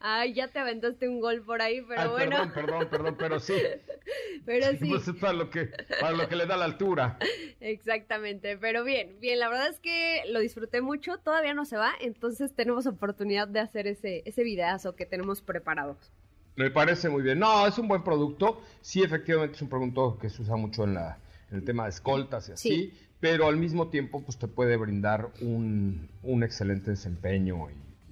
Ay, 0.02 0.34
ya 0.34 0.50
te 0.50 0.60
aventaste 0.60 1.08
un 1.08 1.22
gol 1.22 1.42
por 1.42 1.62
ahí, 1.62 1.82
pero 1.88 2.12
bueno. 2.12 2.32
Perdón, 2.32 2.52
perdón, 2.54 2.88
perdón, 2.90 3.16
pero 3.18 3.40
sí. 3.40 3.54
Pero 4.46 4.72
sí. 4.72 4.90
Pues 4.90 5.08
es 5.08 5.16
para 5.18 5.34
lo, 5.34 5.52
que, 5.52 5.70
para 6.00 6.14
lo 6.14 6.28
que 6.28 6.36
le 6.36 6.48
da 6.48 6.58
la 6.58 6.66
altura. 6.66 7.20
Exactamente, 7.60 8.58
pero 8.58 8.84
bien, 8.84 9.20
bien, 9.20 9.38
la 9.38 9.50
verdad 9.50 9.70
es 9.70 9.80
que 9.80 10.24
lo 10.30 10.40
disfruté 10.40 10.82
mucho, 10.82 11.20
todavía 11.20 11.54
no 11.54 11.66
se 11.66 11.78
va, 11.78 11.92
entonces 12.02 12.56
tenemos 12.56 12.88
oportunidad 12.88 13.48
de 13.48 13.60
hacer 13.60 13.86
ese, 13.86 14.24
ese 14.26 14.44
videazo 14.44 14.96
que 14.96 15.06
tenemos 15.06 15.42
preparados. 15.42 16.12
Me 16.60 16.70
parece 16.70 17.08
muy 17.08 17.24
bien. 17.24 17.40
No, 17.40 17.66
es 17.66 17.78
un 17.78 17.88
buen 17.88 18.04
producto. 18.04 18.62
Sí, 18.82 19.02
efectivamente 19.02 19.56
es 19.56 19.62
un 19.62 19.70
producto 19.70 20.18
que 20.20 20.30
se 20.30 20.42
usa 20.42 20.58
mucho 20.58 20.84
en, 20.84 20.94
la, 20.94 21.18
en 21.50 21.60
el 21.60 21.64
tema 21.64 21.86
de 21.86 21.92
escoltas 21.92 22.50
y 22.50 22.52
así, 22.52 22.94
pero 23.22 23.48
al 23.48 23.56
mismo 23.56 23.88
tiempo 23.88 24.22
pues 24.22 24.38
te 24.38 24.50
puede 24.50 24.76
brindar 24.76 25.32
un, 25.40 26.10
un 26.22 26.44
excelente 26.44 26.92
desempeño 26.92 27.70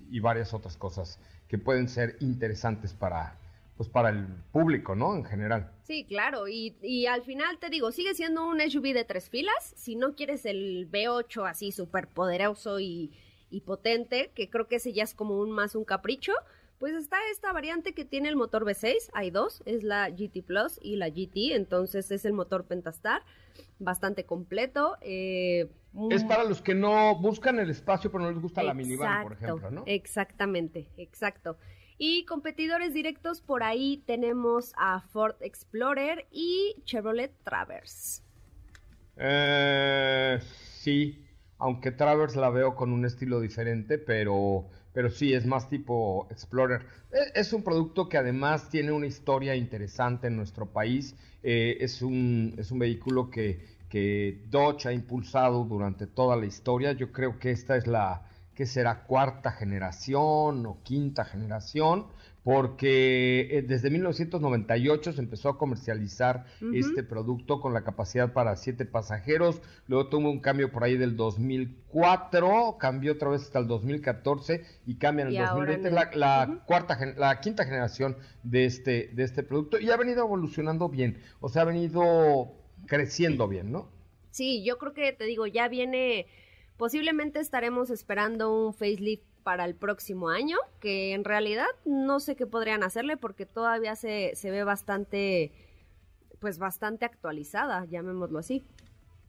y, 0.10 0.20
varias 0.22 0.54
otras 0.54 0.78
cosas 0.78 1.20
que 1.50 1.58
pueden 1.58 1.90
ser 1.90 2.16
interesantes 2.22 2.94
para, 2.94 3.38
pues 3.76 3.90
para 3.90 4.12
el 4.12 4.26
público, 4.54 4.96
¿no? 4.96 5.14
En 5.14 5.26
general. 5.26 5.70
Sí, 5.84 6.06
claro, 6.06 6.48
y, 6.48 6.78
y, 6.82 7.06
al 7.08 7.24
final 7.24 7.60
te 7.60 7.70
digo, 7.70 7.92
sigue 7.92 8.16
siendo 8.16 8.48
un 8.48 8.62
SUV 8.62 8.94
de 8.94 9.04
tres 9.04 9.30
filas, 9.30 9.74
si 9.76 9.98
no 9.98 10.16
quieres 10.16 10.46
el 10.46 10.90
V8 10.90 11.50
así 11.50 11.74
súper 11.74 12.08
poderoso 12.08 12.80
y, 12.80 13.12
y, 13.50 13.60
potente, 13.60 14.32
que 14.34 14.50
creo 14.50 14.70
que 14.70 14.78
ese 14.78 14.94
ya 14.94 15.04
es 15.04 15.14
como 15.14 15.38
un 15.38 15.52
más 15.52 15.76
un 15.76 15.84
capricho, 15.84 16.32
pues 16.80 16.94
está 16.94 17.18
esta 17.32 17.52
variante 17.52 17.94
que 17.94 18.06
tiene 18.06 18.30
el 18.30 18.36
motor 18.36 18.64
V6, 18.66 19.10
hay 19.14 19.32
dos, 19.32 19.62
es 19.66 19.84
la 19.84 20.10
GT 20.10 20.44
Plus 20.44 20.80
y 20.82 20.96
la 20.96 21.10
GT, 21.10 21.56
entonces 21.56 22.12
es 22.12 22.26
el 22.26 22.34
motor 22.34 22.66
Pentastar, 22.66 23.24
bastante 23.80 24.26
completo. 24.26 24.98
Eh, 25.02 25.72
es 26.12 26.24
para 26.24 26.44
los 26.44 26.62
que 26.62 26.76
no 26.76 27.16
buscan 27.20 27.60
el 27.60 27.70
espacio 27.72 28.12
pero 28.12 28.24
no 28.24 28.32
les 28.32 28.42
gusta 28.42 28.62
la 28.62 28.74
minivan, 28.74 29.24
por 29.24 29.34
ejemplo, 29.34 29.72
¿no? 29.72 29.84
Exactamente, 29.88 30.88
exacto. 30.98 31.58
Y 31.98 32.26
competidores 32.26 32.94
directos 32.94 33.42
por 33.42 33.64
ahí 33.64 34.04
tenemos 34.06 34.74
a 34.78 35.02
Ford 35.02 35.36
Explorer 35.42 36.28
y 36.30 36.76
Chevrolet 36.84 37.34
Traverse. 37.44 38.22
Eh, 39.16 40.40
sí, 40.42 41.27
aunque 41.60 41.92
Traverse 41.92 42.40
la 42.40 42.50
veo 42.50 42.76
con 42.76 42.92
un 42.92 43.06
estilo 43.06 43.40
diferente, 43.40 43.98
pero 43.98 44.68
pero 44.98 45.12
sí, 45.12 45.32
es 45.32 45.46
más 45.46 45.70
tipo 45.70 46.28
Explorer. 46.32 46.82
E, 47.12 47.40
es, 47.40 47.54
un 47.54 47.62
producto 47.62 48.10
que 48.10 48.18
además 48.18 48.72
tiene 48.72 48.92
una 48.92 49.06
historia 49.06 49.56
interesante 49.56 50.26
en 50.26 50.36
nuestro 50.36 50.66
país. 50.66 51.16
Eh, 51.44 51.78
es, 51.82 52.02
un, 52.02 52.56
es 52.58 52.72
un 52.72 52.80
vehículo 52.80 53.30
que, 53.30 53.64
que 53.90 54.42
Dodge 54.50 54.88
ha 54.88 54.94
impulsado 54.94 55.66
durante 55.66 56.08
toda 56.08 56.36
la 56.36 56.48
historia. 56.48 56.94
Yo 56.94 57.12
creo 57.12 57.38
que 57.38 57.52
esta 57.52 57.78
es 57.78 57.86
la, 57.86 58.24
que 58.56 58.66
será 58.66 59.04
cuarta 59.04 59.52
generación 59.52 60.66
o 60.66 60.82
quinta 60.82 61.26
generación 61.26 62.08
porque 62.48 63.50
eh, 63.52 63.62
desde 63.62 63.90
1998 63.90 65.12
se 65.12 65.20
empezó 65.20 65.50
a 65.50 65.58
comercializar 65.58 66.46
este 66.74 67.04
producto 67.04 67.60
con 67.60 67.74
la 67.74 67.84
capacidad 67.84 68.32
para 68.32 68.56
siete 68.56 68.86
pasajeros, 68.86 69.62
luego 69.88 70.08
tuvo 70.08 70.32
un 70.32 70.40
cambio 70.40 70.72
por 70.72 70.86
ahí 70.86 70.96
del 70.96 71.18
2004, 71.18 72.78
cambió 72.80 73.12
otra 73.12 73.28
vez 73.32 73.42
hasta 73.42 73.60
el 73.60 73.68
2014 73.68 74.64
y 74.86 74.96
cambia 74.96 75.24
en 75.24 75.36
el 75.36 75.46
2020 75.46 75.92
la, 75.92 76.64
cuarta, 76.66 76.98
la 77.18 77.38
quinta 77.42 77.66
generación 77.66 78.16
de 78.44 78.64
este, 78.64 79.10
de 79.12 79.24
este 79.24 79.44
producto 79.44 79.78
y 79.78 79.92
ha 79.92 79.98
venido 79.98 80.24
evolucionando 80.24 80.88
bien, 80.88 81.22
o 81.42 81.50
sea, 81.50 81.64
ha 81.64 81.66
venido 81.66 82.54
creciendo 82.86 83.50
bien, 83.50 83.74
¿no? 83.74 83.90
Sí, 84.32 84.64
yo 84.64 84.78
creo 84.78 84.94
que 84.94 85.12
te 85.12 85.26
digo, 85.26 85.48
ya 85.48 85.68
viene, 85.68 86.28
posiblemente 86.78 87.42
estaremos 87.42 87.90
esperando 87.90 88.68
un 88.68 88.74
facelift 88.74 89.26
para 89.48 89.64
el 89.64 89.76
próximo 89.76 90.28
año, 90.28 90.58
que 90.82 91.14
en 91.14 91.24
realidad 91.24 91.68
no 91.86 92.20
sé 92.20 92.36
qué 92.36 92.46
podrían 92.46 92.84
hacerle 92.84 93.16
porque 93.16 93.46
todavía 93.46 93.96
se, 93.96 94.34
se 94.36 94.52
ve 94.52 94.66
bastante, 94.66 95.54
pues 96.40 96.58
bastante 96.58 97.06
actualizada, 97.06 97.86
llamémoslo 97.86 98.40
así. 98.40 98.66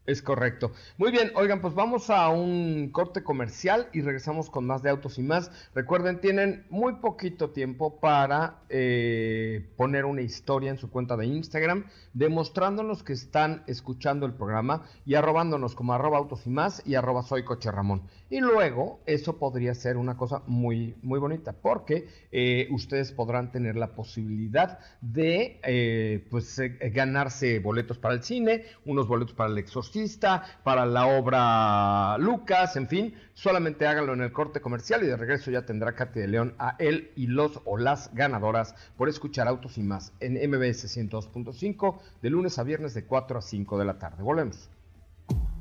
Es 0.08 0.22
correcto. 0.22 0.72
Muy 0.96 1.12
bien, 1.12 1.32
oigan, 1.34 1.60
pues 1.60 1.74
vamos 1.74 2.08
a 2.08 2.30
un 2.30 2.88
corte 2.92 3.22
comercial 3.22 3.90
y 3.92 4.00
regresamos 4.00 4.48
con 4.48 4.66
más 4.66 4.82
de 4.82 4.88
autos 4.88 5.18
y 5.18 5.22
más. 5.22 5.50
Recuerden, 5.74 6.22
tienen 6.22 6.64
muy 6.70 6.94
poquito 6.94 7.50
tiempo 7.50 8.00
para 8.00 8.62
eh, 8.70 9.70
poner 9.76 10.06
una 10.06 10.22
historia 10.22 10.70
en 10.70 10.78
su 10.78 10.90
cuenta 10.90 11.18
de 11.18 11.26
Instagram, 11.26 11.84
demostrándonos 12.14 13.02
que 13.02 13.12
están 13.12 13.64
escuchando 13.66 14.24
el 14.24 14.32
programa 14.32 14.86
y 15.04 15.14
arrobándonos 15.14 15.74
como 15.74 15.92
arroba 15.92 16.16
autos 16.16 16.46
y 16.46 16.50
más 16.50 16.82
y 16.86 16.94
arroba 16.94 17.22
soy 17.22 17.44
coche 17.44 17.70
Ramón. 17.70 18.04
Y 18.31 18.41
luego, 18.41 19.01
eso 19.07 19.39
podría 19.39 19.74
ser 19.74 19.97
una 19.97 20.16
cosa 20.16 20.43
muy, 20.47 20.97
muy 21.03 21.18
bonita, 21.18 21.53
porque 21.53 22.09
eh, 22.31 22.68
ustedes 22.70 23.12
podrán 23.12 23.53
tener 23.53 23.76
la 23.76 23.95
posibilidad 23.95 24.79
de 25.01 25.61
eh, 25.62 26.26
pues 26.31 26.61
ganarse 26.93 27.59
boletos 27.59 27.99
para 27.99 28.14
el 28.14 28.22
cine, 28.22 28.64
unos 28.85 29.09
boletos 29.09 29.35
para 29.35 29.51
el 29.51 29.59
exorcismo 29.59 29.99
para 30.62 30.87
la 30.87 31.07
obra 31.07 32.18
Lucas, 32.18 32.76
en 32.76 32.89
fin, 32.89 33.14
solamente 33.35 33.87
hágalo 33.87 34.14
en 34.14 34.22
el 34.22 34.33
corte 34.33 34.61
comercial 34.61 35.03
y 35.03 35.07
de 35.07 35.16
regreso 35.16 35.51
ya 35.51 35.66
tendrá 35.66 35.95
Katy 35.95 36.20
de 36.20 36.29
León 36.29 36.55
a 36.59 36.76
él 36.79 37.11
y 37.16 37.26
los 37.26 37.61
o 37.64 37.76
las 37.76 38.14
ganadoras 38.14 38.74
por 38.97 39.09
escuchar 39.09 39.49
Autos 39.49 39.79
y 39.79 39.83
más 39.83 40.12
en 40.20 40.35
MBS 40.35 40.97
102.5 40.97 42.01
de 42.22 42.31
lunes 42.31 42.59
a 42.59 42.62
viernes 42.62 42.95
de 42.95 43.05
4 43.05 43.39
a 43.39 43.43
5 43.43 43.79
de 43.79 43.85
la 43.85 43.99
tarde. 43.99 44.22
Volvemos. 44.22 44.70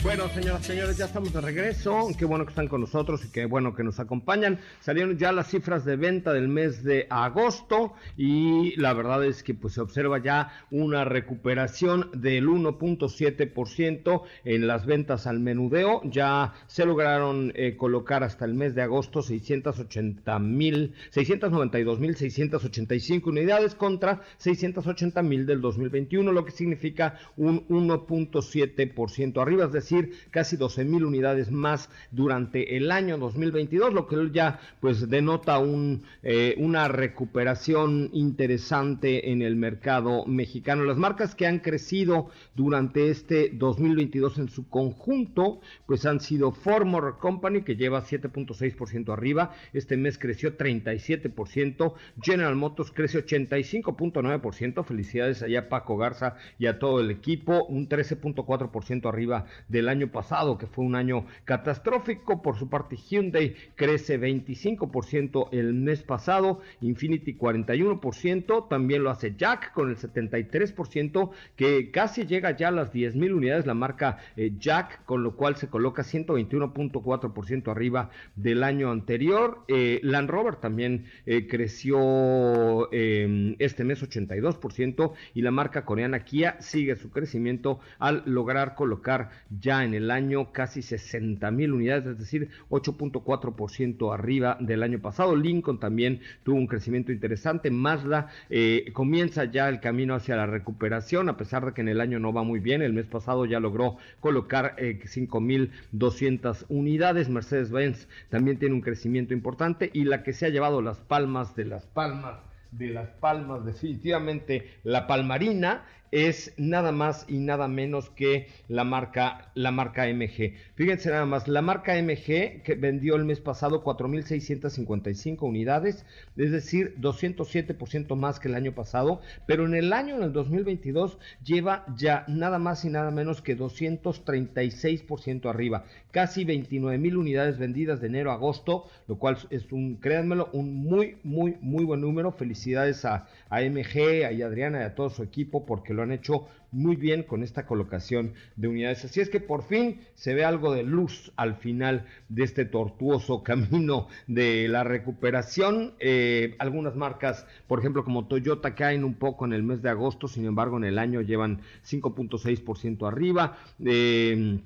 Bueno, 0.00 0.28
señoras 0.28 0.62
y 0.62 0.64
señores, 0.66 0.96
ya 0.96 1.06
estamos 1.06 1.32
de 1.32 1.40
regreso. 1.40 2.06
Qué 2.16 2.24
bueno 2.24 2.44
que 2.44 2.50
están 2.50 2.68
con 2.68 2.80
nosotros 2.80 3.24
y 3.24 3.32
qué 3.32 3.46
bueno 3.46 3.74
que 3.74 3.82
nos 3.82 3.98
acompañan. 3.98 4.60
Salieron 4.80 5.18
ya 5.18 5.32
las 5.32 5.48
cifras 5.48 5.84
de 5.84 5.96
venta 5.96 6.32
del 6.32 6.46
mes 6.46 6.84
de 6.84 7.08
agosto 7.10 7.94
y 8.16 8.76
la 8.76 8.92
verdad 8.92 9.24
es 9.24 9.42
que 9.42 9.54
pues 9.54 9.74
se 9.74 9.80
observa 9.80 10.22
ya 10.22 10.52
una 10.70 11.04
recuperación 11.04 12.10
del 12.14 12.46
1.7% 12.46 14.22
en 14.44 14.66
las 14.68 14.86
ventas 14.86 15.26
al 15.26 15.40
menudeo. 15.40 16.00
Ya 16.04 16.54
se 16.68 16.86
lograron 16.86 17.52
eh, 17.56 17.76
colocar 17.76 18.22
hasta 18.22 18.44
el 18.44 18.54
mes 18.54 18.76
de 18.76 18.82
agosto 18.82 19.20
680 19.20 20.38
mil, 20.38 20.94
692 21.10 21.98
mil 21.98 22.14
685 22.14 23.30
unidades 23.30 23.74
contra 23.74 24.22
680 24.36 25.22
mil 25.22 25.44
del 25.44 25.60
2021, 25.60 26.30
lo 26.30 26.44
que 26.44 26.52
significa 26.52 27.18
un 27.36 27.66
1.7% 27.66 29.42
arriba, 29.42 29.64
es 29.64 29.72
decir, 29.72 29.87
decir, 29.88 30.12
casi 30.30 30.56
12 30.56 30.84
mil 30.84 31.04
unidades 31.04 31.50
más 31.50 31.88
durante 32.10 32.76
el 32.76 32.90
año 32.90 33.18
2022, 33.18 33.94
lo 33.94 34.06
que 34.06 34.30
ya 34.32 34.60
pues 34.80 35.08
denota 35.08 35.58
un, 35.58 36.02
eh, 36.22 36.54
una 36.58 36.88
recuperación 36.88 38.10
interesante 38.12 39.30
en 39.30 39.42
el 39.42 39.56
mercado 39.56 40.26
mexicano. 40.26 40.84
Las 40.84 40.96
marcas 40.96 41.34
que 41.34 41.46
han 41.46 41.60
crecido 41.60 42.28
durante 42.54 43.10
este 43.10 43.50
2022 43.54 44.38
en 44.38 44.48
su 44.48 44.68
conjunto, 44.68 45.60
pues 45.86 46.04
han 46.04 46.20
sido 46.20 46.52
Ford 46.52 46.86
Motor 46.86 47.18
Company, 47.18 47.62
que 47.62 47.76
lleva 47.76 48.04
7.6% 48.04 49.12
arriba, 49.12 49.54
este 49.72 49.96
mes 49.96 50.18
creció 50.18 50.56
37%, 50.56 51.94
General 52.20 52.54
Motors 52.56 52.90
crece 52.90 53.24
85.9%, 53.24 54.84
felicidades 54.84 55.42
allá 55.42 55.68
Paco 55.68 55.96
Garza 55.96 56.36
y 56.58 56.66
a 56.66 56.78
todo 56.78 57.00
el 57.00 57.10
equipo, 57.10 57.64
un 57.64 57.88
13.4% 57.88 59.08
arriba 59.08 59.46
de 59.68 59.77
del 59.78 59.88
año 59.88 60.08
pasado, 60.08 60.58
que 60.58 60.66
fue 60.66 60.84
un 60.84 60.94
año 60.94 61.26
catastrófico. 61.44 62.42
Por 62.42 62.58
su 62.58 62.68
parte, 62.68 62.96
Hyundai 62.96 63.54
crece 63.76 64.20
25% 64.20 65.48
el 65.52 65.74
mes 65.74 66.02
pasado, 66.02 66.60
Infinity 66.80 67.36
41%, 67.36 68.68
también 68.68 69.02
lo 69.02 69.10
hace 69.10 69.34
Jack 69.36 69.72
con 69.72 69.90
el 69.90 69.96
73%, 69.96 71.30
que 71.56 71.90
casi 71.90 72.26
llega 72.26 72.56
ya 72.56 72.68
a 72.68 72.72
las 72.72 72.92
10 72.92 73.16
mil 73.16 73.32
unidades 73.32 73.66
la 73.66 73.74
marca 73.74 74.18
eh, 74.36 74.52
Jack, 74.58 75.04
con 75.04 75.22
lo 75.22 75.36
cual 75.36 75.56
se 75.56 75.68
coloca 75.68 76.02
121.4% 76.02 77.70
arriba 77.70 78.10
del 78.34 78.64
año 78.64 78.90
anterior. 78.90 79.64
Eh, 79.68 80.00
Land 80.02 80.30
Rover 80.30 80.56
también 80.56 81.06
eh, 81.26 81.46
creció 81.46 82.92
em, 82.92 83.54
este 83.58 83.84
mes 83.84 84.02
82% 84.02 85.12
y 85.34 85.42
la 85.42 85.50
marca 85.50 85.84
coreana 85.84 86.24
Kia 86.24 86.60
sigue 86.60 86.96
su 86.96 87.10
crecimiento 87.10 87.80
al 87.98 88.22
lograr 88.26 88.74
colocar 88.74 89.30
ya 89.50 89.67
en 89.68 89.94
el 89.94 90.10
año 90.10 90.50
casi 90.52 90.82
60 90.82 91.50
mil 91.50 91.72
unidades, 91.72 92.06
es 92.06 92.18
decir, 92.18 92.48
8.4% 92.70 94.14
arriba 94.14 94.56
del 94.60 94.82
año 94.82 94.98
pasado. 95.00 95.36
Lincoln 95.36 95.78
también 95.78 96.20
tuvo 96.42 96.56
un 96.56 96.66
crecimiento 96.66 97.12
interesante. 97.12 97.70
Mazda 97.70 98.28
eh, 98.48 98.90
comienza 98.92 99.44
ya 99.44 99.68
el 99.68 99.80
camino 99.80 100.14
hacia 100.14 100.36
la 100.36 100.46
recuperación, 100.46 101.28
a 101.28 101.36
pesar 101.36 101.66
de 101.66 101.72
que 101.74 101.82
en 101.82 101.88
el 101.88 102.00
año 102.00 102.18
no 102.18 102.32
va 102.32 102.42
muy 102.42 102.60
bien. 102.60 102.82
El 102.82 102.94
mes 102.94 103.06
pasado 103.06 103.44
ya 103.44 103.60
logró 103.60 103.98
colocar 104.20 104.74
eh, 104.78 104.98
5.200 105.04 106.64
unidades. 106.68 107.28
Mercedes-Benz 107.28 108.08
también 108.30 108.58
tiene 108.58 108.74
un 108.74 108.80
crecimiento 108.80 109.34
importante 109.34 109.90
y 109.92 110.04
la 110.04 110.22
que 110.22 110.32
se 110.32 110.46
ha 110.46 110.50
llevado 110.50 110.80
las 110.80 110.98
palmas 110.98 111.54
de 111.54 111.66
las 111.66 111.86
palmas 111.86 112.48
de 112.70 112.88
las 112.88 113.08
palmas, 113.08 113.64
definitivamente 113.64 114.74
la 114.84 115.06
palmarina 115.06 115.84
es 116.10 116.54
nada 116.56 116.92
más 116.92 117.24
y 117.28 117.38
nada 117.38 117.68
menos 117.68 118.10
que 118.10 118.48
la 118.68 118.84
marca, 118.84 119.50
la 119.54 119.70
marca 119.70 120.06
MG. 120.06 120.54
Fíjense 120.74 121.10
nada 121.10 121.26
más, 121.26 121.48
la 121.48 121.62
marca 121.62 121.94
MG 122.00 122.62
que 122.62 122.76
vendió 122.78 123.16
el 123.16 123.24
mes 123.24 123.40
pasado 123.40 123.82
4.655 123.82 125.42
unidades, 125.42 126.04
es 126.36 126.50
decir, 126.50 126.94
207% 127.00 128.16
más 128.16 128.40
que 128.40 128.48
el 128.48 128.54
año 128.54 128.72
pasado, 128.72 129.20
pero 129.46 129.66
en 129.66 129.74
el 129.74 129.92
año, 129.92 130.16
en 130.16 130.22
el 130.22 130.32
2022, 130.32 131.18
lleva 131.44 131.84
ya 131.96 132.24
nada 132.28 132.58
más 132.58 132.84
y 132.84 132.90
nada 132.90 133.10
menos 133.10 133.42
que 133.42 133.56
236% 133.56 135.48
arriba, 135.48 135.84
casi 136.10 136.44
29 136.44 136.98
mil 136.98 137.16
unidades 137.16 137.58
vendidas 137.58 138.00
de 138.00 138.06
enero 138.08 138.30
a 138.30 138.34
agosto, 138.34 138.84
lo 139.06 139.18
cual 139.18 139.38
es 139.50 139.70
un, 139.72 139.96
créanmelo, 139.96 140.48
un 140.52 140.74
muy, 140.74 141.16
muy, 141.22 141.56
muy 141.60 141.84
buen 141.84 142.00
número. 142.00 142.32
Felicidades 142.32 143.04
a, 143.04 143.28
a 143.50 143.60
MG, 143.60 144.24
a 144.24 144.46
Adriana 144.46 144.80
y 144.80 144.84
a 144.84 144.94
todo 144.94 145.10
su 145.10 145.22
equipo 145.22 145.66
porque 145.66 145.94
lo 145.98 146.04
han 146.04 146.12
hecho 146.12 146.46
muy 146.70 146.96
bien 146.96 147.22
con 147.22 147.42
esta 147.42 147.66
colocación 147.66 148.34
de 148.56 148.68
unidades. 148.68 149.04
Así 149.04 149.20
es 149.20 149.28
que 149.28 149.40
por 149.40 149.64
fin 149.64 150.00
se 150.14 150.34
ve 150.34 150.44
algo 150.44 150.72
de 150.72 150.82
luz 150.82 151.32
al 151.36 151.56
final 151.56 152.06
de 152.28 152.44
este 152.44 152.64
tortuoso 152.64 153.42
camino 153.42 154.08
de 154.26 154.68
la 154.68 154.84
recuperación. 154.84 155.94
Eh, 155.98 156.54
algunas 156.58 156.94
marcas, 156.94 157.46
por 157.66 157.80
ejemplo, 157.80 158.04
como 158.04 158.26
Toyota, 158.26 158.74
caen 158.74 159.04
un 159.04 159.14
poco 159.14 159.44
en 159.44 159.52
el 159.52 159.62
mes 159.62 159.82
de 159.82 159.90
agosto, 159.90 160.28
sin 160.28 160.46
embargo, 160.46 160.76
en 160.76 160.84
el 160.84 160.98
año 160.98 161.20
llevan 161.20 161.60
5.6% 161.84 163.06
arriba. 163.06 163.58
Eh, 163.84 164.60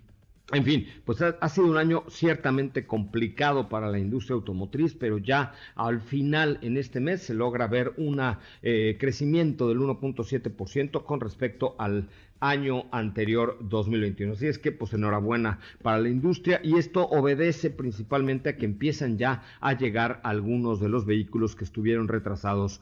en 0.50 0.64
fin, 0.64 0.86
pues 1.04 1.22
ha, 1.22 1.48
sido 1.48 1.68
un 1.68 1.76
año 1.76 2.04
ciertamente 2.08 2.86
complicado 2.86 3.68
para 3.68 3.90
la 3.90 3.98
industria 3.98 4.34
automotriz, 4.34 4.94
pero 4.94 5.18
ya 5.18 5.54
al 5.76 6.00
final 6.00 6.58
en 6.62 6.76
este 6.76 7.00
mes 7.00 7.22
se 7.22 7.32
logra 7.32 7.68
ver 7.68 7.94
un 7.96 8.20
eh, 8.62 8.96
crecimiento 8.98 9.68
del 9.68 9.78
1.7% 9.78 11.04
con 11.04 11.20
respecto 11.20 11.74
al 11.78 12.08
año 12.40 12.84
anterior 12.90 13.56
2021. 13.60 14.32
Así 14.32 14.48
es 14.48 14.58
que 14.58 14.72
pues 14.72 14.92
enhorabuena 14.92 15.60
para 15.80 16.00
la 16.00 16.08
industria 16.08 16.60
y 16.62 16.76
esto 16.76 17.06
obedece 17.06 17.70
principalmente 17.70 18.50
a 18.50 18.56
que 18.56 18.66
empiezan 18.66 19.16
ya 19.16 19.42
a 19.60 19.74
llegar 19.74 20.20
algunos 20.24 20.80
de 20.80 20.88
los 20.88 21.06
vehículos 21.06 21.54
que 21.54 21.64
estuvieron 21.64 22.08
retrasados 22.08 22.80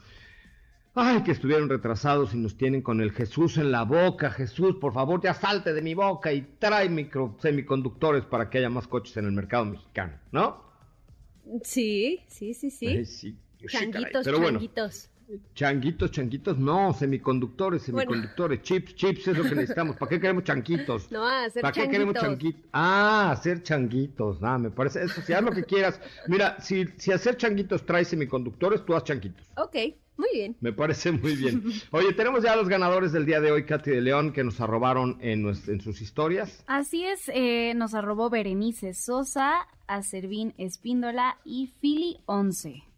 Ay, 0.95 1.23
que 1.23 1.31
estuvieron 1.31 1.69
retrasados 1.69 2.35
y 2.35 2.37
nos 2.37 2.57
tienen 2.57 2.83
con 2.83 3.01
el 3.01 3.13
Jesús 3.13 3.59
en 3.59 3.71
la 3.71 3.85
boca. 3.85 4.31
Jesús, 4.31 4.77
por 4.81 4.93
favor, 4.93 5.23
ya 5.23 5.35
salte 5.35 5.73
de 5.73 5.83
mi 5.83 5.95
boca 5.95 6.33
y 6.33 6.43
trae 6.59 6.89
micro 6.89 7.37
semiconductores 7.41 8.25
para 8.25 8.51
que 8.51 8.59
haya 8.59 8.71
más 8.71 8.89
coches 8.89 9.17
en 9.17 9.27
el 9.27 9.33
mercado 9.33 9.65
mexicano, 9.67 10.15
¿no? 10.33 10.65
Sí, 11.63 12.21
sí, 12.29 12.55
sí, 12.55 12.71
sí. 12.71 13.05
sí 13.05 13.39
changuitos, 13.67 14.25
changuitos. 14.27 15.10
Changuitos, 15.55 16.11
changuitos, 16.11 16.59
no, 16.59 16.93
semiconductores, 16.93 17.83
semiconductores, 17.83 18.63
chips, 18.63 18.95
chips 18.95 19.29
es 19.29 19.39
lo 19.39 19.45
que 19.45 19.55
necesitamos. 19.55 19.97
¿Para 19.97 20.11
qué 20.11 20.21
queremos 20.21 20.45
changuitos? 20.45 21.11
No, 21.11 21.27
hacer 21.27 21.63
¿Para 21.63 21.73
qué 21.73 21.89
queremos 21.89 22.15
changuitos? 22.15 22.63
Ah, 22.73 23.31
hacer 23.33 23.63
changuitos, 23.63 24.39
ah, 24.43 24.59
me 24.59 24.71
parece, 24.71 25.03
eso, 25.05 25.21
si 25.21 25.33
haz 25.33 25.43
lo 25.43 25.53
que 25.53 25.65
quieras. 25.65 26.01
Mira, 26.29 26.61
si, 26.61 26.87
si 26.97 27.13
hacer 27.13 27.37
changuitos 27.37 27.85
trae 27.85 28.05
semiconductores, 28.05 28.85
tú 28.85 28.95
haz 28.95 29.05
changuitos. 29.05 29.47
Ok. 29.57 29.77
Muy 30.21 30.29
bien. 30.35 30.57
Me 30.61 30.75
parece 30.75 31.13
muy 31.13 31.35
bien. 31.35 31.65
Oye, 31.93 32.13
tenemos 32.13 32.43
ya 32.43 32.55
los 32.55 32.69
ganadores 32.69 33.11
del 33.11 33.25
día 33.25 33.41
de 33.41 33.53
hoy, 33.53 33.65
Katy 33.65 33.91
de 33.91 34.03
León, 34.03 34.35
que 34.35 34.45
nos 34.45 34.61
arrobaron 34.61 35.17
en, 35.23 35.47
en 35.49 35.81
sus 35.81 36.03
historias. 36.03 36.63
Así 36.67 37.07
es, 37.07 37.31
eh, 37.33 37.73
nos 37.75 37.95
arrobó 37.95 38.29
Berenice 38.29 38.93
Sosa, 38.93 39.67
Acervín 39.87 40.53
Espíndola 40.59 41.39
y 41.43 41.69
Fili 41.81 42.19
11. 42.27 42.90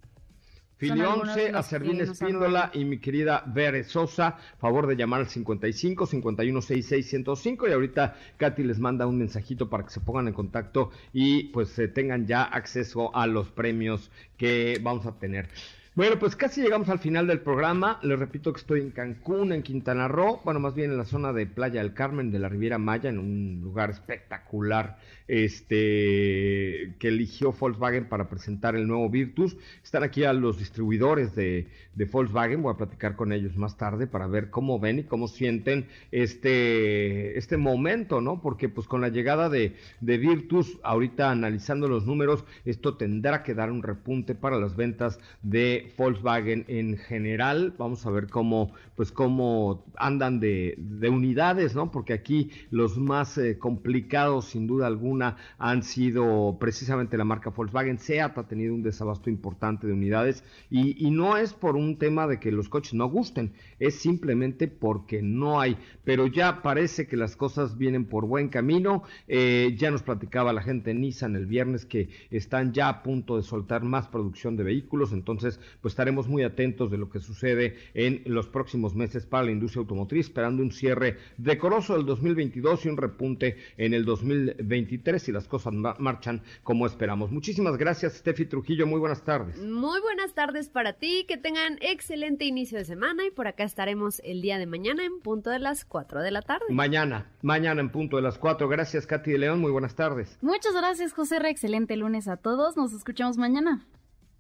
Fili 0.83 1.01
11, 1.01 1.51
Acervín 1.55 2.01
Espíndola 2.01 2.73
y 2.75 2.85
mi 2.85 2.99
querida 2.99 3.45
Bere 3.47 3.85
Sosa, 3.85 4.37
favor 4.59 4.89
de 4.89 4.97
llamar 4.97 5.21
al 5.21 5.29
55 5.29 6.07
51 6.07 6.61
66 6.61 7.09
105 7.09 7.69
y 7.69 7.73
ahorita 7.73 8.17
Katy 8.37 8.65
les 8.65 8.81
manda 8.81 9.07
un 9.07 9.17
mensajito 9.17 9.71
para 9.71 9.85
que 9.85 9.91
se 9.91 10.01
pongan 10.01 10.27
en 10.27 10.35
contacto 10.35 10.91
y 11.13 11.45
pues 11.45 11.81
tengan 11.95 12.27
ya 12.27 12.43
acceso 12.43 13.15
a 13.15 13.29
los 13.29 13.49
premios 13.49 14.11
que 14.37 14.81
vamos 14.83 15.07
a 15.07 15.13
tener. 15.13 15.47
Bueno, 15.95 16.19
pues 16.19 16.37
casi 16.37 16.63
llegamos 16.63 16.89
al 16.89 17.01
final 17.01 17.27
del 17.27 17.41
programa. 17.41 18.01
Les 18.03 18.19
repito 18.19 18.51
que 18.51 18.61
estoy 18.61 18.81
en 18.81 18.93
Cancún, 18.93 19.53
en 19.53 19.63
Quintana 19.63 20.09
Roo, 20.09 20.41
bueno, 20.43 20.59
más 20.59 20.75
bien 20.75 20.91
en 20.91 20.97
la 20.97 21.05
zona 21.05 21.35
de 21.35 21.45
Playa 21.45 21.83
del 21.83 21.93
Carmen 21.93 22.31
de 22.31 22.39
la 22.39 22.49
Riviera 22.49 22.79
Maya, 22.79 23.11
en 23.11 23.19
un 23.19 23.61
lugar 23.63 23.91
espectacular 23.91 24.97
este, 25.29 26.95
que 26.99 27.09
eligió 27.09 27.53
Volkswagen 27.53 28.07
para 28.07 28.31
presentar 28.31 28.75
el 28.75 28.87
nuevo 28.89 29.11
Virtus. 29.11 29.55
Están 29.85 30.03
aquí 30.03 30.25
a 30.25 30.33
los 30.33 30.59
distribuidores 30.59 31.35
de, 31.35 31.69
de 31.95 32.05
Volkswagen, 32.07 32.63
voy 32.63 32.73
a 32.73 32.79
platicar 32.79 33.15
con 33.15 33.31
ellos 33.31 33.59
más 33.59 33.77
tarde 33.77 34.07
para 34.07 34.27
ver 34.27 34.49
cómo 34.49 34.81
ven 34.81 35.01
y 35.01 35.05
cómo 35.05 35.29
sienten 35.29 35.89
este, 36.11 37.37
este 37.37 37.59
momento, 37.59 38.23
¿no? 38.23 38.41
Porque 38.41 38.71
pues 38.71 38.87
con 38.89 39.03
la 39.03 39.11
llegada 39.11 39.51
de, 39.51 39.77
de 40.01 40.17
Virtus, 40.17 40.79
ahorita 40.83 41.31
analizando 41.31 41.87
los 41.87 42.07
números, 42.07 42.47
esto 42.65 42.97
tendrá 42.97 43.43
que 43.43 43.53
dar 43.53 43.71
un 43.71 43.83
repunte 43.83 44.35
para 44.35 44.59
las 44.59 44.75
ventas 44.75 45.21
de 45.43 45.82
Volkswagen 45.97 46.65
en 46.69 46.97
general. 46.97 47.75
Vamos 47.79 48.07
a 48.07 48.11
ver 48.11 48.29
cómo, 48.29 48.73
pues 48.97 49.13
cómo 49.13 49.85
andan 49.97 50.41
de, 50.41 50.77
unidades, 51.11 51.75
¿no? 51.75 51.91
Porque 51.91 52.13
aquí 52.13 52.51
los 52.71 52.99
más 52.99 53.39
eh, 53.39 53.59
complicados, 53.59 54.47
sin 54.47 54.67
duda 54.67 54.87
alguna, 54.87 55.37
han 55.59 55.83
sido 55.83 56.57
precisamente 56.59 57.17
la 57.17 57.25
marca 57.25 57.51
Volkswagen. 57.51 57.99
Seat 57.99 58.39
ha 58.39 58.47
tenido 58.47 58.75
un 58.75 58.83
desabasto 58.83 59.31
importante 59.31 59.87
de 59.87 59.93
unidades 59.93 60.45
y, 60.71 61.11
no 61.13 61.37
es 61.37 61.53
por 61.53 61.77
un 61.77 61.99
tema 61.99 62.27
de 62.27 62.41
que 62.41 62.51
los 62.51 62.69
coches 62.71 62.95
no 62.95 63.09
gusten, 63.09 63.53
es 63.79 63.97
simplemente 63.97 64.67
porque 64.67 65.21
no 65.21 65.61
hay. 65.61 65.77
Pero 66.05 66.27
ya 66.27 66.63
parece 66.63 67.07
que 67.07 67.17
las 67.17 67.37
cosas 67.37 67.77
vienen 67.77 68.07
por 68.07 68.27
buen 68.27 68.49
camino. 68.49 69.03
Eh, 69.29 69.75
ya 69.77 69.91
nos 69.91 70.03
platicaba 70.03 70.53
la 70.53 70.63
gente 70.63 70.91
en 70.91 71.03
Nissan 71.03 71.37
el 71.37 71.47
viernes 71.47 71.85
que 71.85 72.09
están 72.31 72.73
ya 72.73 72.89
a 72.89 73.03
punto 73.03 73.37
de 73.37 73.43
soltar 73.43 73.83
más 73.83 74.09
producción 74.09 74.57
de 74.57 74.65
vehículos, 74.65 75.13
entonces 75.13 75.61
pues 75.81 75.93
estaremos 75.93 76.29
muy 76.29 76.43
atentos 76.43 76.91
de 76.91 76.99
lo 76.99 77.11
que 77.11 77.21
sucede 77.21 77.77
en 77.95 78.23
los 78.27 78.49
próximos 78.49 78.95
meses 78.95 79.27
para 79.27 79.45
la 79.45 79.53
industria 79.53 79.81
automotriz, 79.81 80.27
esperando 80.27 80.63
un 80.63 80.73
cierre 80.73 81.19
decoroso 81.37 81.97
del 81.97 82.07
2022 82.07 82.87
y 82.87 82.89
un 82.89 82.97
repunte 82.97 83.57
en 83.77 83.95
el 83.95 84.05
2023 84.05 85.23
si 85.23 85.33
las 85.33 85.49
cosas 85.49 85.73
marchan 85.73 86.43
como 86.63 86.87
esperamos. 86.87 87.31
Muchísimas 87.31 87.77
gracias, 87.77 88.15
Steffi 88.15 88.47
Trujillo. 88.47 88.87
Muy 88.87 89.01
buenas 89.01 89.23
tardes. 89.23 89.59
Muy 89.59 90.01
buenas 90.01 90.35
tardes 90.35 90.69
para 90.69 90.95
ti. 90.95 91.25
Que 91.27 91.37
tengan 91.37 91.79
excelente 91.81 92.45
inicio 92.45 92.79
de 92.79 92.85
semana 92.85 93.27
y 93.27 93.31
por 93.31 93.47
acá 93.47 93.65
estaremos 93.65 94.21
el 94.25 94.43
día 94.43 94.59
de 94.59 94.67
mañana 94.67 95.05
en 95.05 95.21
punto 95.21 95.51
de 95.51 95.59
las 95.59 95.85
4 95.85 96.23
de 96.23 96.31
la 96.31 96.43
tarde. 96.43 96.67
Mañana, 96.71 97.31
mañana 97.43 97.81
en 97.81 97.91
punto 97.91 98.17
de 98.17 98.23
las 98.23 98.39
4. 98.39 98.69
Gracias, 98.69 99.07
Katy 99.07 99.33
de 99.33 99.39
León. 99.39 99.61
Muy 99.61 99.71
buenas 99.71 99.95
tardes. 99.95 100.39
Muchas 100.41 100.75
gracias, 100.75 101.13
José 101.13 101.37
R. 101.37 101.51
Excelente 101.51 101.97
lunes 101.97 102.29
a 102.29 102.37
todos. 102.37 102.77
Nos 102.77 102.93
escuchamos 102.93 103.39
mañana. 103.39 103.87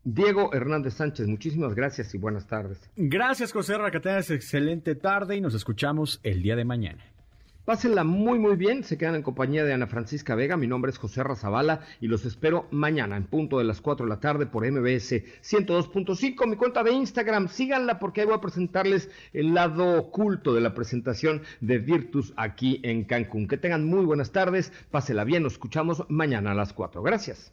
Diego 0.04 0.52
Hernández 0.52 0.94
Sánchez, 0.94 1.28
muchísimas 1.28 1.74
gracias 1.74 2.12
y 2.14 2.18
buenas 2.18 2.48
tardes. 2.48 2.90
Gracias, 2.96 3.52
José 3.52 3.78
Racateas, 3.78 4.30
excelente 4.30 4.96
tarde 4.96 5.36
y 5.36 5.40
nos 5.40 5.54
escuchamos 5.54 6.18
el 6.24 6.42
día 6.42 6.56
de 6.56 6.64
mañana. 6.64 7.04
Pásenla 7.64 8.02
muy 8.02 8.40
muy 8.40 8.56
bien, 8.56 8.82
se 8.82 8.98
quedan 8.98 9.14
en 9.14 9.22
compañía 9.22 9.62
de 9.62 9.72
Ana 9.72 9.86
Francisca 9.86 10.34
Vega, 10.34 10.56
mi 10.56 10.66
nombre 10.66 10.90
es 10.90 10.98
José 10.98 11.22
Razabala 11.22 11.82
y 12.00 12.08
los 12.08 12.26
espero 12.26 12.66
mañana 12.72 13.16
en 13.16 13.26
punto 13.26 13.58
de 13.58 13.64
las 13.64 13.80
4 13.80 14.04
de 14.04 14.10
la 14.10 14.18
tarde 14.18 14.46
por 14.46 14.68
MBS 14.68 15.22
102.5, 15.44 16.48
mi 16.48 16.56
cuenta 16.56 16.82
de 16.82 16.90
Instagram, 16.90 17.46
síganla 17.46 18.00
porque 18.00 18.22
ahí 18.22 18.26
voy 18.26 18.34
a 18.34 18.40
presentarles 18.40 19.08
el 19.32 19.54
lado 19.54 19.96
oculto 20.00 20.52
de 20.52 20.62
la 20.62 20.74
presentación 20.74 21.42
de 21.60 21.78
Virtus 21.78 22.32
aquí 22.36 22.80
en 22.82 23.04
Cancún. 23.04 23.46
Que 23.46 23.58
tengan 23.58 23.84
muy 23.84 24.04
buenas 24.04 24.32
tardes, 24.32 24.72
pásela 24.90 25.22
bien, 25.22 25.44
nos 25.44 25.52
escuchamos 25.52 26.04
mañana 26.08 26.50
a 26.50 26.54
las 26.54 26.72
4. 26.72 27.00
Gracias. 27.04 27.52